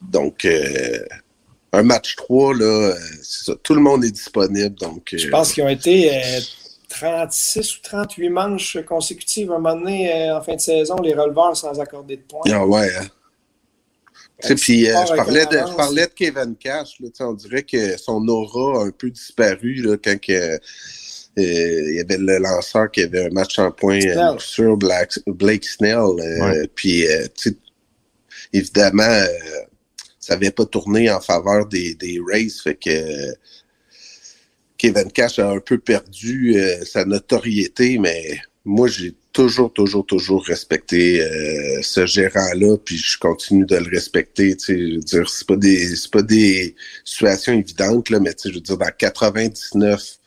donc, 0.02 0.44
euh, 0.44 0.98
un 1.74 1.82
match 1.82 2.16
3, 2.16 2.54
là, 2.54 2.64
euh, 2.64 2.94
ça, 3.22 3.54
tout 3.62 3.74
le 3.74 3.80
monde 3.80 4.04
est 4.04 4.10
disponible. 4.10 4.74
Donc, 4.76 5.08
Je 5.12 5.26
euh, 5.26 5.30
pense 5.30 5.52
qu'ils 5.52 5.62
ont 5.64 5.68
été 5.68 6.14
euh, 6.16 6.40
36 6.88 7.76
ou 7.78 7.80
38 7.82 8.28
manches 8.30 8.78
consécutives 8.86 9.50
à 9.50 9.56
un 9.56 9.58
moment 9.58 9.76
donné 9.76 10.12
euh, 10.12 10.38
en 10.38 10.42
fin 10.42 10.54
de 10.56 10.60
saison, 10.60 10.96
les 11.02 11.14
releveurs 11.14 11.56
sans 11.56 11.78
accorder 11.80 12.16
de 12.16 12.22
points. 12.22 12.42
Ah 12.50 12.66
ouais, 12.66 12.90
hein. 12.96 13.06
Puis 14.56 14.90
euh, 14.90 14.94
je, 15.08 15.14
parlais 15.14 15.46
de, 15.46 15.58
je 15.58 15.74
parlais 15.76 16.06
de 16.06 16.12
Kevin 16.14 16.54
Cash, 16.56 16.96
là, 17.00 17.08
on 17.20 17.32
dirait 17.34 17.62
que 17.62 17.96
son 17.96 18.26
aura 18.28 18.82
a 18.82 18.86
un 18.86 18.90
peu 18.90 19.08
disparu 19.10 19.74
là, 19.76 19.96
quand 19.96 20.20
que, 20.20 20.32
euh, 20.32 20.58
il 21.36 21.94
y 21.96 22.00
avait 22.00 22.18
le 22.18 22.38
lanceur 22.38 22.90
qui 22.90 23.02
avait 23.02 23.26
un 23.26 23.30
match 23.30 23.58
en 23.58 23.70
point 23.70 24.00
euh, 24.04 24.38
sur 24.38 24.76
Black- 24.76 25.18
Blake 25.26 25.64
Snell. 25.64 25.96
euh, 25.98 26.40
Ouais. 26.40 26.68
Puis, 26.74 27.06
euh, 27.06 27.26
évidemment, 28.52 29.02
euh, 29.04 29.26
ça 30.24 30.34
n'avait 30.34 30.52
pas 30.52 30.64
tourné 30.64 31.10
en 31.10 31.20
faveur 31.20 31.66
des, 31.66 31.94
des 31.94 32.18
Rays, 32.26 32.48
fait 32.48 32.76
que 32.76 33.34
Kevin 34.78 35.12
Cash 35.12 35.38
a 35.38 35.50
un 35.50 35.60
peu 35.60 35.76
perdu 35.76 36.56
euh, 36.56 36.82
sa 36.86 37.04
notoriété, 37.04 37.98
mais 37.98 38.38
moi, 38.64 38.88
j'ai 38.88 39.14
toujours, 39.34 39.70
toujours, 39.70 40.06
toujours 40.06 40.42
respecté 40.46 41.20
euh, 41.20 41.82
ce 41.82 42.06
gérant-là, 42.06 42.78
puis 42.82 42.96
je 42.96 43.18
continue 43.18 43.66
de 43.66 43.76
le 43.76 43.90
respecter. 43.90 44.56
Tu 44.56 44.64
sais, 44.64 44.78
je 44.78 44.94
veux 44.94 45.00
dire, 45.00 45.28
c'est 45.28 45.46
pas 45.46 45.56
des, 45.56 45.94
pas 46.10 46.22
des 46.22 46.74
situations 47.04 47.52
évidentes 47.52 48.08
là, 48.08 48.18
mais 48.18 48.34
je 48.42 48.50
veux 48.50 48.60
dire, 48.60 48.78
dans 48.78 48.90
99, 48.96 50.18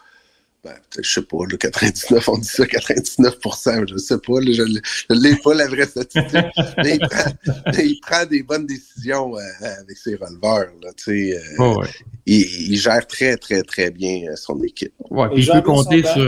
ben, 0.67 1.01
je 1.03 1.09
sais 1.09 1.21
pas, 1.21 1.37
le 1.49 1.57
99, 1.57 2.29
on 2.29 2.37
dit 2.37 2.47
ça, 2.47 2.63
99%, 2.65 3.89
je 3.89 3.97
sais 3.97 4.17
pas, 4.17 4.39
là, 4.41 4.51
je, 4.53 4.63
l'ai- 4.63 4.81
je 5.09 5.15
l'ai 5.15 5.35
pas 5.37 5.53
la 5.53 5.67
vraie 5.67 5.85
statistique, 5.85 6.25
mais 6.77 6.95
il 6.95 6.99
prend, 6.99 7.31
mais 7.75 7.85
il 7.87 7.99
prend 8.01 8.25
des 8.25 8.43
bonnes 8.43 8.65
décisions 8.65 9.37
euh, 9.37 9.41
avec 9.81 9.97
ses 9.97 10.15
releveurs. 10.15 10.67
Là, 10.83 10.89
tu 10.97 11.31
sais, 11.31 11.37
euh, 11.59 11.75
ouais. 11.75 11.87
il, 12.25 12.71
il 12.71 12.77
gère 12.77 13.05
très, 13.07 13.37
très, 13.37 13.61
très 13.63 13.91
bien 13.91 14.23
euh, 14.29 14.35
son 14.35 14.61
équipe. 14.63 14.93
Ouais, 15.09 15.27
puis 15.29 15.39
Et 15.43 15.45
il 15.45 15.51
peut 15.51 15.61
compter 15.61 16.03
sur. 16.03 16.21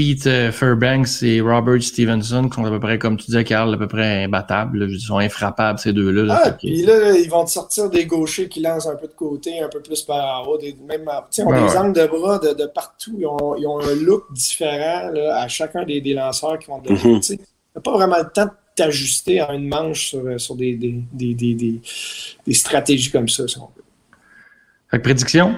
Pete 0.00 0.26
euh, 0.26 0.50
Fairbanks 0.50 1.22
et 1.22 1.42
Robert 1.42 1.82
Stevenson, 1.82 2.48
qui 2.48 2.54
sont 2.54 2.64
à 2.64 2.70
peu 2.70 2.80
près, 2.80 2.98
comme 2.98 3.18
tu 3.18 3.26
disais, 3.26 3.44
Carl, 3.44 3.74
à 3.74 3.76
peu 3.76 3.86
près 3.86 4.24
imbattables. 4.24 4.78
là. 4.78 4.86
Ils 4.88 4.98
sont 4.98 5.18
infrappables, 5.18 5.78
ces 5.78 5.92
deux-là. 5.92 6.22
là. 6.22 6.40
Ah, 6.42 6.50
que- 6.52 6.56
puis 6.56 6.86
là, 6.86 6.98
là, 6.98 7.18
ils 7.18 7.28
vont 7.28 7.44
te 7.44 7.50
sortir 7.50 7.90
des 7.90 8.06
gauchers 8.06 8.48
qui 8.48 8.60
lancent 8.60 8.86
un 8.86 8.96
peu 8.96 9.08
de 9.08 9.12
côté, 9.12 9.60
un 9.60 9.68
peu 9.68 9.80
plus 9.82 10.00
par 10.02 10.40
en 10.40 10.46
haut. 10.46 10.56
Des, 10.56 10.74
même, 10.88 11.02
tu 11.04 11.10
sais, 11.30 11.42
ils 11.42 11.44
ont 11.44 11.48
Ouais, 11.50 11.58
des 11.60 11.64
ouais. 11.68 11.76
angles 11.76 12.00
de 12.00 12.06
bras 12.06 12.38
de, 12.38 12.54
de 12.54 12.64
partout. 12.66 13.14
Ils 13.18 13.26
ont, 13.26 13.56
ils 13.56 13.66
ont 13.66 13.78
un 13.78 13.94
look 13.96 14.32
différent 14.32 15.10
là, 15.12 15.42
à 15.42 15.48
chacun 15.48 15.84
des, 15.84 16.00
des 16.00 16.14
lanceurs 16.14 16.58
qui 16.58 16.68
vont 16.68 16.80
te 16.80 16.88
donner. 16.88 17.00
Mhm. 17.16 17.20
Tu 17.20 17.26
sais, 17.34 17.40
t'as 17.74 17.80
pas 17.82 17.92
vraiment 17.92 18.16
le 18.16 18.30
temps 18.32 18.46
de 18.46 18.50
t'ajuster 18.76 19.40
à 19.40 19.52
une 19.52 19.68
manche 19.68 20.08
sur, 20.08 20.40
sur 20.40 20.54
des, 20.56 20.76
des, 20.76 21.02
des, 21.12 21.34
des, 21.34 21.52
des- 21.54 21.80
des 22.46 22.54
stratégies 22.54 23.10
comme 23.10 23.28
ça. 23.28 23.46
si 23.46 23.58
on 23.58 23.68
veut. 23.76 23.84
Fait 24.90 24.96
que 24.96 25.02
prédiction? 25.02 25.56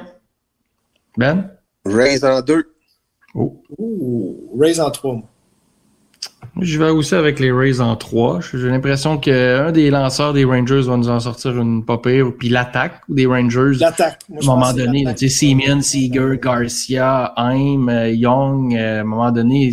Ben? 1.16 1.48
Raise 1.84 2.24
en 2.24 2.40
deux. 2.42 2.68
Oh. 3.34 3.62
Ouh, 3.78 4.58
raise 4.58 4.80
en 4.80 4.90
trois. 4.90 5.14
moi. 5.14 5.28
Je 6.60 6.78
vais 6.78 6.90
aussi 6.90 7.14
avec 7.14 7.40
les 7.40 7.50
Rays 7.50 7.80
en 7.80 7.96
3. 7.96 8.40
J'ai 8.52 8.68
l'impression 8.68 9.16
qu'un 9.16 9.72
des 9.72 9.90
lanceurs 9.90 10.34
des 10.34 10.44
Rangers 10.44 10.82
va 10.82 10.96
nous 10.98 11.08
en 11.08 11.18
sortir 11.18 11.58
une 11.58 11.84
pas 11.84 11.96
pire. 11.96 12.32
Puis 12.38 12.50
l'attaque 12.50 13.00
des 13.08 13.24
Rangers, 13.24 13.76
à 13.80 13.86
L'attaque. 13.86 14.20
Moi, 14.28 14.40
un 14.42 14.46
moment 14.46 14.72
donné, 14.72 15.04
tu 15.16 15.28
sais, 15.28 15.34
Simeon, 15.34 15.80
Seager, 15.80 16.38
Garcia, 16.42 17.32
Haim, 17.36 17.88
euh, 17.88 18.10
Young, 18.10 18.74
euh, 18.76 18.98
à 18.98 19.00
un 19.00 19.04
moment 19.04 19.32
donné, 19.32 19.72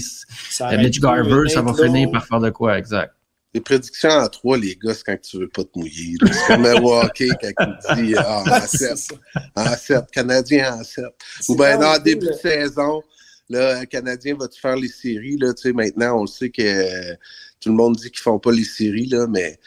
euh, 0.61 0.77
Mitch 0.77 1.01
Garver, 1.01 1.49
ça 1.49 1.61
va 1.61 1.73
finir 1.73 2.11
par 2.11 2.25
faire 2.25 2.39
de 2.39 2.49
quoi, 2.49 2.77
exact. 2.77 3.13
Les 3.53 3.61
prédictions 3.61 4.11
en 4.11 4.27
trois, 4.27 4.57
les 4.57 4.77
gars, 4.81 4.93
c'est 4.93 5.03
quand 5.03 5.17
tu 5.21 5.39
veux 5.39 5.49
pas 5.49 5.63
te 5.63 5.77
mouiller. 5.77 6.15
C'est 6.21 6.53
comme 6.53 6.65
un 6.65 6.75
hockey 6.75 7.29
quand 7.57 7.73
il 7.97 8.05
dit 8.05 8.15
ah, 8.15 8.43
en 8.47 8.61
C'est 8.67 8.95
7, 8.95 8.97
ça. 8.97 9.15
en 9.55 9.75
7, 9.75 10.11
Canadien 10.11 10.75
en 10.75 10.83
7. 10.83 11.05
C'est 11.41 11.51
Ou 11.51 11.55
bien 11.57 11.77
même 11.77 12.01
début 12.03 12.27
de 12.27 12.33
saison, 12.33 13.01
là, 13.49 13.79
un 13.79 13.85
Canadien 13.85 14.35
va-tu 14.35 14.59
faire 14.59 14.75
les 14.75 14.87
séries? 14.87 15.37
Là, 15.37 15.53
maintenant, 15.73 16.21
on 16.21 16.25
sait 16.27 16.49
que 16.49 16.61
euh, 16.61 17.15
tout 17.59 17.69
le 17.69 17.75
monde 17.75 17.95
dit 17.95 18.09
qu'ils 18.11 18.21
font 18.21 18.39
pas 18.39 18.51
les 18.51 18.63
séries, 18.63 19.07
là, 19.07 19.27
mais 19.27 19.59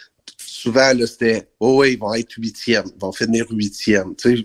souvent, 0.63 0.93
là, 0.95 1.07
c'était 1.07 1.49
Oh 1.61 1.81
oui, 1.81 1.93
ils 1.93 1.99
vont 1.99 2.13
être 2.15 2.33
huitième, 2.39 2.85
ils 2.87 3.01
vont 3.01 3.13
finir 3.13 3.47
huitième. 3.51 4.17
Tu 4.17 4.37
sais, 4.37 4.45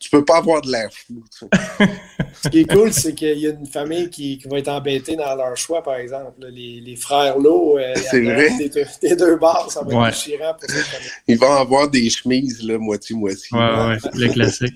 tu 0.00 0.10
peux 0.10 0.24
pas 0.24 0.38
avoir 0.38 0.60
de 0.62 0.70
l'air 0.70 0.88
fou. 0.92 1.22
tu 1.30 1.46
sais. 1.46 1.88
Ce 2.42 2.48
qui 2.48 2.58
est 2.60 2.64
cool, 2.72 2.92
c'est 2.92 3.14
qu'il 3.14 3.38
y 3.38 3.46
a 3.46 3.50
une 3.50 3.66
famille 3.66 4.10
qui, 4.10 4.36
qui 4.38 4.48
va 4.48 4.58
être 4.58 4.68
embêtée 4.68 5.16
dans 5.16 5.34
leur 5.36 5.56
choix, 5.56 5.82
par 5.82 5.94
exemple. 5.96 6.32
Les, 6.50 6.80
les 6.80 6.96
frères 6.96 7.38
Lowe, 7.38 7.78
euh. 7.78 7.94
Des, 8.12 8.68
deux- 8.68 8.80
des 9.00 9.16
deux 9.16 9.36
barres, 9.36 9.70
ça 9.70 9.82
va 9.82 10.08
être 10.08 10.16
déchirant 10.16 10.52
pour 10.58 10.68
cette 10.68 10.84
famille. 10.84 11.08
Ils 11.28 11.38
vont 11.38 11.52
avoir 11.52 11.88
des 11.88 12.08
chemises, 12.10 12.62
là, 12.62 12.78
moitié-moitié. 12.78 13.56
Ouais, 13.56 13.60
ouais, 13.60 13.96
le 14.14 14.28
classique. 14.32 14.74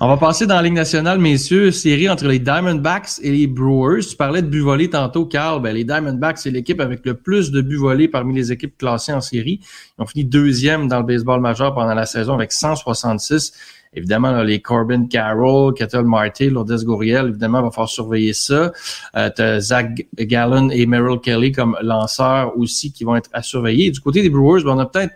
On 0.00 0.08
va 0.08 0.16
passer 0.16 0.46
dans 0.46 0.56
la 0.56 0.62
Ligue 0.62 0.72
nationale, 0.74 1.18
messieurs. 1.18 1.70
Série 1.70 2.08
entre 2.08 2.26
les 2.26 2.38
Diamondbacks 2.38 3.18
et 3.22 3.30
les 3.30 3.46
Brewers. 3.46 4.00
Tu 4.08 4.16
parlais 4.16 4.42
de 4.42 4.48
buts 4.48 4.60
volés 4.60 4.90
tantôt, 4.90 5.26
Carl. 5.26 5.60
Ben, 5.62 5.74
les 5.74 5.84
Diamondbacks, 5.84 6.38
c'est 6.38 6.50
l'équipe 6.50 6.80
avec 6.80 7.04
le 7.04 7.14
plus 7.14 7.50
de 7.50 7.60
buts 7.60 7.76
volés 7.76 8.08
parmi 8.08 8.34
les 8.34 8.52
équipes 8.52 8.76
classées 8.78 9.12
en 9.12 9.20
série. 9.20 9.60
Ils 9.98 10.02
ont 10.02 10.06
fini 10.10 10.24
deuxième 10.24 10.88
dans 10.88 10.98
le 10.98 11.06
baseball 11.06 11.40
majeur 11.40 11.74
pendant 11.74 11.94
la 11.94 12.06
saison 12.06 12.34
avec 12.34 12.52
166. 12.52 13.52
Évidemment, 13.92 14.42
les 14.42 14.60
Corbin 14.60 15.06
Carroll, 15.06 15.74
Ketel 15.74 16.04
Marte, 16.04 16.40
Lourdes 16.42 16.84
Gurriel, 16.84 17.28
évidemment, 17.28 17.58
il 17.58 17.64
va 17.64 17.70
falloir 17.70 17.88
surveiller 17.88 18.32
ça. 18.32 18.72
Euh, 19.16 19.60
Zach 19.60 20.06
Gallen 20.16 20.70
et 20.70 20.86
Merrill 20.86 21.18
Kelly 21.18 21.50
comme 21.50 21.76
lanceurs 21.82 22.56
aussi 22.56 22.92
qui 22.92 23.02
vont 23.02 23.16
être 23.16 23.30
à 23.32 23.42
surveiller. 23.42 23.90
Du 23.90 24.00
côté 24.00 24.22
des 24.22 24.30
Brewers, 24.30 24.62
ben, 24.62 24.76
on 24.76 24.78
a 24.78 24.86
peut-être 24.86 25.14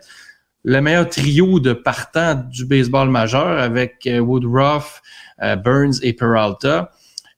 le 0.63 0.81
meilleur 0.81 1.07
trio 1.07 1.59
de 1.61 1.71
partants 1.71 2.43
du 2.51 2.65
baseball 2.65 3.09
majeur 3.09 3.59
avec 3.59 4.05
euh, 4.07 4.19
Woodruff, 4.19 5.01
euh, 5.41 5.55
Burns 5.55 5.99
et 6.01 6.11
Peralta. 6.11 6.91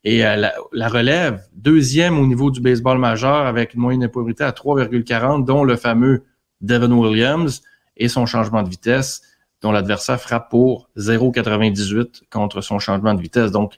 Et 0.03 0.21
la 0.21 0.87
relève, 0.87 1.41
deuxième 1.53 2.17
au 2.17 2.25
niveau 2.25 2.49
du 2.49 2.61
baseball 2.61 2.97
majeur 2.97 3.45
avec 3.45 3.73
une 3.73 3.81
moyenne 3.81 4.03
de 4.03 4.07
pauvreté 4.07 4.45
à 4.45 4.51
3,40, 4.51 5.43
dont 5.43 5.65
le 5.65 5.75
fameux 5.75 6.23
Devin 6.61 6.91
Williams 6.91 7.61
et 7.97 8.07
son 8.07 8.25
changement 8.25 8.63
de 8.63 8.69
vitesse, 8.69 9.21
dont 9.61 9.71
l'adversaire 9.71 10.21
frappe 10.21 10.49
pour 10.49 10.89
0,98 10.97 12.21
contre 12.29 12.61
son 12.61 12.77
changement 12.77 13.15
de 13.15 13.21
vitesse. 13.21 13.51
Donc, 13.51 13.73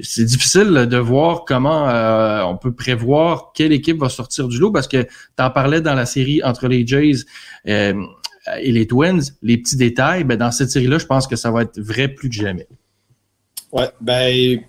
c'est 0.00 0.24
difficile 0.24 0.72
de 0.72 0.96
voir 0.96 1.44
comment 1.44 1.88
euh, 1.88 2.42
on 2.42 2.56
peut 2.56 2.72
prévoir 2.72 3.52
quelle 3.54 3.72
équipe 3.72 3.98
va 3.98 4.08
sortir 4.08 4.48
du 4.48 4.58
lot 4.58 4.72
parce 4.72 4.88
que 4.88 5.02
tu 5.02 5.08
en 5.38 5.50
parlais 5.50 5.80
dans 5.80 5.94
la 5.94 6.06
série 6.06 6.42
entre 6.42 6.66
les 6.66 6.84
Jays 6.84 7.24
euh, 7.68 7.94
et 8.60 8.72
les 8.72 8.86
Twins, 8.86 9.22
les 9.42 9.58
petits 9.58 9.76
détails, 9.76 10.24
ben 10.24 10.36
dans 10.36 10.50
cette 10.50 10.70
série-là, 10.70 10.98
je 10.98 11.06
pense 11.06 11.26
que 11.26 11.36
ça 11.36 11.50
va 11.50 11.62
être 11.62 11.78
vrai 11.78 12.08
plus 12.08 12.28
que 12.28 12.34
jamais. 12.34 12.66
Ouais, 13.70 13.88
ben, 14.00 14.60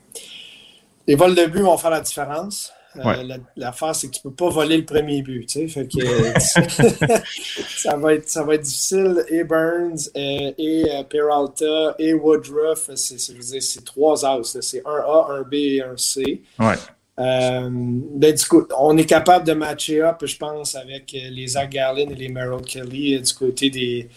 les 1.08 1.16
vols 1.16 1.34
de 1.34 1.46
but 1.46 1.62
vont 1.62 1.78
faire 1.78 1.90
la 1.90 2.02
différence. 2.02 2.72
Euh, 2.98 3.04
Ouais. 3.06 3.24
la- 3.24 3.38
L'affaire, 3.56 3.96
c'est 3.96 4.08
que 4.08 4.16
tu 4.16 4.22
peux 4.22 4.32
pas 4.34 4.50
voler 4.50 4.78
le 4.78 4.86
premier 4.86 5.22
but, 5.22 5.46
tu 5.46 5.60
sais. 5.60 5.68
Fait 5.68 5.88
que 5.88 6.00
ça, 7.78 7.96
va 7.98 8.14
être, 8.14 8.30
ça 8.30 8.44
va 8.44 8.56
être 8.56 8.64
difficile. 8.64 9.24
Et 9.30 9.44
Burns, 9.44 10.10
euh, 10.16 10.52
et 10.58 10.86
euh, 10.90 11.04
Peralta, 11.04 11.96
et 12.00 12.14
Woodruff, 12.14 12.90
c'est 12.96 13.86
trois 13.86 14.26
as. 14.26 14.58
C'est 14.62 14.82
un 14.86 14.92
A, 14.96 15.28
un 15.32 15.42
B 15.44 15.54
et 15.54 15.82
un 15.82 15.96
C. 15.98 16.42
Ouais. 16.60 16.76
Euh, 17.20 17.70
ben, 17.72 18.34
du 18.34 18.46
coup, 18.46 18.64
on 18.78 18.98
est 18.98 19.06
capable 19.06 19.46
de 19.46 19.54
matcher 19.54 20.02
up, 20.02 20.24
je 20.26 20.38
pense, 20.38 20.76
avec 20.76 21.14
euh, 21.14 21.30
les 21.30 21.48
Zach 21.48 21.70
Gallen 21.70 22.12
et 22.12 22.16
les 22.16 22.30
Merrill 22.30 22.62
Kelly 22.66 23.16
euh, 23.16 23.20
du 23.22 23.34
côté 23.34 23.70
des, 23.70 24.10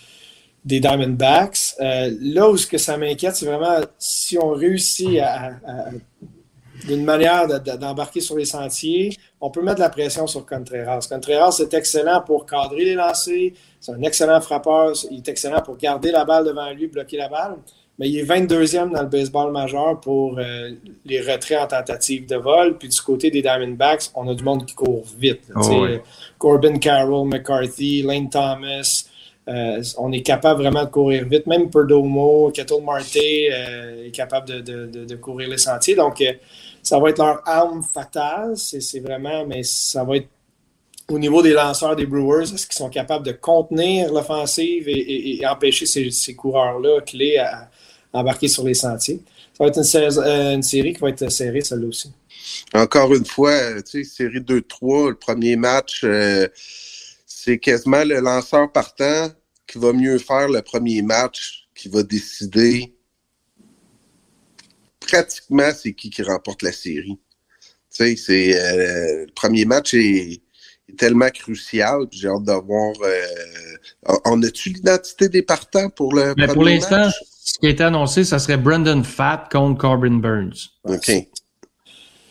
des 0.65 0.81
Diamondbacks. 0.81 1.75
Euh, 1.81 2.11
là 2.21 2.49
où 2.49 2.57
ce 2.57 2.67
que 2.67 2.79
ça 2.79 2.97
m'inquiète, 2.97 3.37
c'est 3.37 3.47
vraiment 3.47 3.81
si 3.99 4.39
on 4.39 4.51
réussit 4.51 5.19
à, 5.19 5.47
à- 5.67 5.91
d'une 6.87 7.05
manière 7.05 7.47
de- 7.47 7.59
de- 7.59 7.77
d'embarquer 7.77 8.21
sur 8.21 8.37
les 8.37 8.45
sentiers, 8.45 9.17
on 9.41 9.51
peut 9.51 9.63
mettre 9.63 9.77
de 9.77 9.81
la 9.83 9.89
pression 9.91 10.27
sur 10.27 10.45
Contreras. 10.47 11.07
Contreras 11.11 11.59
est 11.61 11.75
excellent 11.75 12.21
pour 12.21 12.47
cadrer 12.47 12.85
les 12.85 12.95
lancers, 12.95 13.53
c'est 13.81 13.93
un 13.93 14.03
excellent 14.03 14.41
frappeur, 14.41 14.93
il 15.11 15.19
est 15.19 15.29
excellent 15.29 15.61
pour 15.61 15.77
garder 15.77 16.11
la 16.13 16.25
balle 16.25 16.45
devant 16.47 16.71
lui, 16.71 16.87
bloquer 16.87 17.17
la 17.19 17.29
balle, 17.29 17.57
mais 17.99 18.09
il 18.09 18.19
est 18.19 18.23
22e 18.25 18.91
dans 18.93 19.03
le 19.03 19.09
baseball 19.09 19.53
majeur 19.53 20.01
pour 20.01 20.39
euh, 20.39 20.71
les 21.05 21.21
retraits 21.21 21.59
en 21.61 21.67
tentative 21.69 22.27
de 22.27 22.37
vol. 22.37 22.77
Puis 22.77 22.89
du 22.89 23.01
côté 23.01 23.31
des 23.31 23.41
Diamondbacks, 23.41 24.11
on 24.17 24.27
a 24.29 24.35
du 24.35 24.43
monde 24.43 24.67
qui 24.67 24.75
court 24.75 25.05
vite. 25.17 25.43
là. 25.49 25.61
Oh. 25.65 25.87
Corbin 26.39 26.79
Carroll, 26.79 27.29
McCarthy, 27.29 28.03
Lane 28.03 28.29
Thomas. 28.29 29.05
euh, 29.47 29.83
on 29.99 30.11
est 30.11 30.23
capable 30.23 30.63
vraiment 30.63 30.85
de 30.85 30.89
courir 30.91 31.25
vite. 31.29 31.47
Même 31.47 31.69
Perdomo, 31.71 32.51
Ketel 32.51 32.83
Marte 32.83 33.17
euh, 33.17 34.07
est 34.07 34.11
capable 34.11 34.49
de, 34.49 34.61
de- 34.61 34.87
de- 34.87 35.05
de 35.05 35.17
courir 35.17 35.49
les 35.51 35.59
sentiers. 35.59 35.95
Donc, 35.95 36.21
euh, 36.23 36.33
ça 36.85 36.99
va 37.01 37.11
être 37.11 37.19
leur 37.19 37.43
arme 37.49 37.83
fatale. 37.83 38.57
C'est 38.57 39.01
vraiment, 39.01 39.45
mais 39.47 39.63
ça 39.63 40.05
va 40.05 40.17
être 40.17 40.29
au 41.09 41.19
niveau 41.19 41.43
des 41.43 41.53
lanceurs 41.53 41.97
des 41.97 42.07
Brewers, 42.07 42.45
est-ce 42.55 42.67
qu'ils 42.67 42.77
sont 42.77 42.89
capables 42.89 43.27
de 43.27 43.33
contenir 43.33 44.11
l'offensive 44.11 44.89
et, 44.89 45.47
empêcher 45.47 45.85
ces, 45.85 46.35
coureurs-là 46.35 47.01
clés 47.03 47.37
à, 47.37 47.69
à 48.13 48.21
embarquer 48.21 48.49
sur 48.49 48.65
les 48.65 48.75
sentiers? 48.75 49.21
Ça 49.57 49.65
va 49.65 49.69
être 49.69 49.79
une, 49.79 50.23
euh, 50.23 50.63
série 50.63 50.95
qui 50.95 51.01
va 51.01 51.11
être 51.11 51.31
serrée, 51.31 51.61
celle-là 51.61 51.89
aussi. 51.89 52.11
Encore 52.73 53.15
une 53.15 53.25
fois, 53.25 53.53
euh, 53.53 53.83
tu 53.83 54.03
sais, 54.03 54.05
série 54.05 54.41
2-3, 54.41 55.11
le 55.11 55.15
premier 55.15 55.57
match, 55.57 56.01
euh, 56.05 56.49
c'est 57.27 57.59
quasiment 57.59 58.03
le 58.05 58.21
lanceur 58.21 58.73
partant 58.73 59.31
qui 59.67 59.79
va 59.79 59.93
mieux 59.93 60.19
faire 60.19 60.49
le 60.49 60.63
premier 60.63 61.03
match, 61.03 61.69
qui 61.75 61.89
va 61.89 62.03
décider 62.03 62.94
pratiquement 65.07 65.71
c'est 65.77 65.93
qui 65.93 66.11
qui 66.11 66.23
remporte 66.23 66.63
la 66.63 66.73
série. 66.73 67.19
Tu 67.91 67.97
sais, 67.97 68.17
c'est 68.17 68.57
euh, 68.61 69.27
le 69.27 69.33
premier 69.35 69.65
match 69.65 69.95
est, 69.95 70.43
est 70.89 70.99
tellement 70.99 71.31
crucial. 71.31 72.07
J'ai 72.11 72.29
hâte 72.29 72.45
de 72.45 72.53
voir. 72.53 72.95
euh, 73.03 74.17
on 74.25 74.43
a-tu 74.43 74.71
l'identité 74.71 75.29
des 75.29 75.43
partants 75.43 75.91
pour 75.91 76.15
le 76.15 76.35
Mais 76.37 76.47
premier 76.47 76.55
pour 76.55 76.65
l'instant, 76.65 77.11
ce 77.45 77.59
qui 77.59 77.67
a 77.67 77.71
été 77.71 77.85
annoncé, 77.85 78.25
ça 78.25 78.39
serait 78.39 78.57
Brandon 78.57 79.03
Fatt 79.03 79.51
contre 79.53 79.79
Corbin 79.81 80.19
Burns. 80.19 80.71
OK. 80.85 81.11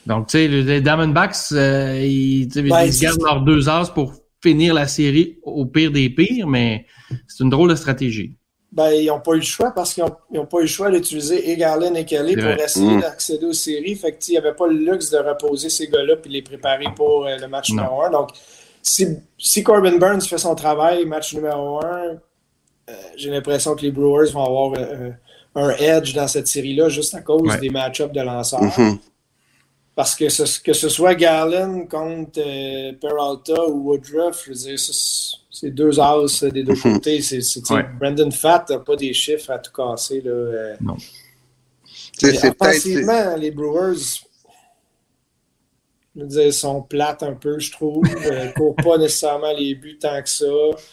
Donc, 0.06 0.28
tu 0.28 0.32
sais, 0.38 0.48
les 0.48 0.82
Diamondbacks, 0.82 1.36
euh, 1.54 2.02
ils, 2.04 2.50
Ouais, 2.70 2.90
ils 2.90 3.00
gardent 3.00 3.22
leurs 3.22 3.42
deux 3.42 3.70
as 3.70 3.90
pour 3.94 4.14
finir 4.42 4.74
la 4.74 4.88
série 4.88 5.40
au 5.44 5.66
pire 5.66 5.92
des 5.92 6.10
pires, 6.10 6.48
mais 6.48 6.86
c'est 7.28 7.44
une 7.44 7.50
drôle 7.50 7.70
de 7.70 7.76
stratégie. 7.76 8.38
Ben, 8.76 8.90
ils 8.92 9.06
n'ont 9.06 9.20
pas 9.20 9.34
eu 9.34 9.38
le 9.38 9.42
choix 9.44 9.70
parce 9.72 9.94
qu'ils 9.94 10.04
n'ont 10.32 10.46
pas 10.48 10.58
eu 10.58 10.62
le 10.62 10.68
choix 10.68 10.90
d'utiliser 10.90 11.52
et 11.52 11.56
Garland 11.58 11.94
et 11.94 12.06
Kelly 12.06 12.36
pour 12.36 12.50
essayer 12.50 12.96
Mm. 12.98 13.02
d'accéder 13.02 13.46
aux 13.46 13.54
séries. 13.54 13.94
Fait 13.96 14.12
que, 14.14 14.18
il 14.28 14.32
n'y 14.32 14.38
avait 14.40 14.54
pas 14.56 14.66
le 14.66 14.74
luxe 14.74 15.12
de 15.12 15.18
reposer 15.20 15.70
ces 15.70 15.88
gars-là 15.88 16.16
puis 16.16 16.32
les 16.32 16.42
préparer 16.42 16.88
pour 16.96 17.28
euh, 17.28 17.38
le 17.38 17.48
match 17.48 17.70
Non. 17.70 17.84
numéro 17.84 18.02
un. 18.02 18.10
Donc, 18.10 18.30
si, 18.82 19.06
si 19.38 19.62
Corbin 19.64 19.98
Burns 19.98 20.22
fait 20.22 20.40
son 20.40 20.56
travail, 20.56 21.06
match 21.06 21.36
numéro 21.36 21.86
un, 21.86 22.18
euh, 22.90 22.94
j'ai 23.16 23.30
l'impression 23.30 23.76
que 23.76 23.84
les 23.84 23.92
Brewers 23.92 24.32
vont 24.32 24.44
avoir 24.44 24.74
euh, 24.80 25.12
un 25.56 25.70
edge 25.78 26.16
dans 26.16 26.28
cette 26.28 26.48
série-là 26.48 26.90
juste 26.90 27.14
à 27.14 27.22
cause 27.22 27.44
Ouais. 27.44 27.60
des 27.60 27.70
match-ups 27.70 28.12
de 28.12 28.22
lanceurs. 28.22 28.64
Mhm. 28.64 28.98
Parce 29.96 30.16
que 30.16 30.28
ce, 30.28 30.60
que 30.60 30.74
ce 30.74 30.90
soit 30.90 31.14
Gallen 31.14 31.88
contre 31.88 32.40
euh, 32.40 32.94
Peralta 33.00 33.68
ou 33.70 33.92
Woodruff, 33.92 34.44
je 34.46 34.50
veux 34.50 34.56
dire, 34.56 34.80
c'est 34.80 35.70
deux 35.70 36.00
as 36.00 36.50
des 36.52 36.64
deux 36.64 36.74
Mhm. 36.74 36.94
côtés. 36.94 37.22
C'est, 37.22 37.40
Ouais. 37.72 37.86
Brandon 38.00 38.32
Fatt 38.32 38.70
n'a 38.72 38.80
pas 38.80 38.96
des 38.96 39.14
chiffres 39.14 39.52
à 39.52 39.60
tout 39.60 39.72
casser. 39.72 40.22
Là, 40.22 40.32
euh. 40.32 40.76
Peut-être. 42.20 42.56
offensivement, 42.60 43.36
les 43.38 43.52
Brewers, 43.52 44.22
Je 46.16 46.22
veux 46.22 46.28
dire, 46.28 46.44
ils 46.46 46.54
sont 46.54 46.84
plates 46.84 47.24
un 47.24 47.34
peu, 47.34 47.58
je 47.58 47.72
trouve. 47.72 48.04
Euh, 48.08 48.46
Ils 48.46 48.54
courent 48.54 48.76
pas 48.76 49.00
nécessairement 49.00 49.52
les 49.58 49.74
buts 49.74 49.98
tant 50.00 50.22
que 50.22 50.30
ça. 50.30 50.46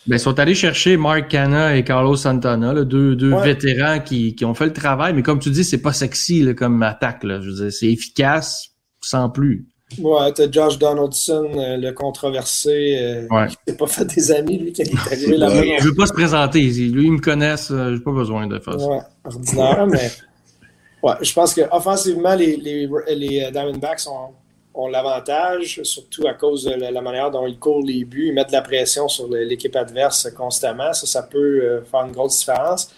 Ben, 0.06 0.16
ils 0.16 0.18
sont 0.20 0.38
allés 0.40 0.54
chercher 0.54 0.96
Mark 0.96 1.28
Canna 1.28 1.76
et 1.76 1.84
Carlos 1.84 2.16
Santana, 2.16 2.72
là, 2.72 2.84
deux, 2.84 3.16
deux 3.16 3.32
Ouais. 3.34 3.44
vétérans 3.52 4.00
qui, 4.00 4.34
qui 4.34 4.46
ont 4.46 4.54
fait 4.54 4.64
le 4.64 4.72
travail, 4.72 5.12
mais 5.12 5.22
comme 5.22 5.38
tu 5.38 5.50
dis, 5.50 5.62
c'est 5.62 5.82
pas 5.82 5.92
sexy 5.92 6.42
là, 6.42 6.54
comme 6.54 6.82
attaque. 6.82 7.22
Là. 7.24 7.38
Je 7.42 7.50
veux 7.50 7.54
dire, 7.64 7.70
c'est 7.72 7.88
efficace 7.92 8.68
sans 9.00 9.28
plus. 9.30 9.66
Ouais, 9.98 10.32
t'as 10.32 10.48
Josh 10.50 10.78
Donaldson, 10.78 11.50
euh, 11.56 11.76
le 11.76 11.90
controversé, 11.92 12.96
euh, 13.00 13.26
Ouais. 13.28 13.48
s'est 13.66 13.76
pas 13.76 13.88
fait 13.88 14.04
des 14.04 14.30
amis, 14.30 14.58
lui, 14.58 14.72
qui 14.72 14.82
est 14.82 14.94
arrivé 15.06 15.36
là-bas. 15.36 15.60
Ouais. 15.60 15.76
Je 15.80 15.88
veux 15.88 15.94
pas 15.94 16.06
se 16.06 16.12
présenter. 16.12 16.60
Lui, 16.60 17.06
ils 17.06 17.12
me 17.12 17.18
connaissent. 17.18 17.72
euh, 17.72 17.96
J'ai 17.96 18.00
pas 18.02 18.12
besoin 18.12 18.46
de 18.46 18.58
faire 18.60 18.78
ça. 18.78 18.86
Ouais, 18.86 19.00
ordinaire, 19.24 19.86
mais 19.88 20.10
ouais, 21.02 21.14
je 21.22 21.32
pense 21.32 21.52
que 21.54 21.62
offensivement, 21.72 22.34
les, 22.36 22.56
les, 22.56 22.88
les 23.16 23.42
euh, 23.44 23.50
Diamondbacks 23.50 24.02
ont, 24.08 24.30
ont 24.74 24.86
l'avantage, 24.86 25.80
surtout 25.82 26.24
à 26.28 26.34
cause 26.34 26.64
de 26.66 26.74
la, 26.74 27.02
manière 27.02 27.32
dont 27.32 27.48
ils 27.48 27.58
courent 27.58 27.82
les 27.84 28.04
buts, 28.04 28.26
ils 28.28 28.32
mettent 28.32 28.48
de 28.48 28.52
la 28.52 28.62
pression 28.62 29.08
sur 29.08 29.26
l'équipe 29.28 29.74
adverse 29.74 30.30
constamment. 30.36 30.92
Ça, 30.92 31.06
ça 31.08 31.24
peut 31.24 31.38
euh, 31.64 31.82
faire 31.82 32.02
une 32.06 32.12
grosse 32.12 32.38
différence. 32.38 32.92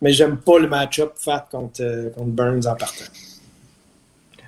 Mais 0.00 0.12
j'aime 0.12 0.38
pas 0.38 0.58
le 0.58 0.68
match-up 0.68 1.12
fat 1.16 1.46
contre, 1.50 1.82
contre 2.14 2.30
Burns 2.30 2.66
en 2.66 2.74
partant. 2.74 3.04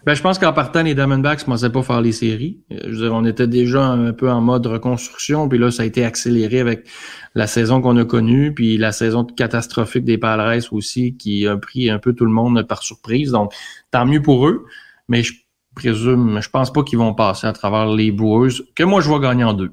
Ben, 0.06 0.14
je 0.14 0.22
pense 0.22 0.38
qu'en 0.38 0.52
partant, 0.52 0.82
les 0.82 0.94
Diamondbacks 0.94 1.40
ne 1.40 1.52
pensaient 1.52 1.70
pas 1.70 1.82
faire 1.82 2.00
les 2.00 2.12
séries. 2.12 2.60
Euh, 2.72 2.78
Je 2.84 2.90
veux 2.90 2.96
dire, 2.96 3.14
on 3.14 3.24
était 3.24 3.46
déjà 3.46 3.84
un 3.84 4.12
peu 4.12 4.30
en 4.30 4.40
mode 4.40 4.66
reconstruction, 4.66 5.48
puis 5.48 5.58
là, 5.58 5.70
ça 5.70 5.82
a 5.82 5.86
été 5.86 6.04
accéléré 6.04 6.60
avec 6.60 6.86
la 7.34 7.46
saison 7.46 7.80
qu'on 7.80 7.96
a 7.96 8.04
connue, 8.04 8.54
puis 8.54 8.78
la 8.78 8.92
saison 8.92 9.24
catastrophique 9.24 10.04
des 10.04 10.18
Padres 10.18 10.72
aussi, 10.72 11.16
qui 11.16 11.46
a 11.46 11.56
pris 11.56 11.90
un 11.90 11.98
peu 11.98 12.14
tout 12.14 12.24
le 12.24 12.32
monde 12.32 12.62
par 12.66 12.82
surprise. 12.82 13.30
Donc, 13.30 13.52
tant 13.90 14.06
mieux 14.06 14.22
pour 14.22 14.48
eux, 14.48 14.64
mais 15.08 15.22
je 15.22 15.34
présume, 15.74 16.40
je 16.40 16.48
pense 16.48 16.72
pas 16.72 16.82
qu'ils 16.82 16.98
vont 16.98 17.14
passer 17.14 17.46
à 17.46 17.52
travers 17.52 17.86
les 17.86 18.10
Brewers, 18.10 18.62
que 18.74 18.84
moi, 18.84 19.00
je 19.00 19.08
vois 19.08 19.20
gagner 19.20 19.44
en 19.44 19.52
deux. 19.52 19.70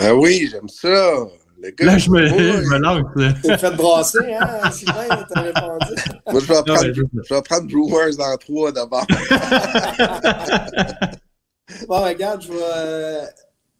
Ah 0.00 0.14
oui, 0.14 0.48
j'aime 0.50 0.68
ça. 0.68 1.26
Le 1.58 1.70
gars, 1.70 1.86
Là, 1.86 1.98
je 1.98 2.10
me, 2.10 2.20
me 2.70 2.78
lance. 2.78 3.40
T'es 3.42 3.58
fait 3.58 3.70
brasser, 3.76 4.34
hein, 4.38 4.70
Sylvain, 4.72 5.26
t'as 5.32 5.40
répondu. 5.40 5.94
Moi, 6.30 6.40
je 6.40 6.46
vais, 6.46 6.62
prendre, 6.62 6.72
ouais, 6.72 6.92
je 6.94 7.34
vais 7.34 7.42
prendre 7.42 7.66
Brewers 7.66 8.20
en 8.20 8.36
trois 8.36 8.72
d'abord. 8.72 9.06
Bon, 11.88 12.00
regarde, 12.00 12.42
je 12.42 12.52
vais, 12.52 12.58
euh, 12.62 13.24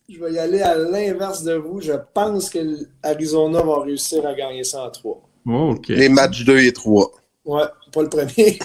je 0.08 0.18
vais 0.18 0.32
y 0.32 0.38
aller 0.38 0.60
à 0.60 0.76
l'inverse 0.76 1.44
de 1.44 1.54
vous. 1.54 1.80
Je 1.80 1.92
pense 2.12 2.50
que 2.50 2.58
l'Arizona 3.02 3.62
va 3.62 3.82
réussir 3.82 4.26
à 4.26 4.34
gagner 4.34 4.64
ça 4.64 4.82
en 4.82 4.90
3. 4.90 5.22
Oh, 5.46 5.70
OK. 5.70 5.88
Les 5.88 6.08
matchs 6.08 6.44
2 6.44 6.58
et 6.58 6.72
3. 6.72 7.12
Ouais, 7.44 7.62
pas 7.92 8.02
le 8.02 8.08
premier. 8.08 8.58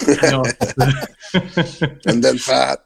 Fat. 2.39 2.84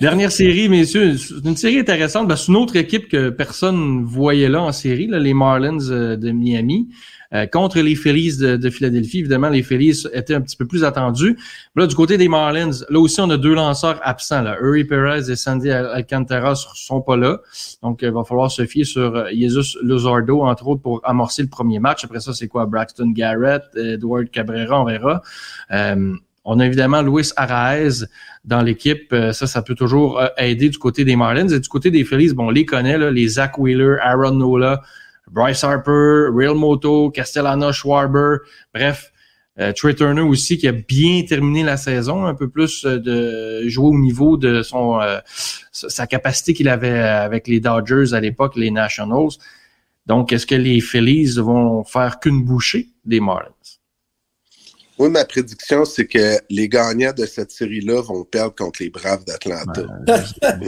Dernière 0.00 0.30
série, 0.30 0.68
messieurs, 0.68 1.14
une 1.44 1.56
série 1.56 1.78
intéressante. 1.78 2.30
C'est 2.36 2.48
une 2.48 2.56
autre 2.56 2.76
équipe 2.76 3.08
que 3.08 3.30
personne 3.30 4.04
voyait 4.04 4.48
là 4.48 4.62
en 4.62 4.72
série, 4.72 5.08
les 5.10 5.34
Marlins 5.34 5.78
euh, 5.90 6.16
de 6.16 6.30
Miami, 6.32 6.88
euh, 7.32 7.46
contre 7.46 7.80
les 7.80 7.94
Phillies 7.94 8.36
de, 8.36 8.56
de 8.56 8.70
Philadelphie. 8.70 9.20
Évidemment, 9.20 9.48
les 9.48 9.62
Phillies 9.62 10.06
étaient 10.12 10.34
un 10.34 10.42
petit 10.42 10.56
peu 10.56 10.66
plus 10.66 10.84
attendus. 10.84 11.38
Du 11.74 11.94
côté 11.94 12.18
des 12.18 12.28
Marlins, 12.28 12.70
là 12.90 12.98
aussi, 13.00 13.20
on 13.20 13.30
a 13.30 13.36
deux 13.36 13.54
lanceurs 13.54 13.98
absents. 14.02 14.42
Là. 14.42 14.58
Uri 14.60 14.84
Perez 14.84 15.30
et 15.30 15.36
Sandy 15.36 15.70
Al- 15.70 15.86
Alcantara 15.86 16.54
sont 16.54 17.00
pas 17.00 17.16
là. 17.16 17.40
Donc, 17.82 18.00
il 18.02 18.10
va 18.10 18.22
falloir 18.24 18.50
se 18.50 18.66
fier 18.66 18.84
sur 18.84 19.16
euh, 19.16 19.28
Jesus 19.32 19.78
Luzardo, 19.82 20.42
entre 20.42 20.66
autres, 20.68 20.82
pour 20.82 21.00
amorcer 21.04 21.42
le 21.42 21.48
premier 21.48 21.78
match. 21.78 22.04
Après 22.04 22.20
ça, 22.20 22.34
c'est 22.34 22.48
quoi? 22.48 22.66
Braxton 22.66 23.10
Garrett, 23.12 23.62
Edward 23.76 24.30
Cabrera, 24.30 24.82
on 24.82 24.84
verra. 24.84 25.22
Euh, 25.72 26.14
on 26.46 26.60
a 26.60 26.66
évidemment 26.66 27.02
Luis 27.02 27.32
Arraez 27.36 28.06
dans 28.44 28.62
l'équipe. 28.62 29.12
Euh, 29.12 29.32
ça, 29.32 29.48
ça 29.48 29.62
peut 29.62 29.74
toujours 29.74 30.20
euh, 30.20 30.28
aider 30.38 30.68
du 30.68 30.78
côté 30.78 31.04
des 31.04 31.16
Marlins. 31.16 31.48
Et 31.48 31.58
du 31.58 31.68
côté 31.68 31.90
des 31.90 32.04
Phillies, 32.04 32.32
bon, 32.32 32.46
on 32.46 32.50
les 32.50 32.64
connaît, 32.64 33.10
les 33.10 33.28
Zach 33.28 33.58
Wheeler, 33.58 33.96
Aaron 34.00 34.30
Nola, 34.30 34.80
Bryce 35.28 35.64
Harper, 35.64 36.28
Real 36.32 36.54
Moto, 36.54 37.10
Castellano 37.10 37.72
Schwarber. 37.72 38.36
Bref, 38.72 39.12
euh, 39.58 39.72
Trey 39.72 39.94
Turner 39.94 40.20
aussi 40.20 40.56
qui 40.56 40.68
a 40.68 40.72
bien 40.72 41.24
terminé 41.24 41.64
la 41.64 41.76
saison, 41.76 42.26
un 42.26 42.34
peu 42.34 42.48
plus 42.48 42.84
euh, 42.84 43.00
de 43.00 43.68
jouer 43.68 43.88
au 43.88 43.98
niveau 43.98 44.36
de 44.36 44.62
son 44.62 45.00
sa 45.72 46.06
capacité 46.06 46.54
qu'il 46.54 46.68
avait 46.68 47.00
avec 47.00 47.48
les 47.48 47.58
Dodgers 47.58 48.14
à 48.14 48.20
l'époque, 48.20 48.54
les 48.54 48.70
Nationals. 48.70 49.30
Donc, 50.06 50.32
est-ce 50.32 50.46
que 50.46 50.54
les 50.54 50.80
Phillies 50.80 51.38
vont 51.38 51.82
faire 51.82 52.20
qu'une 52.20 52.44
bouchée 52.44 52.90
des 53.04 53.18
Marlins? 53.18 53.50
Moi, 54.98 55.10
ma 55.10 55.24
prédiction, 55.24 55.84
c'est 55.84 56.06
que 56.06 56.38
les 56.48 56.68
gagnants 56.68 57.12
de 57.12 57.26
cette 57.26 57.50
série-là 57.50 58.00
vont 58.02 58.24
perdre 58.24 58.54
contre 58.54 58.82
les 58.82 58.88
Braves 58.90 59.24
d'Atlanta. 59.26 59.82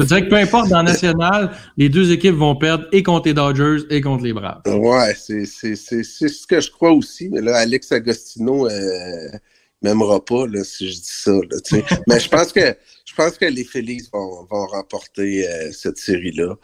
Je 0.00 0.04
dirais 0.04 0.24
que 0.24 0.30
peu 0.30 0.36
importe 0.36 0.68
dans 0.70 0.78
la 0.82 0.90
nationale, 0.92 1.50
les 1.76 1.88
deux 1.88 2.10
équipes 2.12 2.34
vont 2.34 2.56
perdre 2.56 2.86
et 2.92 3.02
contre 3.02 3.28
les 3.28 3.34
Dodgers 3.34 3.84
et 3.90 4.00
contre 4.00 4.24
les 4.24 4.32
Braves. 4.32 4.62
Ouais, 4.66 5.14
c'est 5.14 5.44
c'est- 5.46 5.76
c'est- 5.76 6.02
c'est 6.02 6.28
ce 6.28 6.46
que 6.46 6.60
je 6.60 6.70
crois 6.70 6.92
aussi. 6.92 7.28
Mais 7.30 7.40
là, 7.40 7.56
Alex 7.58 7.92
Agostino 7.92 8.68
euh, 8.68 9.28
m'aimera 9.82 10.24
pas 10.24 10.46
là, 10.46 10.64
si 10.64 10.90
je 10.90 10.96
dis 10.96 11.02
ça. 11.06 11.30
Là, 11.32 11.58
mais 12.08 12.18
je 12.20 12.28
pense 12.28 12.52
que 12.52 12.74
je 13.04 13.14
pense 13.14 13.36
que 13.36 13.44
les 13.44 13.64
Phillies 13.64 14.08
vont, 14.12 14.46
vont 14.50 14.66
remporter 14.66 15.46
euh, 15.46 15.70
cette 15.72 15.98
série-là. 15.98 16.54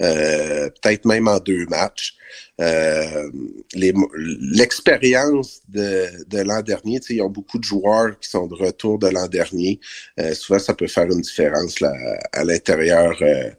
Euh, 0.00 0.70
Peut-être 0.80 1.04
même 1.04 1.26
en 1.28 1.38
deux 1.40 1.66
matchs. 1.66 2.14
Euh, 2.60 3.30
L'expérience 3.74 5.60
de, 5.68 6.06
de 6.28 6.38
l'an 6.40 6.62
dernier, 6.62 7.00
tu 7.00 7.06
sais, 7.08 7.14
ils 7.14 7.22
ont 7.22 7.28
beaucoup 7.30 7.58
de 7.58 7.64
joueurs 7.64 8.18
qui 8.18 8.28
sont 8.28 8.46
de 8.46 8.54
retour 8.54 8.98
de 8.98 9.08
l'an 9.08 9.26
dernier. 9.28 9.78
Euh, 10.18 10.34
souvent, 10.34 10.58
ça 10.58 10.74
peut 10.74 10.86
faire 10.88 11.04
une 11.06 11.20
différence 11.20 11.80
là, 11.80 11.92
à 12.32 12.44
l'intérieur 12.44 13.16
euh, 13.22 13.50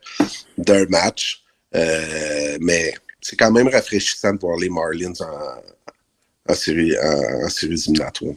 d'un 0.58 0.86
match. 0.88 1.44
Euh, 1.76 2.58
mais 2.62 2.94
c'est 3.22 3.36
quand 3.36 3.52
même 3.52 3.68
rafraîchissant 3.68 4.34
de 4.34 4.40
voir 4.40 4.58
les 4.58 4.70
Marlins 4.70 5.14
en, 5.22 6.52
en 6.52 6.56
série, 6.56 6.98
en, 7.00 7.46
en. 7.46 8.36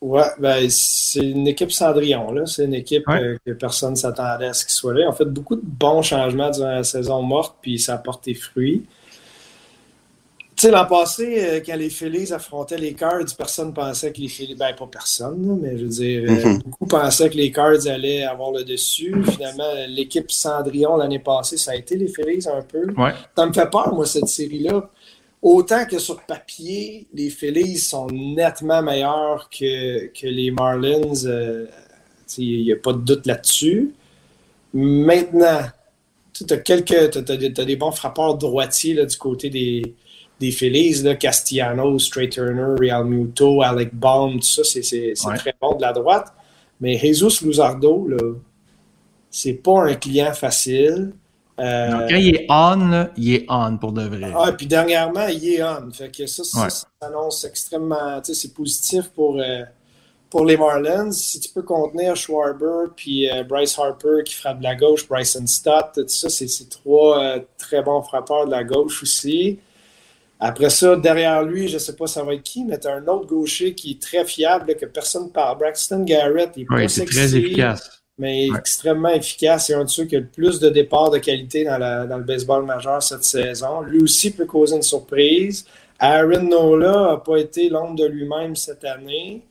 Ouais, 0.00 0.24
ben, 0.38 0.68
c'est 0.68 1.20
une 1.20 1.48
équipe 1.48 1.72
Cendrillon, 1.72 2.30
là. 2.32 2.46
C'est 2.46 2.64
une 2.64 2.74
équipe 2.74 3.06
Ouais. 3.08 3.20
euh, 3.20 3.38
que 3.44 3.52
personne 3.52 3.92
ne 3.92 3.96
s'attendait 3.96 4.46
à 4.48 4.52
ce 4.52 4.64
qu'ils 4.64 4.74
soient 4.74 4.92
là. 4.94 5.00
Ils 5.04 5.08
ont 5.08 5.12
fait 5.12 5.24
beaucoup 5.24 5.56
de 5.56 5.62
bons 5.64 6.02
changements 6.02 6.50
durant 6.50 6.70
la 6.74 6.84
saison 6.84 7.22
morte, 7.22 7.56
puis 7.62 7.78
ça 7.78 7.94
a 7.94 7.98
porté 7.98 8.34
fruit. 8.34 8.84
Tu 10.56 10.62
sais, 10.62 10.70
l'an 10.70 10.86
passé, 10.86 11.36
euh, 11.44 11.60
quand 11.64 11.76
les 11.76 11.90
Phillies 11.90 12.32
affrontaient 12.32 12.78
les 12.78 12.94
Cards, 12.94 13.26
personne 13.36 13.74
pensait 13.74 14.10
que 14.10 14.20
les 14.22 14.28
Phillies. 14.28 14.54
Ben, 14.54 14.74
pas 14.74 14.86
personne, 14.90 15.58
mais 15.60 15.76
je 15.76 15.82
veux 15.84 15.90
dire, 15.90 16.22
euh, 16.30 16.46
Mhm. 16.54 16.58
beaucoup 16.64 16.86
pensaient 16.86 17.28
que 17.28 17.36
les 17.36 17.52
Cards 17.52 17.86
allaient 17.86 18.22
avoir 18.24 18.52
le 18.52 18.64
dessus. 18.64 19.14
Finalement, 19.32 19.70
l'équipe 19.86 20.30
Cendrillon 20.32 20.96
l'année 20.96 21.18
passée, 21.18 21.58
ça 21.58 21.72
a 21.72 21.74
été 21.74 21.96
les 21.96 22.08
Phillies 22.08 22.48
un 22.48 22.62
peu. 22.62 22.86
Ouais. 22.96 23.12
Ça 23.36 23.44
me 23.46 23.52
fait 23.52 23.68
peur, 23.70 23.92
moi, 23.94 24.06
cette 24.06 24.28
série-là. 24.28 24.88
Autant 25.42 25.84
que 25.84 25.98
sur 25.98 26.22
papier, 26.22 27.06
les 27.12 27.28
Phillies 27.28 27.76
sont 27.76 28.06
nettement 28.06 28.80
meilleurs 28.82 29.50
que, 29.50 30.06
que 30.06 30.26
les 30.26 30.50
Marlins. 30.50 31.12
euh, 31.26 31.66
Il 32.38 32.62
n'y 32.64 32.72
a 32.72 32.76
pas 32.76 32.92
de 32.94 32.98
doute 32.98 33.24
là-dessus. 33.26 33.92
Maintenant, 34.74 35.60
tu 36.32 36.44
as, 36.52 36.56
quelques, 36.56 37.18
des- 37.18 37.52
t'as 37.52 37.64
des 37.64 37.76
bons 37.76 37.92
frappeurs 37.92 38.36
droitiers 38.36 38.94
là, 38.94 39.04
du 39.06 39.16
côté 39.16 39.48
des, 39.48 39.94
des 40.40 40.50
Phillies. 40.50 41.02
Là, 41.02 41.14
Castellanos, 41.16 42.10
Trey 42.10 42.28
Turner, 42.28 42.74
Real 42.78 43.04
Muto, 43.04 43.62
Alec 43.62 43.94
Baum, 43.94 44.34
tout 44.34 44.42
ça, 44.46 44.62
c'est 44.64 44.82
c'est- 44.82 45.12
c'est 45.14 45.28
Ouais. 45.28 45.36
très 45.36 45.54
bon 45.60 45.74
de 45.76 45.82
la 45.82 45.92
droite. 45.92 46.32
Mais 46.80 46.98
Jesus 46.98 47.44
Luzardo, 47.44 48.06
là, 48.08 48.18
c'est 49.30 49.54
pas 49.54 49.84
un 49.84 49.94
client 49.94 50.32
facile. 50.34 51.12
Euh, 51.58 52.06
quand 52.08 52.16
il 52.16 52.36
est 52.36 52.46
on, 52.50 52.88
là, 52.90 53.10
il 53.16 53.34
est 53.34 53.46
on 53.48 53.78
pour 53.78 53.92
de 53.92 54.02
vrai. 54.02 54.30
ah, 54.36 54.52
puis 54.52 54.66
dernièrement, 54.66 55.26
il 55.28 55.54
est 55.54 55.62
on. 55.62 55.90
Fait 55.90 56.14
que 56.14 56.26
ça, 56.26 56.44
ça, 56.44 56.62
Ouais. 56.64 56.70
ça 56.70 56.86
s'annonce 57.00 57.44
extrêmement. 57.44 58.20
Tu 58.20 58.34
sais, 58.34 58.42
c'est 58.42 58.52
positif 58.54 59.08
pour, 59.14 59.40
euh, 59.40 59.62
pour 60.28 60.44
les 60.44 60.58
Marlins. 60.58 61.10
Si 61.12 61.40
tu 61.40 61.48
peux 61.48 61.62
contenir 61.62 62.14
Schwarber 62.14 62.90
puis 62.94 63.30
euh, 63.30 63.42
Bryce 63.42 63.78
Harper 63.78 64.22
qui 64.26 64.34
frappe 64.34 64.58
de 64.58 64.64
la 64.64 64.74
gauche, 64.74 65.08
Bryson 65.08 65.46
Stott, 65.46 65.92
tout 65.94 66.04
ça, 66.08 66.28
c'est 66.28 66.48
c'est 66.48 66.68
trois 66.68 67.36
très 67.56 67.82
bons 67.82 68.02
frappeurs 68.02 68.44
de 68.44 68.50
la 68.50 68.62
gauche 68.62 69.02
aussi. 69.02 69.58
Après 70.38 70.68
ça, 70.70 70.96
derrière 70.96 71.42
lui, 71.44 71.66
je 71.68 71.74
ne 71.74 71.78
sais 71.78 71.96
pas 71.96 72.06
ça 72.06 72.22
va 72.22 72.34
être 72.34 72.42
qui, 72.42 72.64
mais 72.64 72.78
tu 72.78 72.86
as 72.88 72.94
un 72.94 73.06
autre 73.06 73.26
gaucher 73.26 73.74
qui 73.74 73.92
est 73.92 74.02
très 74.02 74.24
fiable, 74.26 74.68
là, 74.68 74.74
que 74.74 74.84
personne 74.86 75.24
ne 75.24 75.30
parle. 75.30 75.56
Braxton 75.58 76.04
Garrett, 76.04 76.50
il 76.56 76.62
est 76.62 76.66
pas 76.66 76.88
sexy, 76.88 77.14
très 77.16 77.34
efficace. 77.36 78.02
mais 78.18 78.50
Ouais. 78.50 78.58
extrêmement 78.58 79.08
efficace. 79.10 79.66
C'est 79.66 79.74
un 79.74 79.84
de 79.84 79.88
ceux 79.90 80.04
qui 80.04 80.16
a 80.16 80.20
le 80.20 80.26
plus 80.26 80.58
de 80.60 80.68
départs 80.68 81.10
de 81.10 81.18
qualité 81.18 81.64
dans, 81.64 81.78
la- 81.78 82.06
dans 82.06 82.18
le 82.18 82.24
baseball 82.24 82.64
majeur 82.66 83.02
cette 83.02 83.24
saison. 83.24 83.80
Lui 83.82 84.02
aussi 84.02 84.30
peut 84.30 84.44
causer 84.46 84.76
une 84.76 84.82
surprise. 84.82 85.64
Aaron 85.98 86.42
Nola 86.42 87.10
n'a 87.12 87.16
pas 87.16 87.36
été 87.38 87.68
l'ombre 87.70 87.96
de 87.96 88.04
lui-même 88.06 88.54
cette 88.56 88.84
année. 88.84 89.42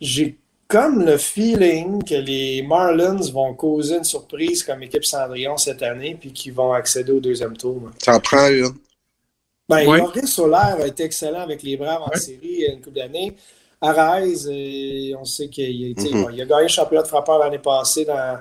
J'ai 0.00 0.36
comme 0.66 1.04
le 1.04 1.16
feeling 1.16 2.02
que 2.04 2.14
les 2.14 2.62
Marlins 2.62 3.20
vont 3.32 3.54
causer 3.54 3.96
une 3.96 4.04
surprise 4.04 4.62
comme 4.62 4.82
équipe 4.82 5.04
Cendrillon 5.04 5.56
cette 5.56 5.82
année 5.82 6.16
puis 6.18 6.32
qu'ils 6.32 6.52
vont 6.52 6.72
accéder 6.72 7.12
au 7.12 7.20
deuxième 7.20 7.56
tour. 7.56 7.90
Ça 7.98 8.14
en 8.16 8.20
prend 8.20 8.48
une. 8.48 8.72
Ben, 9.68 9.86
Ouais. 9.86 9.98
Yoris 9.98 10.26
Solaire 10.32 10.78
a 10.80 10.86
été 10.86 11.04
excellent 11.04 11.40
avec 11.40 11.62
les 11.62 11.76
Braves 11.76 12.00
en 12.02 12.08
Ouais. 12.10 12.18
série 12.18 12.38
il 12.42 12.60
y 12.60 12.66
a 12.66 12.72
une 12.72 12.80
couple 12.80 12.96
d'années. 12.96 13.36
Arraez, 13.80 14.48
et 14.50 15.14
on 15.20 15.24
sait 15.24 15.48
qu'il 15.48 15.94
Mhm. 15.96 16.22
bon, 16.22 16.30
il 16.30 16.40
a 16.40 16.46
gagné 16.46 16.62
le 16.62 16.68
championnat 16.68 17.02
de 17.02 17.08
frappeur 17.08 17.38
l'année 17.38 17.58
passée 17.58 18.04
dans, 18.04 18.38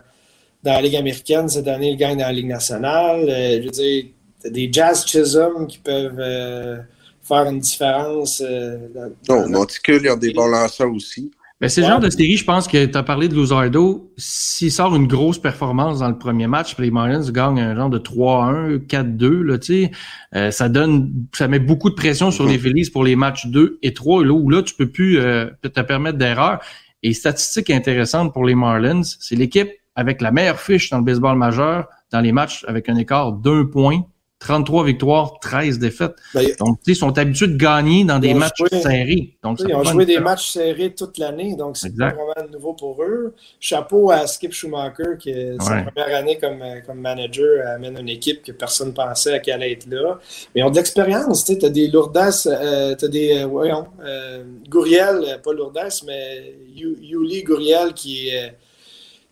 dans 0.64 0.72
la 0.74 0.82
Ligue 0.82 0.96
américaine. 0.96 1.48
Cette 1.50 1.68
année, 1.68 1.90
il 1.92 1.98
gagne 1.98 2.18
dans 2.18 2.26
la 2.26 2.32
Ligue 2.32 2.48
nationale. 2.48 3.30
Euh, 3.30 3.58
je 3.60 3.66
veux 3.66 3.70
dire, 3.72 4.06
t'as 4.42 4.50
des 4.50 4.70
Jazz 4.72 5.06
Chisholm 5.06 5.68
qui 5.68 5.78
peuvent 5.80 6.16
euh, 6.18 6.78
faire 7.22 7.44
une 7.44 7.60
différence. 7.60 8.42
euh, 8.44 8.78
dans- 8.96 9.36
Non, 9.36 9.42
dans- 9.44 9.50
Monticule, 9.60 10.02
ils 10.06 10.10
ont 10.10 10.16
des 10.18 10.32
bons 10.34 10.48
lanceurs 10.48 10.92
aussi. 10.92 11.30
Ben, 11.60 11.70
c'est 11.70 11.82
le 11.82 11.88
Ouais. 11.88 11.94
genre 11.94 12.00
de 12.00 12.10
série, 12.12 12.38
je 12.38 12.46
pense 12.46 12.68
que 12.68 12.86
tu 12.86 12.96
as 12.96 13.02
parlé 13.02 13.28
de 13.28 13.34
Luzardo. 13.36 14.14
S'il 14.16 14.72
sort 14.72 14.96
une 14.96 15.08
grosse 15.08 15.40
performance 15.40 16.00
dans 16.00 16.08
le 16.08 16.18
premier 16.18 16.46
match, 16.46 16.76
puis 16.76 16.84
les 16.86 16.92
Marlins 16.92 17.28
gagnent 17.32 17.60
un 17.60 17.76
genre 17.76 17.90
de 17.90 17.98
3-1, 17.98 18.78
4-2, 18.88 19.42
là, 19.42 19.58
tu 19.58 19.86
sais, 19.86 19.92
euh, 20.36 20.52
ça 20.52 20.70
donne, 20.70 21.12
ça 21.34 21.48
met 21.48 21.58
beaucoup 21.58 21.90
de 21.90 21.96
pression 21.96 22.30
sur 22.30 22.46
Mhm. 22.46 22.52
les 22.52 22.58
Phillies 22.60 22.90
pour 22.92 23.04
les 23.04 23.16
matchs 23.16 23.48
2 23.48 23.80
et 23.82 23.94
3, 23.96 24.24
là, 24.24 24.34
où 24.34 24.50
là, 24.52 24.62
tu 24.62 24.76
peux 24.76 24.88
plus 24.90 25.18
euh, 25.18 25.48
te 25.64 25.82
permettre 25.82 26.20
d'erreur. 26.20 26.60
Et 27.02 27.14
statistique 27.14 27.72
intéressante 27.72 28.34
pour 28.34 28.46
les 28.46 28.54
Marlins, 28.56 29.02
c'est 29.04 29.36
l'équipe 29.36 29.70
avec 29.96 30.22
la 30.22 30.30
meilleure 30.32 30.60
fiche 30.60 30.92
dans 30.92 31.00
le 31.00 31.04
baseball 31.04 31.38
majeur 31.38 31.88
dans 32.12 32.22
les 32.22 32.32
matchs 32.32 32.66
avec 32.68 32.88
un 32.88 32.96
écart 32.98 33.32
d'un 33.34 33.66
point, 33.66 34.02
33 34.40 34.84
victoires, 34.86 35.40
13 35.42 35.80
défaites. 35.80 36.14
Ben, 36.34 36.46
Donc, 36.60 36.78
tu 36.78 36.86
sais, 36.86 36.92
ils 36.92 36.96
sont 36.96 37.18
habitués 37.18 37.48
de 37.48 37.58
gagner 37.58 38.04
dans 38.04 38.20
des 38.20 38.34
matchs 38.36 38.58
joué- 38.60 38.82
serrés. 38.82 39.36
Donc, 39.44 39.60
Ils 39.68 39.74
ont 39.74 39.84
joué 39.84 40.06
des 40.06 40.20
matchs 40.20 40.52
serrés 40.52 40.94
toute 40.94 41.18
l'année, 41.18 41.56
donc 41.56 41.76
c'est 41.76 41.92
vraiment 41.96 42.34
nouveau 42.52 42.74
pour 42.74 43.02
eux. 43.02 43.34
Chapeau 43.60 44.12
à 44.12 44.28
Skip 44.28 44.54
Schumacher, 44.54 45.18
qui 45.18 45.34
sa 45.60 45.82
première 45.82 46.16
année 46.16 46.38
comme, 46.38 46.62
euh, 46.62 46.80
comme 46.86 47.00
manager 47.02 47.68
amène 47.76 47.98
une 47.98 48.10
équipe 48.10 48.44
que 48.44 48.52
personne 48.52 48.90
ne 48.90 48.94
pensait 48.94 49.42
qu'elle 49.42 49.56
allait 49.56 49.72
être 49.74 49.88
là. 49.90 50.20
Mais 50.54 50.62
ils 50.62 50.64
ont 50.64 50.70
de 50.70 50.76
l'expérience, 50.76 51.44
tu 51.44 51.54
sais, 51.54 51.60
t'as 51.60 51.70
des 51.70 51.88
Lourdes, 51.88 52.16
euh, 52.46 52.94
t'as 52.96 53.08
des, 53.08 53.40
euh, 53.40 53.48
voyons, 53.48 53.88
euh, 54.06 54.44
Gouriel, 54.70 55.42
pas 55.44 55.54
Lourdes, 55.54 55.80
mais 56.06 56.54
Yu- 56.76 56.98
Yuli 57.02 57.44
Gouriel 57.44 57.94
qui, 57.94 58.30
est, 58.30 58.54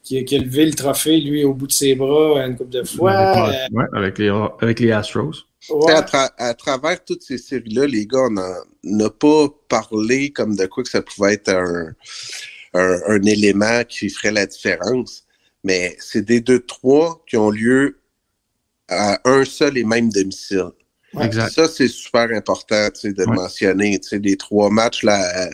qui, 0.06 0.20
a- 0.20 0.24
qui 0.24 0.36
a 0.36 0.40
levé 0.40 0.66
le 0.68 0.74
trophée, 0.74 1.20
lui, 1.20 1.44
au 1.44 1.54
bout 1.54 1.68
de 1.68 1.72
ses 1.74 1.96
bras 1.96 2.46
une 2.46 2.56
couple 2.56 2.70
de 2.70 2.84
fois. 2.84 3.12
Euh, 3.12 3.68
Ouais, 3.72 3.86
avec 3.94 4.18
les, 4.20 4.30
avec 4.62 4.80
les 4.80 4.92
Astros. 4.92 5.34
ouais. 5.70 5.94
À, 5.94 6.02
tra- 6.02 6.32
à 6.38 6.54
travers 6.54 7.04
toutes 7.04 7.24
ces 7.24 7.38
séries-là, 7.40 7.88
les 7.88 8.06
gars, 8.06 8.28
on 8.30 8.36
n'a 8.84 9.10
pas 9.10 9.48
parlé 9.68 10.30
comme 10.32 10.56
de 10.56 10.66
quoi 10.68 10.84
que 10.84 10.90
ça 10.90 11.02
pouvait 11.02 11.34
être 11.34 11.50
un, 11.50 11.94
un, 12.76 13.00
un 13.08 13.22
élément 13.24 13.84
qui 13.90 14.10
ferait 14.10 14.32
la 14.32 14.46
différence. 14.46 15.24
Mais 15.64 15.96
c'est 16.00 16.22
des 16.24 16.40
deux 16.42 16.60
trois 16.60 17.24
qui 17.28 17.36
ont 17.38 17.50
lieu 17.50 17.98
à 18.88 19.20
un 19.28 19.44
seul 19.44 19.78
et 19.80 19.84
même 19.84 20.10
domicile. 20.10 20.70
Ouais. 21.16 21.26
Exact. 21.26 21.52
Ça, 21.52 21.68
c'est 21.68 21.88
super 21.88 22.30
important 22.32 22.88
de 23.04 23.24
Ouais. 23.26 23.36
mentionner. 23.36 24.00
Tu 24.00 24.10
sais, 24.10 24.20
les 24.20 24.38
trois 24.38 24.70
matchs, 24.70 25.04
là, 25.04 25.46
euh, 25.48 25.50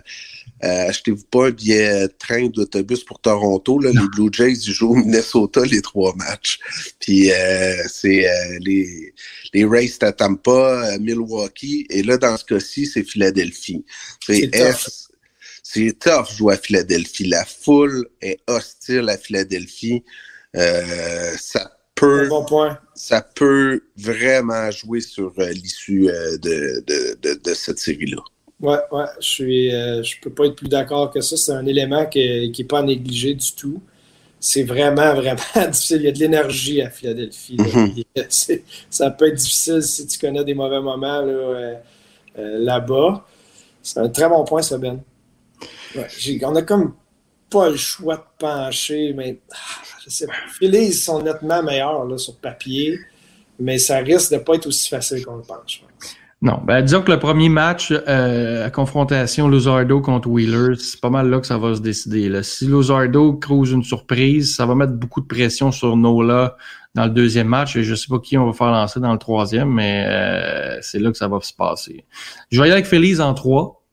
euh, 0.63 0.89
achetez-vous 0.89 1.23
pas 1.25 1.47
un 1.47 1.51
billet 1.51 2.03
de 2.07 2.13
train 2.19 2.47
d'autobus 2.47 3.03
pour 3.03 3.19
Toronto. 3.19 3.79
Là, 3.79 3.91
les 3.91 4.07
Blue 4.15 4.29
Jays 4.31 4.53
ils 4.53 4.73
jouent 4.73 4.91
au 4.91 4.95
Minnesota 4.95 5.61
les 5.65 5.81
trois 5.81 6.13
matchs. 6.15 6.59
Puis 6.99 7.31
euh, 7.31 7.75
c'est 7.87 8.29
euh, 8.29 8.59
les, 8.59 9.13
les 9.53 9.65
Rays 9.65 9.89
à 10.01 10.11
Tampa, 10.11 10.51
euh, 10.93 10.99
Milwaukee. 10.99 11.87
Et 11.89 12.03
là, 12.03 12.17
dans 12.17 12.37
ce 12.37 12.45
cas-ci, 12.45 12.85
c'est 12.85 13.03
Philadelphie. 13.03 13.83
C'est 14.25 14.49
C'est 15.63 15.97
tough 15.97 16.27
jouer 16.37 16.55
à 16.55 16.57
Philadelphie. 16.57 17.25
La 17.27 17.45
foule 17.45 18.07
est 18.21 18.39
hostile 18.47 19.09
à 19.09 19.17
Philadelphie. 19.17 20.03
Euh, 20.55 21.33
ça 21.39 21.71
peut 22.01 22.27
Bon 22.27 22.43
point. 22.45 22.79
ça 22.95 23.21
peut 23.21 23.81
vraiment 23.97 24.69
jouer 24.71 25.01
sur 25.01 25.33
euh, 25.39 25.49
l'issue 25.51 26.09
euh, 26.09 26.37
de, 26.37 26.83
de, 26.87 27.17
de, 27.21 27.39
de 27.43 27.53
cette 27.53 27.79
série-là. 27.79 28.21
Ouais, 28.59 28.77
ouais, 28.91 29.05
je 29.19 29.27
suis, 29.27 29.73
euh, 29.73 30.03
je 30.03 30.15
peux 30.21 30.29
pas 30.29 30.45
être 30.45 30.55
plus 30.55 30.67
d'accord 30.69 31.09
que 31.11 31.19
ça. 31.21 31.35
C'est 31.37 31.51
un 31.53 31.65
élément 31.65 32.05
que- 32.05 32.47
qui 32.51 32.61
n'est 32.61 32.67
pas 32.67 32.79
à 32.79 32.83
négliger 32.83 33.33
du 33.33 33.51
tout. 33.53 33.81
C'est 34.39 34.63
vraiment, 34.63 35.13
vraiment 35.15 35.67
difficile. 35.71 35.97
Il 35.97 36.03
y 36.03 36.07
a 36.07 36.11
de 36.11 36.19
l'énergie 36.19 36.81
à 36.81 36.89
Philadelphie. 36.89 37.57
Mhm. 37.57 38.03
Ça 38.89 39.09
peut 39.11 39.27
être 39.29 39.35
difficile 39.35 39.81
si 39.83 40.05
tu 40.07 40.19
connais 40.19 40.43
des 40.43 40.53
mauvais 40.53 40.79
moments 40.81 41.21
euh, 41.25 41.75
là-bas. 42.35 43.25
C'est 43.83 43.99
un 43.99 44.09
très 44.09 44.29
bon 44.29 44.43
point, 44.43 44.61
ça, 44.61 44.77
Ben. 44.77 44.99
Ouais, 45.95 46.07
on 46.43 46.55
a 46.55 46.61
comme 46.61 46.93
pas 47.51 47.69
le 47.69 47.75
choix 47.75 48.17
de 48.17 48.23
pencher, 48.39 49.13
mais 49.15 49.39
ah, 49.51 49.81
sais 50.07 50.27
pas. 50.27 50.33
Phillies 50.59 50.93
sont 50.93 51.21
nettement 51.21 51.61
meilleurs 51.63 52.05
là, 52.05 52.17
sur 52.17 52.35
papier, 52.37 52.99
mais 53.59 53.77
ça 53.77 53.97
risque 53.97 54.31
de 54.31 54.37
pas 54.37 54.55
être 54.55 54.67
aussi 54.67 54.89
facile 54.89 55.23
qu'on 55.25 55.37
le 55.37 55.43
pense. 55.43 55.81
Non, 56.43 56.59
ben 56.65 56.81
disons 56.81 57.03
que 57.03 57.11
le 57.11 57.19
premier 57.19 57.49
match 57.49 57.91
euh, 57.91 58.65
à 58.65 58.71
confrontation 58.71 59.47
Luzardo 59.47 60.01
contre 60.01 60.27
Wheeler, 60.27 60.75
c'est 60.75 60.99
pas 60.99 61.11
mal 61.11 61.29
là 61.29 61.39
que 61.39 61.45
ça 61.45 61.59
va 61.59 61.75
se 61.75 61.81
décider. 61.81 62.29
Là. 62.29 62.41
Si 62.41 62.65
Luzardo 62.65 63.33
cause 63.33 63.71
une 63.71 63.83
surprise, 63.83 64.55
ça 64.55 64.65
va 64.65 64.73
mettre 64.73 64.93
beaucoup 64.93 65.21
de 65.21 65.27
pression 65.27 65.71
sur 65.71 65.95
Nola 65.95 66.57
dans 66.95 67.03
le 67.03 67.11
deuxième 67.11 67.47
match. 67.47 67.75
Et 67.75 67.83
je 67.83 67.93
sais 67.93 68.07
pas 68.09 68.17
qui 68.17 68.39
on 68.39 68.47
va 68.47 68.53
faire 68.53 68.71
lancer 68.71 68.99
dans 68.99 69.13
le 69.13 69.19
troisième, 69.19 69.71
mais 69.71 70.03
euh, 70.07 70.79
c'est 70.81 70.97
là 70.97 71.11
que 71.11 71.17
ça 71.17 71.27
va 71.27 71.39
se 71.41 71.53
passer. 71.53 72.05
Je 72.49 72.59
vais 72.59 72.67
y 72.67 72.71
aller 72.71 72.73
avec 72.73 72.87
Félix 72.87 73.19
en 73.19 73.35
trois, 73.35 73.83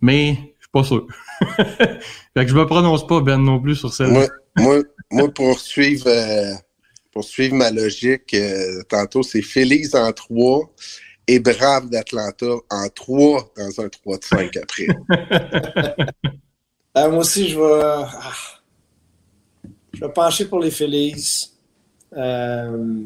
mais 0.00 0.49
suis 0.70 0.72
pas 0.72 0.84
sûr. 0.84 1.06
fait 2.34 2.44
que 2.44 2.48
je 2.48 2.54
me 2.54 2.66
prononce 2.66 3.06
pas, 3.06 3.20
Ben, 3.20 3.38
non 3.38 3.60
plus 3.60 3.76
sur 3.76 3.92
celle-là. 3.92 4.12
Moi, 4.12 4.28
moi, 4.56 4.82
moi, 5.10 5.28
pour 5.28 5.58
suivre, 5.58 6.08
euh, 6.08 6.54
pour 7.12 7.24
suivre 7.24 7.54
ma 7.54 7.70
logique, 7.70 8.34
euh, 8.34 8.82
tantôt, 8.88 9.22
c'est 9.22 9.42
Félix 9.42 9.94
en 9.94 10.12
3 10.12 10.70
et 11.26 11.38
Brave 11.38 11.90
d'Atlanta 11.90 12.46
en 12.70 12.88
3 12.88 13.52
dans 13.56 13.80
un 13.80 13.88
3 13.88 14.18
de 14.18 14.24
5 14.24 14.56
après. 14.56 14.86
Euh, 16.98 17.08
moi 17.08 17.20
aussi, 17.20 17.48
je 17.48 17.56
vais. 17.56 17.82
ah. 17.84 18.32
je 19.94 20.00
vais 20.00 20.12
pencher 20.12 20.44
pour 20.46 20.58
les 20.58 20.72
Phillies. 20.72 21.52
Euh, 22.16 23.04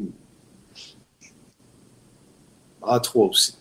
en 2.81 2.99
trois 2.99 3.27
aussi. 3.27 3.55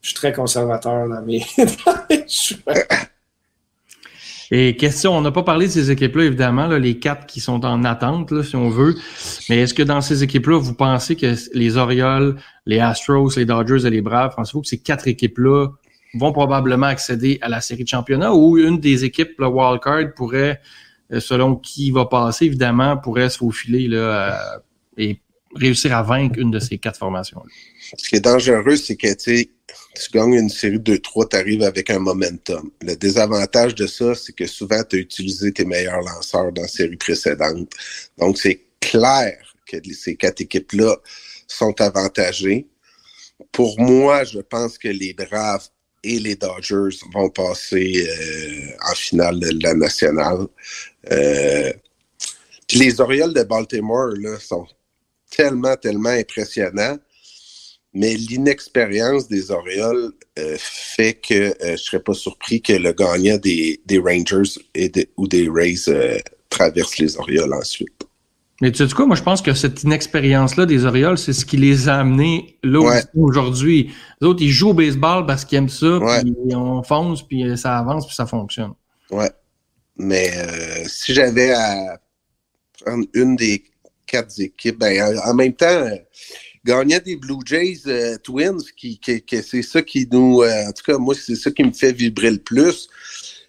Je 0.00 0.08
suis 0.08 0.14
très 0.14 0.32
conservateur 0.32 1.08
dans 1.08 1.22
mes, 1.22 1.44
dans 1.58 2.04
mes 2.08 2.24
choix. 2.28 2.74
Et 4.52 4.76
question, 4.76 5.16
on 5.16 5.20
n'a 5.20 5.30
pas 5.30 5.44
parlé 5.44 5.66
de 5.66 5.70
ces 5.70 5.92
équipes-là, 5.92 6.24
évidemment, 6.24 6.66
là, 6.66 6.78
les 6.78 6.98
quatre 6.98 7.26
qui 7.26 7.38
sont 7.38 7.64
en 7.64 7.84
attente, 7.84 8.32
là, 8.32 8.42
si 8.42 8.56
on 8.56 8.68
veut. 8.68 8.96
Mais 9.48 9.58
est-ce 9.58 9.74
que 9.74 9.82
dans 9.84 10.00
ces 10.00 10.24
équipes-là, 10.24 10.58
vous 10.58 10.74
pensez 10.74 11.14
que 11.14 11.34
les 11.54 11.76
Orioles, 11.76 12.36
les 12.66 12.80
Astros, 12.80 13.36
les 13.36 13.44
Dodgers 13.44 13.86
et 13.86 13.90
les 13.90 14.00
Braves, 14.00 14.34
pensez-vous 14.34 14.62
que 14.62 14.68
ces 14.68 14.80
quatre 14.80 15.06
équipes-là 15.06 15.68
vont 16.14 16.32
probablement 16.32 16.86
accéder 16.86 17.38
à 17.42 17.48
la 17.48 17.60
série 17.60 17.84
de 17.84 17.88
championnat 17.88 18.34
ou 18.34 18.58
une 18.58 18.80
des 18.80 19.04
équipes, 19.04 19.38
le 19.38 19.46
wildcard, 19.46 20.14
pourrait, 20.16 20.60
euh, 21.12 21.20
selon 21.20 21.54
qui 21.54 21.92
va 21.92 22.06
passer, 22.06 22.46
évidemment, 22.46 22.96
pourrait 22.96 23.30
se 23.30 23.38
faufiler 23.38 23.86
là, 23.86 24.60
et 24.96 25.20
réussir 25.54 25.96
à 25.96 26.02
vaincre 26.02 26.40
une 26.40 26.50
de 26.50 26.58
ces 26.58 26.78
quatre 26.78 26.98
formations 26.98 27.42
Ce 27.96 28.08
qui 28.08 28.16
est 28.16 28.20
dangereux, 28.20 28.74
c'est 28.74 28.96
que 28.96 29.08
tu 29.08 29.36
sais, 29.36 29.50
tu 29.94 30.10
gagnes 30.12 30.34
une 30.34 30.48
série 30.48 30.78
de 30.78 30.96
2-3, 30.96 31.28
tu 31.30 31.36
arrives 31.36 31.62
avec 31.62 31.90
un 31.90 31.98
momentum. 31.98 32.70
Le 32.80 32.94
désavantage 32.94 33.74
de 33.74 33.86
ça, 33.86 34.14
c'est 34.14 34.32
que 34.32 34.46
souvent, 34.46 34.82
tu 34.88 34.96
as 34.96 34.98
utilisé 35.00 35.52
tes 35.52 35.64
meilleurs 35.64 36.00
lanceurs 36.00 36.52
dans 36.52 36.62
la 36.62 36.68
série 36.68 36.96
précédente. 36.96 37.70
Donc, 38.18 38.38
c'est 38.38 38.60
clair 38.80 39.36
que 39.66 39.76
ces 39.92 40.16
quatre 40.16 40.40
équipes-là 40.40 40.96
sont 41.46 41.78
avantagées. 41.80 42.66
Pour 43.52 43.80
moi, 43.80 44.24
je 44.24 44.38
pense 44.40 44.78
que 44.78 44.88
les 44.88 45.12
Braves 45.12 45.68
et 46.02 46.18
les 46.18 46.36
Dodgers 46.36 46.96
vont 47.12 47.30
passer 47.30 48.06
euh, 48.06 48.90
en 48.90 48.94
finale 48.94 49.40
de 49.40 49.62
la 49.62 49.74
nationale. 49.74 50.46
Euh, 51.10 51.72
les 52.72 53.00
Orioles 53.00 53.34
de 53.34 53.42
Baltimore 53.42 54.12
là, 54.16 54.38
sont 54.38 54.66
tellement, 55.30 55.76
tellement 55.76 56.10
impressionnants. 56.10 56.98
Mais 57.92 58.14
l'inexpérience 58.14 59.26
des 59.28 59.50
Orioles 59.50 60.12
euh, 60.38 60.56
fait 60.60 61.14
que 61.14 61.34
euh, 61.34 61.52
je 61.60 61.70
ne 61.72 61.76
serais 61.76 62.00
pas 62.00 62.14
surpris 62.14 62.62
que 62.62 62.72
le 62.74 62.92
gagnant 62.92 63.36
des, 63.36 63.80
des 63.84 63.98
Rangers 63.98 64.60
et 64.74 64.88
de, 64.88 65.06
ou 65.16 65.26
des 65.26 65.48
Rays 65.52 65.88
euh, 65.88 66.16
traverse 66.50 66.98
les 66.98 67.16
Orioles 67.16 67.52
ensuite. 67.52 68.06
Mais 68.62 68.70
tu 68.70 68.86
sais 68.86 68.94
quoi, 68.94 69.06
moi 69.06 69.16
je 69.16 69.22
pense 69.22 69.42
que 69.42 69.54
cette 69.54 69.82
inexpérience-là 69.82 70.66
des 70.66 70.84
Orioles, 70.84 71.18
c'est 71.18 71.32
ce 71.32 71.44
qui 71.46 71.56
les 71.56 71.88
a 71.88 71.98
amenés 72.00 72.58
là 72.62 72.78
où 72.78 72.86
Ouais. 72.88 73.02
aujourd'hui. 73.16 73.90
Les 74.20 74.28
autres, 74.28 74.42
ils 74.42 74.50
jouent 74.50 74.70
au 74.70 74.74
baseball 74.74 75.26
parce 75.26 75.44
qu'ils 75.44 75.58
aiment 75.58 75.68
ça, 75.68 75.98
Ouais. 75.98 76.20
puis 76.20 76.54
on 76.54 76.82
fonce, 76.84 77.26
puis 77.26 77.56
ça 77.58 77.78
avance, 77.78 78.06
puis 78.06 78.14
ça 78.14 78.26
fonctionne. 78.26 78.72
Ouais. 79.10 79.30
Mais 79.96 80.30
si 80.86 81.12
j'avais 81.14 81.52
à 81.52 81.98
prendre 82.84 83.04
une 83.14 83.34
des 83.34 83.64
quatre 84.06 84.38
équipes, 84.40 84.78
ben, 84.78 85.18
en, 85.18 85.30
en 85.30 85.34
même 85.34 85.54
temps, 85.54 85.88
gagnant 86.64 86.98
des 87.04 87.16
Blue 87.16 87.40
Jays 87.44 87.82
euh, 87.86 88.16
Twins, 88.18 88.62
qui, 88.76 89.00
c'est 89.42 89.62
ça 89.62 89.82
qui 89.82 90.06
nous. 90.10 90.42
euh, 90.42 90.68
en 90.68 90.72
tout 90.72 90.84
cas, 90.84 90.98
moi, 90.98 91.14
c'est 91.14 91.36
ça 91.36 91.50
qui 91.50 91.64
me 91.64 91.72
fait 91.72 91.92
vibrer 91.92 92.30
le 92.30 92.38
plus. 92.38 92.88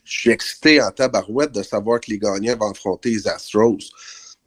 Je 0.04 0.20
suis 0.20 0.30
excité 0.30 0.82
en 0.82 0.92
tabarouette 0.92 1.52
de 1.52 1.64
savoir 1.64 2.00
que 2.00 2.12
les 2.12 2.20
gagnants 2.20 2.58
vont 2.58 2.72
affronter 2.72 3.12
les 3.12 3.28
Astros. 3.28 3.78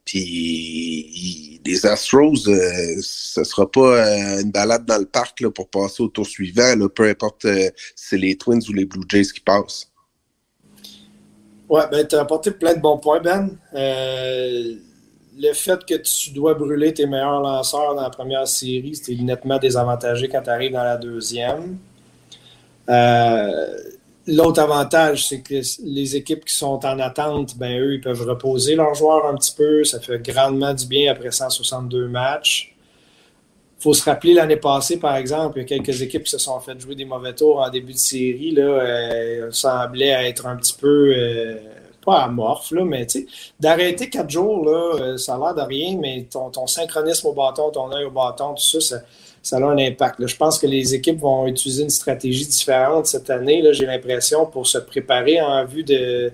Puis 0.04 1.62
les 1.64 1.86
Astros, 1.86 2.46
euh, 2.46 2.96
ce 3.00 3.42
sera 3.42 3.70
pas 3.70 4.40
une 4.40 4.50
balade 4.50 4.84
dans 4.84 4.98
le 4.98 5.06
parc 5.06 5.40
là, 5.40 5.50
pour 5.50 5.68
passer 5.70 6.02
au 6.02 6.08
tour 6.08 6.26
suivant, 6.26 6.74
peu 6.94 7.08
importe 7.08 7.46
si 7.46 7.70
c'est 7.96 8.18
les 8.18 8.36
Twins 8.36 8.60
ou 8.68 8.72
les 8.72 8.84
Blue 8.84 9.04
Jays 9.08 9.32
qui 9.32 9.40
passent. 9.40 9.90
Ouais, 11.68 11.84
ben, 11.90 12.06
tu 12.06 12.14
as 12.16 12.20
apporté 12.20 12.50
plein 12.50 12.74
de 12.74 12.80
bons 12.80 12.98
points, 12.98 13.20
Ben. 13.20 13.56
Le 15.36 15.52
fait 15.52 15.84
que 15.84 15.94
tu 15.94 16.30
dois 16.30 16.54
brûler 16.54 16.94
tes 16.94 17.06
meilleurs 17.06 17.40
lanceurs 17.40 17.94
dans 17.94 18.02
la 18.02 18.10
première 18.10 18.46
série, 18.46 18.94
c'était 18.94 19.20
nettement 19.20 19.58
désavantagé 19.58 20.28
quand 20.28 20.42
tu 20.42 20.50
arrives 20.50 20.72
dans 20.72 20.84
la 20.84 20.96
deuxième. 20.96 21.78
Euh, 22.88 23.76
L'autre 24.26 24.62
avantage, 24.62 25.28
c'est 25.28 25.42
que 25.42 25.60
les 25.84 26.16
équipes 26.16 26.46
qui 26.46 26.54
sont 26.54 26.80
en 26.86 26.98
attente, 26.98 27.58
ben 27.58 27.78
eux, 27.78 27.94
ils 27.94 28.00
peuvent 28.00 28.22
reposer 28.22 28.74
leurs 28.74 28.94
joueurs 28.94 29.26
un 29.26 29.34
petit 29.34 29.52
peu. 29.54 29.84
Ça 29.84 30.00
fait 30.00 30.18
grandement 30.18 30.72
du 30.72 30.86
bien 30.86 31.12
après 31.12 31.30
162 31.30 32.08
matchs. 32.08 32.74
Il 33.78 33.82
faut 33.82 33.92
se 33.92 34.02
rappeler 34.02 34.32
l'année 34.32 34.56
passée, 34.56 34.98
par 34.98 35.16
exemple, 35.16 35.58
il 35.58 35.62
y 35.62 35.64
a 35.64 35.68
quelques 35.68 36.00
équipes 36.00 36.24
qui 36.24 36.30
se 36.30 36.38
sont 36.38 36.58
fait 36.58 36.80
jouer 36.80 36.94
des 36.94 37.04
mauvais 37.04 37.34
tours 37.34 37.60
en 37.60 37.68
début 37.68 37.92
de 37.92 37.98
série. 37.98 38.52
Là, 38.52 38.62
euh, 38.62 39.50
semblaient 39.50 40.28
être 40.28 40.46
un 40.46 40.56
petit 40.56 40.74
peu, 40.80 41.12
euh, 41.14 41.56
pas 42.04 42.22
amorphe, 42.22 42.70
là, 42.72 42.84
mais 42.84 43.06
d'arrêter 43.58 44.10
quatre 44.10 44.30
jours, 44.30 44.64
là, 44.64 44.96
euh, 45.00 45.16
ça 45.16 45.34
a 45.34 45.38
l'air 45.38 45.54
de 45.54 45.68
rien, 45.68 45.96
mais 46.00 46.26
ton, 46.30 46.66
synchronisme 46.66 47.28
au 47.28 47.32
bâton, 47.32 47.70
ton 47.70 47.92
œil 47.92 48.04
au 48.04 48.10
bâton, 48.10 48.54
tout 48.54 48.62
ça, 48.62 48.80
ça 48.80 49.02
ça 49.42 49.58
a 49.58 49.60
un 49.60 49.76
impact. 49.76 50.26
Je 50.26 50.36
pense 50.36 50.58
que 50.58 50.66
les 50.66 50.94
équipes 50.94 51.20
vont 51.20 51.46
utiliser 51.46 51.82
une 51.82 51.90
stratégie 51.90 52.46
différente 52.46 53.06
cette 53.06 53.28
année, 53.28 53.62
j'ai 53.72 53.84
l'impression, 53.84 54.46
pour 54.46 54.66
se 54.66 54.78
préparer 54.78 55.38
en 55.38 55.66
vue 55.66 55.84
de, 55.84 56.32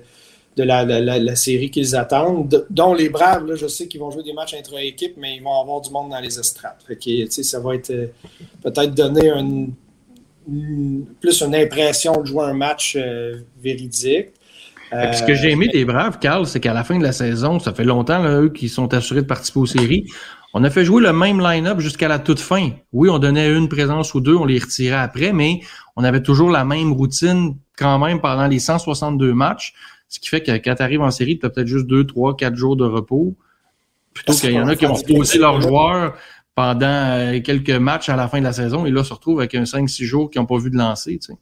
de 0.57 0.63
la, 0.63 1.37
série 1.37 1.71
qu'ils 1.71 1.97
attendent, 1.97 2.67
dont 2.71 2.95
les 2.95 3.09
Braves, 3.09 3.47
là, 3.47 3.55
je 3.57 3.67
sais 3.67 3.89
qu'ils 3.89 4.01
vont 4.01 4.11
jouer 4.11 4.23
des 4.23 4.33
matchs 4.33 4.55
intra-équipe, 4.55 5.15
mais 5.17 5.37
ils 5.37 5.43
vont 5.43 5.61
avoir 5.61 5.81
du 5.81 5.91
monde 5.91 6.11
dans 6.11 6.21
les 6.21 6.39
estrades. 6.39 6.77
ça 7.29 7.61
va 7.61 7.75
être 7.75 7.91
euh, 7.91 8.07
peut-être 8.63 8.95
donner 8.95 9.33
plus 11.21 11.43
une 11.43 11.55
impression 11.55 12.21
de 12.21 12.27
jouer 12.27 12.45
un 12.45 12.55
match 12.55 12.97
euh, 12.97 13.41
véridique. 13.63 14.29
Ce 14.91 15.23
que 15.23 15.35
j'ai 15.35 15.51
aimé 15.51 15.69
des 15.69 15.85
Braves, 15.85 16.19
Carl, 16.19 16.47
c'est 16.47 16.61
qu'à 16.61 16.73
la 16.73 16.85
fin 16.85 16.99
de 16.99 17.03
la 17.03 17.13
saison, 17.13 17.59
ça 17.59 17.73
fait 17.73 17.85
longtemps, 17.85 18.25
eux, 18.25 18.49
qui 18.49 18.69
sont 18.69 18.93
assurés 18.95 19.23
de 19.23 19.27
participer 19.27 19.61
aux 19.61 19.67
séries. 19.67 20.07
On 20.53 20.65
a 20.65 20.71
fait 20.71 20.85
jouer 20.85 21.03
le 21.03 21.13
même 21.13 21.41
line-up 21.41 21.79
jusqu'à 21.79 22.09
la 22.09 22.19
toute 22.19 22.41
fin. 22.41 22.71
Oui, 22.93 23.09
on 23.09 23.19
donnait 23.19 23.53
une 23.53 23.69
présence 23.69 24.15
ou 24.15 24.21
deux, 24.21 24.35
on 24.35 24.45
les 24.45 24.59
retirait 24.59 24.97
après, 24.97 25.33
mais 25.33 25.61
on 25.97 26.03
avait 26.03 26.23
toujours 26.23 26.51
la 26.51 26.65
même 26.65 26.93
routine 26.93 27.57
quand 27.79 27.99
même 27.99 28.21
pendant 28.21 28.47
les 28.47 28.59
162 28.59 29.33
matchs. 29.33 29.75
Ce 30.09 30.19
qui 30.19 30.29
fait 30.29 30.43
que 30.43 30.51
quand 30.51 30.75
tu 30.75 30.83
arrives 30.83 31.03
en 31.03 31.11
série, 31.13 31.39
tu 31.39 31.47
as 31.47 31.51
peut-être 31.51 31.69
juste 31.69 31.87
deux, 31.87 32.05
trois, 32.05 32.37
quatre 32.37 32.57
jours 32.57 32.75
de 32.77 32.85
repos. 32.85 33.37
Plutôt 34.13 34.33
qu'il 34.33 34.51
y 34.51 34.61
en 34.61 34.67
a 34.67 34.75
qui 34.75 34.87
vont 34.87 34.95
reposer 34.95 35.39
leurs 35.39 35.61
joueurs 35.61 36.15
pendant 36.57 36.87
euh, 36.87 37.41
quelques 37.41 37.71
matchs 37.71 38.09
à 38.09 38.17
la 38.17 38.27
fin 38.27 38.41
de 38.41 38.45
la 38.45 38.53
saison 38.53 38.85
et 38.85 38.91
là 38.91 39.05
se 39.05 39.15
retrouvent 39.15 39.39
avec 39.39 39.55
un 39.55 39.63
5-6 39.63 40.05
jours 40.05 40.31
qui 40.31 40.39
n'ont 40.39 40.47
pas 40.47 40.59
vu 40.59 40.69
de 40.71 40.77
lancer. 40.77 41.19
Tu 41.19 41.33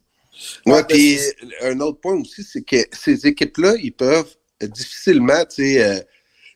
Ouais, 0.67 0.85
puis 0.89 1.19
un 1.63 1.81
autre 1.81 2.01
point 2.01 2.21
aussi, 2.21 2.43
c'est 2.43 2.63
que 2.63 2.77
ces 2.93 3.27
équipes-là, 3.27 3.75
ils 3.83 3.93
peuvent 3.93 4.35
difficilement, 4.61 5.45
euh, 5.59 6.01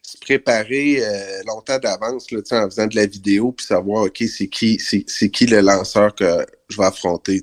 se 0.03 0.19
préparer 0.19 0.99
euh, 1.01 1.43
longtemps 1.47 1.79
d'avance 1.79 2.27
en 2.33 2.69
faisant 2.69 2.87
de 2.87 2.97
la 2.97 3.07
vidéo 3.07 3.53
puis 3.53 3.65
savoir 3.65 4.05
ok 4.05 4.25
c'est 4.29 4.49
qui 4.49 4.79
c'est 4.81 5.31
qui 5.31 5.47
le 5.47 5.61
lanceur 5.61 6.13
que 6.15 6.45
je 6.69 6.77
vais 6.77 6.85
affronter 6.85 7.41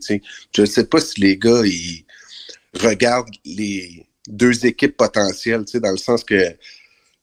je 0.53 0.61
ne 0.61 0.65
sais 0.65 0.83
pas 0.83 0.99
si 0.99 1.21
les 1.21 1.37
gars 1.37 1.61
ils 1.63 2.05
regardent 2.81 3.33
les 3.45 4.05
deux 4.27 4.65
équipes 4.65 4.97
potentielles 4.97 5.63
dans 5.75 5.91
le 5.91 5.97
sens 5.97 6.23
que 6.23 6.53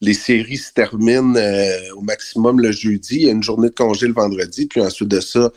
les 0.02 0.14
séries 0.14 0.58
se 0.58 0.72
terminent 0.72 1.36
euh, 1.36 1.78
au 1.94 2.02
maximum 2.02 2.60
le 2.60 2.70
jeudi. 2.70 3.16
Il 3.16 3.22
y 3.22 3.28
a 3.28 3.32
une 3.32 3.42
journée 3.42 3.70
de 3.70 3.74
congé 3.74 4.06
le 4.06 4.12
vendredi, 4.12 4.66
puis 4.66 4.80
ensuite 4.80 5.08
de 5.08 5.20
ça, 5.20 5.50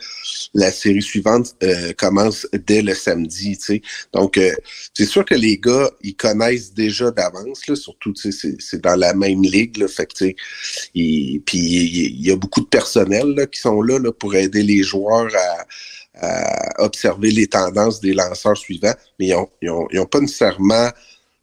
la 0.54 0.70
série 0.72 1.02
suivante 1.02 1.54
euh, 1.62 1.92
commence 1.92 2.46
dès 2.66 2.80
le 2.80 2.94
samedi. 2.94 3.58
Donc, 4.12 4.38
euh, 4.38 4.52
c'est 4.94 5.04
sûr 5.04 5.24
que 5.24 5.34
les 5.34 5.58
gars, 5.58 5.90
ils 6.02 6.16
connaissent 6.16 6.72
déjà 6.72 7.10
d'avance, 7.10 7.60
surtout 7.74 8.14
c'est 8.14 8.80
dans 8.80 8.96
la 8.96 9.12
même 9.14 9.42
ligue. 9.42 9.78
Que, 9.80 10.32
puis 10.94 11.58
il 11.58 12.26
y 12.26 12.30
a 12.30 12.36
beaucoup 12.36 12.60
de 12.60 12.66
personnel 12.66 13.48
qui 13.52 13.60
sont 13.60 13.82
là, 13.82 13.98
pour 14.12 14.34
aider 14.34 14.62
les 14.62 14.82
joueurs 14.82 15.30
à, 15.34 15.66
observer 16.78 17.30
les 17.30 17.46
tendances 17.46 18.00
des 18.00 18.12
lanceurs 18.12 18.56
suivants, 18.56 18.94
mais 19.18 19.28
ils 19.28 19.34
n'ont 19.34 19.86
ont, 19.90 20.00
ont 20.00 20.06
pas 20.06 20.20
nécessairement 20.20 20.90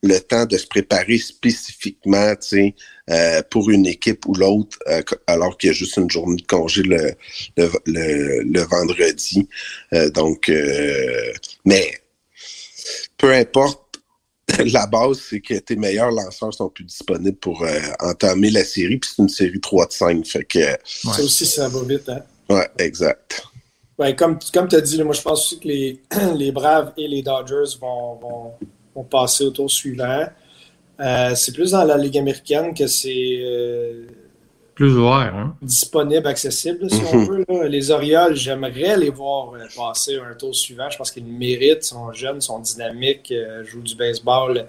le 0.04 0.20
temps 0.20 0.45
de 0.45 0.58
se 0.58 0.68
préparer 0.68 1.18
spécifiquement 1.18 2.34
euh, 3.10 3.41
pour 3.50 3.70
une 3.70 3.86
équipe 3.86 4.26
ou 4.28 4.34
l'autre, 4.34 4.78
euh, 4.88 5.02
alors 5.26 5.58
qu'il 5.58 5.70
y 5.70 5.72
a 5.72 5.74
juste 5.74 5.98
une 5.98 6.10
journée 6.10 6.36
de 6.36 6.45
congé 6.45 6.84
le, 6.84 7.14
le, 7.58 8.43
le, 8.43 8.62
vendredi. 8.62 9.48
Euh, 9.93 10.10
donc, 10.10 10.50
euh, 10.50 11.34
mais 11.66 12.02
peu 13.18 13.34
importe, 13.34 14.00
la 14.66 14.86
base, 14.88 15.20
c'est 15.30 15.41
que 15.41 15.56
tes 15.56 15.76
meilleurs 15.76 16.12
lanceurs 16.12 16.54
sont 16.54 16.70
plus 16.70 16.86
disponibles 16.86 17.38
pour 17.38 17.66
entamer 18.00 18.52
la 18.52 18.64
série, 18.64 18.98
puis 18.98 19.10
c'est 19.14 19.22
une 19.22 19.30
série 19.30 19.60
3 19.60 19.88
de 19.88 19.91
5. 19.91 20.26
Fait 20.26 20.45
que, 20.45 20.60
Ça 20.86 21.22
aussi, 21.22 21.45
ça 21.45 21.68
va 21.68 21.84
vite. 21.84 22.08
Hein? 22.08 22.22
Ouais, 22.50 22.70
exact. 22.78 23.43
Ouais, 24.00 24.16
comme 24.16 24.38
comme 24.54 24.68
tu 24.68 24.76
as 24.76 24.82
dit, 24.82 25.04
moi 25.04 25.14
je 25.14 25.22
pense 25.22 25.45
aussi 25.45 25.60
que 25.60 25.68
les, 25.68 26.02
les 26.36 26.52
Braves 26.52 26.93
et 26.98 27.08
les 27.08 27.24
Dodgers 27.24 27.78
vont, 27.82 28.16
vont 28.16 28.54
passer 29.04 29.45
au 29.45 29.52
tour 29.52 29.70
suivant. 29.70 30.26
Euh, 31.00 31.36
c'est 31.36 31.54
plus 31.54 31.72
dans 31.72 31.84
la 31.84 31.98
Ligue 31.98 32.18
américaine 32.18 32.74
que 32.74 32.88
c'est 32.88 33.39
euh, 33.39 34.06
plus 34.74 34.98
ouvert, 34.98 35.36
hein? 35.36 35.56
disponible, 35.62 36.28
accessible, 36.28 36.89
si 36.89 37.02
on 37.14 37.18
mhm. 37.18 37.45
veut. 37.50 37.68
Les 37.68 37.91
Orioles, 37.91 38.36
j'aimerais 38.36 38.98
les 38.98 39.10
voir 39.10 39.54
euh, 39.54 39.66
passer 39.76 40.18
un 40.18 40.34
tour 40.34 40.56
suivant. 40.56 40.89
Je 40.89 40.98
pense 40.98 41.12
qu'ils 41.12 41.26
méritent, 41.26 41.84
sont 41.84 42.12
jeunes, 42.14 42.41
sont 42.41 42.60
dynamiques, 42.60 43.34
jouent 43.66 43.82
du 43.82 43.95
baseball 43.95 44.66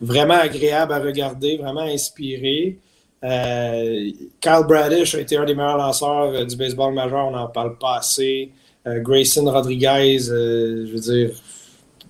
vraiment 0.00 0.34
agréable 0.34 0.92
à 0.92 0.98
regarder, 0.98 1.56
vraiment 1.56 1.82
inspiré. 1.82 2.78
Kyle 3.22 4.64
Bradish 4.68 5.14
a 5.14 5.20
été 5.20 5.38
un 5.38 5.46
des 5.46 5.54
meilleurs 5.54 5.78
lanceurs 5.78 6.44
du 6.44 6.56
baseball 6.56 6.92
majeur, 6.92 7.26
on 7.26 7.30
n'en 7.30 7.48
parle 7.48 7.78
pas 7.78 7.98
assez. 7.98 8.50
Grayson 8.86 9.50
Rodriguez, 9.50 10.18
je 10.18 10.92
veux 10.92 11.00
dire, 11.00 11.30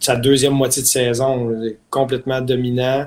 sa 0.05 0.17
deuxième 0.17 0.53
moitié 0.53 0.83
de 0.83 0.87
saison, 0.87 1.51
complètement 1.89 2.41
dominant. 2.41 3.07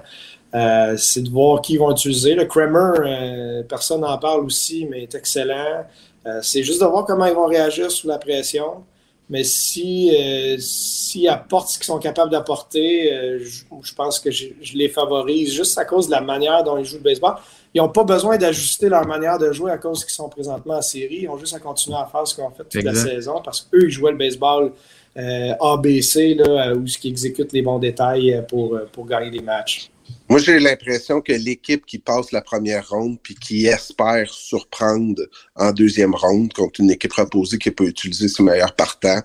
Euh, 0.56 0.96
c'est 0.98 1.22
de 1.22 1.30
voir 1.30 1.62
qui 1.62 1.78
vont 1.78 1.92
utiliser. 1.92 2.34
Le 2.34 2.46
Kramer, 2.46 3.00
euh, 3.00 3.64
personne 3.64 4.02
n'en 4.02 4.18
parle 4.18 4.44
aussi, 4.46 4.88
mais 4.90 5.04
est 5.04 5.14
excellent. 5.14 5.86
Euh, 6.26 6.40
c'est 6.42 6.64
juste 6.64 6.82
de 6.82 6.88
voir 6.88 7.06
comment 7.06 7.26
ils 7.26 7.36
vont 7.36 7.46
réagir 7.46 7.92
sous 7.92 8.08
la 8.08 8.18
pression. 8.18 8.84
Mais 9.30 9.44
si 9.44 10.10
s'ils 10.58 11.28
apportent 11.28 11.68
ce 11.68 11.78
qu'ils 11.78 11.86
sont 11.86 12.00
capables 12.00 12.32
d'apporter, 12.32 13.12
je, 13.42 13.94
pense 13.94 14.22
que 14.22 14.32
je, 14.32 14.48
les 14.74 14.88
favorise 14.88 15.54
juste 15.54 15.78
à 15.78 15.84
cause 15.84 16.08
de 16.08 16.12
la 16.12 16.22
manière 16.22 16.64
dont 16.64 16.78
ils 16.78 16.86
jouent 16.86 16.96
le 16.96 17.04
baseball. 17.04 17.36
Ils 17.74 17.82
n'ont 17.82 17.90
pas 17.90 18.06
besoin 18.06 18.38
d'ajuster 18.38 18.88
leur 18.88 19.06
manière 19.06 19.38
de 19.38 19.52
jouer 19.52 19.70
à 19.72 19.78
cause 19.78 20.06
qu'ils 20.06 20.14
sont 20.14 20.30
présentement 20.30 20.76
en 20.76 20.82
série. 20.82 21.24
Ils 21.24 21.30
ont 21.30 21.38
juste 21.38 21.54
à 21.54 21.60
continuer 21.60 21.98
à 21.98 22.06
faire 22.06 22.26
ce 22.26 22.36
qu'ils 22.36 22.44
ont 22.46 22.52
fait 22.52 22.64
toute 22.64 22.84
la 22.84 22.96
saison 22.96 23.42
parce 23.44 23.62
qu'eux, 23.62 23.84
ils 23.84 23.90
jouaient 23.90 24.14
le 24.14 24.18
baseball 24.18 24.72
ABC, 25.18 26.36
là, 26.36 26.76
où 26.76 26.86
ce 26.88 26.98
qui 26.98 27.10
exécute 27.10 27.52
les 27.54 27.62
bons 27.62 27.80
détails 27.80 28.34
euh, 28.34 28.42
pour, 28.42 28.76
euh, 28.76 28.88
pour 28.92 29.08
gagner 29.08 29.32
des 29.32 29.42
matchs. 29.42 29.90
Moi, 30.30 30.40
j'ai 30.40 30.60
l'impression 30.60 31.22
que 31.22 31.34
l'équipe 31.34 31.86
qui 31.86 32.00
passe 32.00 32.32
la 32.32 32.42
première 32.42 32.88
ronde 32.90 33.18
puis 33.22 33.36
qui 33.36 33.66
espère 33.66 34.30
surprendre 34.32 35.22
en 35.56 35.72
deuxième 35.72 36.14
ronde 36.14 36.54
contre 36.54 36.82
une 36.82 36.92
équipe 36.92 37.14
reposée 37.14 37.58
qui 37.58 37.72
peut 37.72 37.88
utiliser 37.88 38.28
ses 38.28 38.44
meilleurs 38.44 38.76
partants 38.76 39.22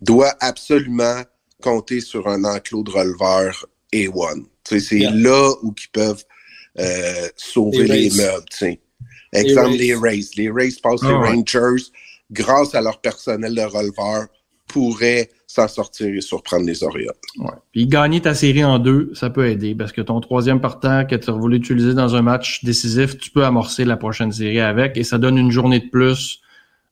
doit 0.00 0.34
absolument 0.40 1.22
compter 1.62 2.00
sur 2.00 2.28
un 2.28 2.44
enclos 2.44 2.82
de 2.82 2.90
releveur 2.90 3.66
A1. 3.92 4.44
C'est 4.64 4.98
là 4.98 5.52
où 5.62 5.74
ils 5.76 5.90
peuvent 5.90 6.24
sauver 7.36 7.86
les, 7.86 8.10
meubles. 8.10 8.78
Exemple, 9.32 9.76
les 9.76 9.94
Rays. 9.94 10.24
Les 10.36 10.50
Rays 10.50 10.74
passent 10.82 11.02
les 11.02 11.08
ah 11.08 11.30
Rangers 11.30 11.84
grâce 12.30 12.74
à 12.74 12.80
leur 12.80 13.00
personnel 13.00 13.54
de 13.54 13.62
releveur 13.62 14.26
pourrait 14.74 15.30
s'en 15.46 15.68
sortir 15.68 16.08
et 16.08 16.20
surprendre 16.20 16.66
les 16.66 16.82
Orioles. 16.82 17.14
Ouais. 17.38 17.52
Puis 17.70 17.86
gagner 17.86 18.20
ta 18.20 18.34
série 18.34 18.64
en 18.64 18.80
deux, 18.80 19.12
ça 19.14 19.30
peut 19.30 19.46
aider 19.46 19.76
parce 19.76 19.92
que 19.92 20.00
ton 20.00 20.20
troisième 20.20 20.60
partant 20.60 21.04
que 21.04 21.14
tu 21.14 21.30
as 21.30 21.32
voulu 21.32 21.58
utiliser 21.58 21.94
dans 21.94 22.16
un 22.16 22.22
match 22.22 22.64
décisif, 22.64 23.16
tu 23.16 23.30
peux 23.30 23.44
amorcer 23.44 23.84
la 23.84 23.96
prochaine 23.96 24.32
série 24.32 24.58
avec 24.58 24.96
et 24.96 25.04
ça 25.04 25.18
donne 25.18 25.38
une 25.38 25.52
journée 25.52 25.78
de 25.78 25.88
plus 25.88 26.40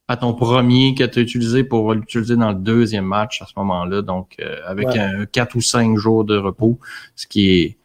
à 0.07 0.17
ton 0.17 0.33
premier 0.33 0.95
que 0.95 1.03
tu 1.03 1.19
as 1.19 1.23
utilisé 1.23 1.65
pour 1.65 1.93
l'utiliser 1.93 2.37
dans 2.37 2.51
le 2.51 2.59
deuxième 2.59 3.05
match 3.05 3.43
à 3.43 3.47
ce 3.47 3.53
moment-là. 3.57 4.01
Donc, 4.03 4.37
euh, 4.39 4.59
avec 4.65 4.97
un 4.97 5.27
4 5.27 5.57
ou 5.57 5.61
5 5.61 5.97
jours 5.97 6.25
de 6.25 6.37
repos, 6.37 6.79
ce 7.17 7.27
qui 7.27 7.51
est 7.51 7.79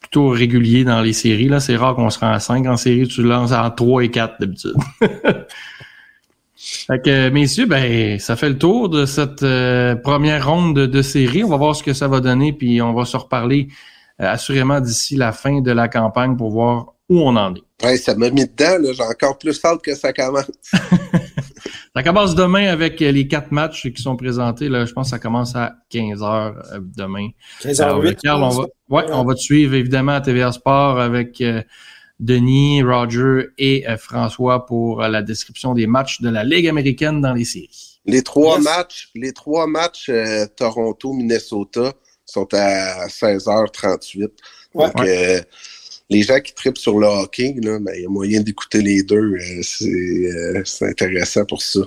plutôt 0.00 0.30
régulier 0.30 0.82
dans 0.82 1.00
les 1.00 1.12
séries. 1.12 1.48
Là, 1.48 1.60
c'est 1.60 1.76
rare 1.76 1.94
qu'on 1.94 2.10
se 2.10 2.18
rend 2.18 2.32
à 2.32 2.40
5 2.40 2.66
en 2.66 2.76
série. 2.76 3.06
Tu 3.06 3.22
lances 3.22 3.52
en 3.52 3.70
3 3.70 4.02
et 4.02 4.10
4 4.10 4.40
d'habitude. 4.40 4.74
Fait 6.86 7.02
que, 7.02 7.28
messieurs, 7.30 7.66
ben, 7.66 8.18
ça 8.18 8.36
fait 8.36 8.48
le 8.48 8.58
tour 8.58 8.88
de 8.88 9.06
cette 9.06 9.42
euh, 9.42 9.94
première 9.96 10.48
ronde 10.48 10.74
de, 10.74 11.02
série. 11.02 11.44
On 11.44 11.48
va 11.48 11.56
voir 11.56 11.76
ce 11.76 11.82
que 11.82 11.92
ça 11.92 12.08
va 12.08 12.20
donner, 12.20 12.52
puis 12.52 12.82
on 12.82 12.92
va 12.92 13.04
se 13.04 13.16
reparler 13.16 13.68
euh, 14.20 14.26
assurément 14.26 14.80
d'ici 14.80 15.16
la 15.16 15.32
fin 15.32 15.60
de 15.60 15.72
la 15.72 15.88
campagne 15.88 16.36
pour 16.36 16.50
voir 16.50 16.94
où 17.08 17.20
on 17.20 17.36
en 17.36 17.54
est. 17.54 17.62
Ouais, 17.84 17.96
ça 17.96 18.14
m'a 18.14 18.30
mis 18.30 18.46
dedans, 18.46 18.78
là. 18.82 18.92
J'ai 18.92 19.02
encore 19.02 19.38
plus 19.38 19.58
hâte 19.64 19.82
que 19.82 19.94
ça 19.94 20.12
commence. 20.12 20.50
Ça 21.98 22.04
commence 22.04 22.36
demain 22.36 22.68
avec 22.68 23.02
euh, 23.02 23.10
les 23.10 23.26
quatre 23.26 23.50
matchs 23.50 23.90
qui 23.90 24.00
sont 24.00 24.14
présentés. 24.14 24.68
Là, 24.68 24.84
je 24.84 24.92
pense 24.92 25.08
que 25.08 25.10
ça 25.10 25.18
commence 25.18 25.56
à 25.56 25.74
15h 25.92 26.80
demain. 26.96 27.30
15h08. 27.60 28.16
Carl, 28.22 28.40
on 28.40 28.48
va, 28.50 28.64
ouais, 28.90 29.04
on 29.10 29.24
va 29.24 29.34
te 29.34 29.40
suivre 29.40 29.74
évidemment 29.74 30.12
à 30.12 30.20
TVA 30.20 30.52
Sport 30.52 31.00
avec 31.00 31.40
euh, 31.40 31.60
Denis, 32.20 32.82
Roger 32.82 33.48
et 33.58 33.88
euh, 33.88 33.96
François 33.96 34.66
pour 34.66 35.02
euh, 35.02 35.08
la 35.08 35.22
description 35.22 35.74
des 35.74 35.86
matchs 35.86 36.20
de 36.20 36.28
la 36.28 36.42
Ligue 36.44 36.66
américaine 36.68 37.20
dans 37.20 37.32
les 37.32 37.44
séries. 37.44 38.00
Les 38.06 38.22
trois 38.22 38.56
Yes. 38.56 38.64
matchs, 38.64 39.08
les 39.14 39.32
trois 39.32 39.66
matchs 39.66 40.08
euh, 40.08 40.46
Toronto-Minnesota 40.56 41.92
sont 42.24 42.48
à 42.52 43.06
16h38. 43.08 44.28
Ouais. 44.74 44.86
Donc, 44.86 45.00
euh, 45.06 45.40
les 46.10 46.22
gens 46.22 46.40
qui 46.40 46.54
tripent 46.54 46.78
sur 46.78 46.98
le 46.98 47.06
hockey, 47.06 47.54
là, 47.62 47.78
ben, 47.80 47.92
il 47.96 48.02
y 48.02 48.06
a 48.06 48.08
moyen 48.08 48.40
d'écouter 48.40 48.80
les 48.82 49.02
deux. 49.02 49.16
euh, 49.34 49.60
c'est 49.62 49.86
euh, 49.86 50.62
c'est 50.64 50.86
intéressant 50.88 51.44
pour 51.44 51.62
ça. 51.62 51.80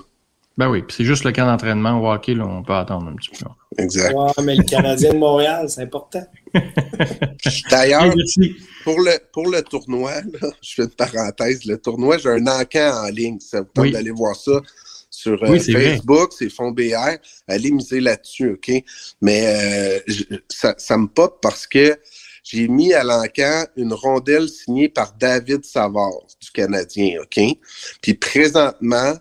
Ben 0.58 0.68
oui, 0.68 0.82
puis 0.82 0.96
c'est 0.98 1.04
juste 1.04 1.24
le 1.24 1.32
camp 1.32 1.46
d'entraînement 1.46 1.98
au 2.00 2.10
hockey, 2.12 2.34
là, 2.34 2.46
on 2.46 2.62
peut 2.62 2.74
attendre 2.74 3.08
un 3.08 3.14
petit 3.16 3.30
peu. 3.30 3.46
Exact. 3.82 4.14
Ouais, 4.14 4.30
mais 4.44 4.54
le 4.54 4.62
Canadien 4.64 5.14
de 5.14 5.18
Montréal, 5.18 5.66
c'est 5.70 5.80
important. 5.82 6.22
D'ailleurs, 7.70 8.14
pour 8.84 9.00
le, 9.00 9.18
pour 9.32 9.48
le 9.48 9.62
tournoi, 9.62 10.12
là, 10.20 10.48
je 10.62 10.74
fais 10.74 10.82
une 10.82 10.90
parenthèse, 10.90 11.64
le 11.64 11.78
tournoi, 11.78 12.18
j'ai 12.18 12.28
un 12.30 12.46
encan 12.46 13.04
en 13.04 13.08
ligne. 13.08 13.38
Ça 13.40 13.60
vous 13.60 13.68
tente 13.72 13.84
Oui. 13.86 13.92
d'aller 13.92 14.10
voir 14.10 14.36
ça 14.36 14.60
sur 15.10 15.42
euh, 15.42 15.48
Oui. 15.50 15.60
Facebook, 15.60 16.32
c'est 16.38 16.50
Fond 16.50 16.70
BR. 16.70 17.16
Allez 17.48 17.70
miser 17.70 18.00
là-dessus, 18.00 18.50
OK? 18.54 18.70
Mais 19.20 19.46
euh, 19.46 20.00
je- 20.06 20.24
ça, 20.48 20.74
ça 20.78 20.96
me 20.98 21.06
pop 21.06 21.38
parce 21.42 21.66
que 21.66 21.96
j'ai 22.44 22.66
mis 22.68 22.92
à 22.92 23.04
l'encan 23.04 23.64
une 23.76 23.92
rondelle 23.92 24.48
signée 24.48 24.88
par 24.88 25.12
David 25.18 25.64
Savard 25.64 26.10
du 26.40 26.50
Canadien, 26.50 27.20
OK? 27.22 27.40
Puis 28.00 28.14
présentement, 28.14 29.14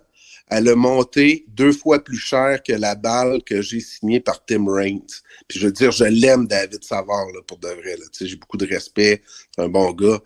elle 0.51 0.67
a 0.67 0.75
monté 0.75 1.45
deux 1.47 1.71
fois 1.71 2.03
plus 2.03 2.17
cher 2.17 2.61
que 2.61 2.73
la 2.73 2.95
balle 2.95 3.41
que 3.43 3.61
j'ai 3.61 3.79
signée 3.79 4.19
par 4.19 4.43
Tim 4.45 4.65
Raines. 4.67 4.99
Puis 5.47 5.57
je 5.59 5.67
veux 5.67 5.71
dire, 5.71 5.91
je 5.91 6.03
l'aime, 6.03 6.45
David 6.45 6.83
Savard, 6.83 7.27
là, 7.33 7.39
pour 7.47 7.57
de 7.57 7.69
vrai. 7.69 7.91
Là. 7.91 8.05
Tu 8.11 8.19
sais, 8.19 8.27
J'ai 8.27 8.35
beaucoup 8.35 8.57
de 8.57 8.67
respect. 8.67 9.21
C'est 9.55 9.63
un 9.63 9.69
bon 9.69 9.91
gars. 9.93 10.19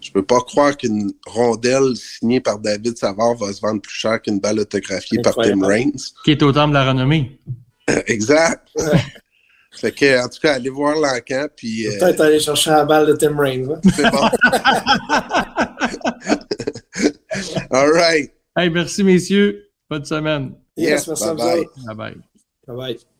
Je 0.00 0.10
peux 0.10 0.24
pas 0.24 0.40
croire 0.40 0.74
qu'une 0.74 1.12
rondelle 1.26 1.94
signée 1.96 2.40
par 2.40 2.58
David 2.58 2.96
Savard 2.96 3.34
va 3.34 3.52
se 3.52 3.60
vendre 3.60 3.82
plus 3.82 3.94
cher 3.94 4.22
qu'une 4.22 4.40
balle 4.40 4.58
autographiée 4.58 5.20
par 5.20 5.34
Tim. 5.34 5.62
Raines. 5.66 5.92
Qui 6.24 6.30
est 6.30 6.42
au 6.42 6.52
temple 6.52 6.70
de 6.70 6.74
la 6.74 6.88
renommée. 6.88 7.38
exact. 8.06 8.68
fait 9.72 9.92
que, 9.92 10.24
en 10.24 10.28
tout 10.30 10.40
cas, 10.40 10.54
allez 10.54 10.70
voir 10.70 10.96
l'encan, 10.96 11.48
puis 11.54 11.86
euh, 11.86 11.98
Peut-être 11.98 12.20
aller 12.22 12.40
chercher 12.40 12.70
la 12.70 12.86
balle 12.86 13.06
de 13.08 13.12
Tim 13.12 13.36
Raines. 13.38 13.70
hein. 13.70 13.80
c'est 13.94 14.10
bon. 14.10 14.30
All 17.76 17.90
right. 17.92 18.32
Hey, 18.56 18.70
merci 18.70 19.04
messieurs. 19.04 19.70
Bonne 19.90 20.04
semaine. 20.04 20.54
Yes, 20.76 21.06
Yes, 21.06 21.08
merci 21.08 21.24
à 21.24 21.32
vous 21.34 21.38
bye-bye. 21.40 21.60
autres. 21.60 21.72
Bye 21.86 21.94
bye. 21.94 22.16
Bye 22.66 22.76
bye. 22.76 23.15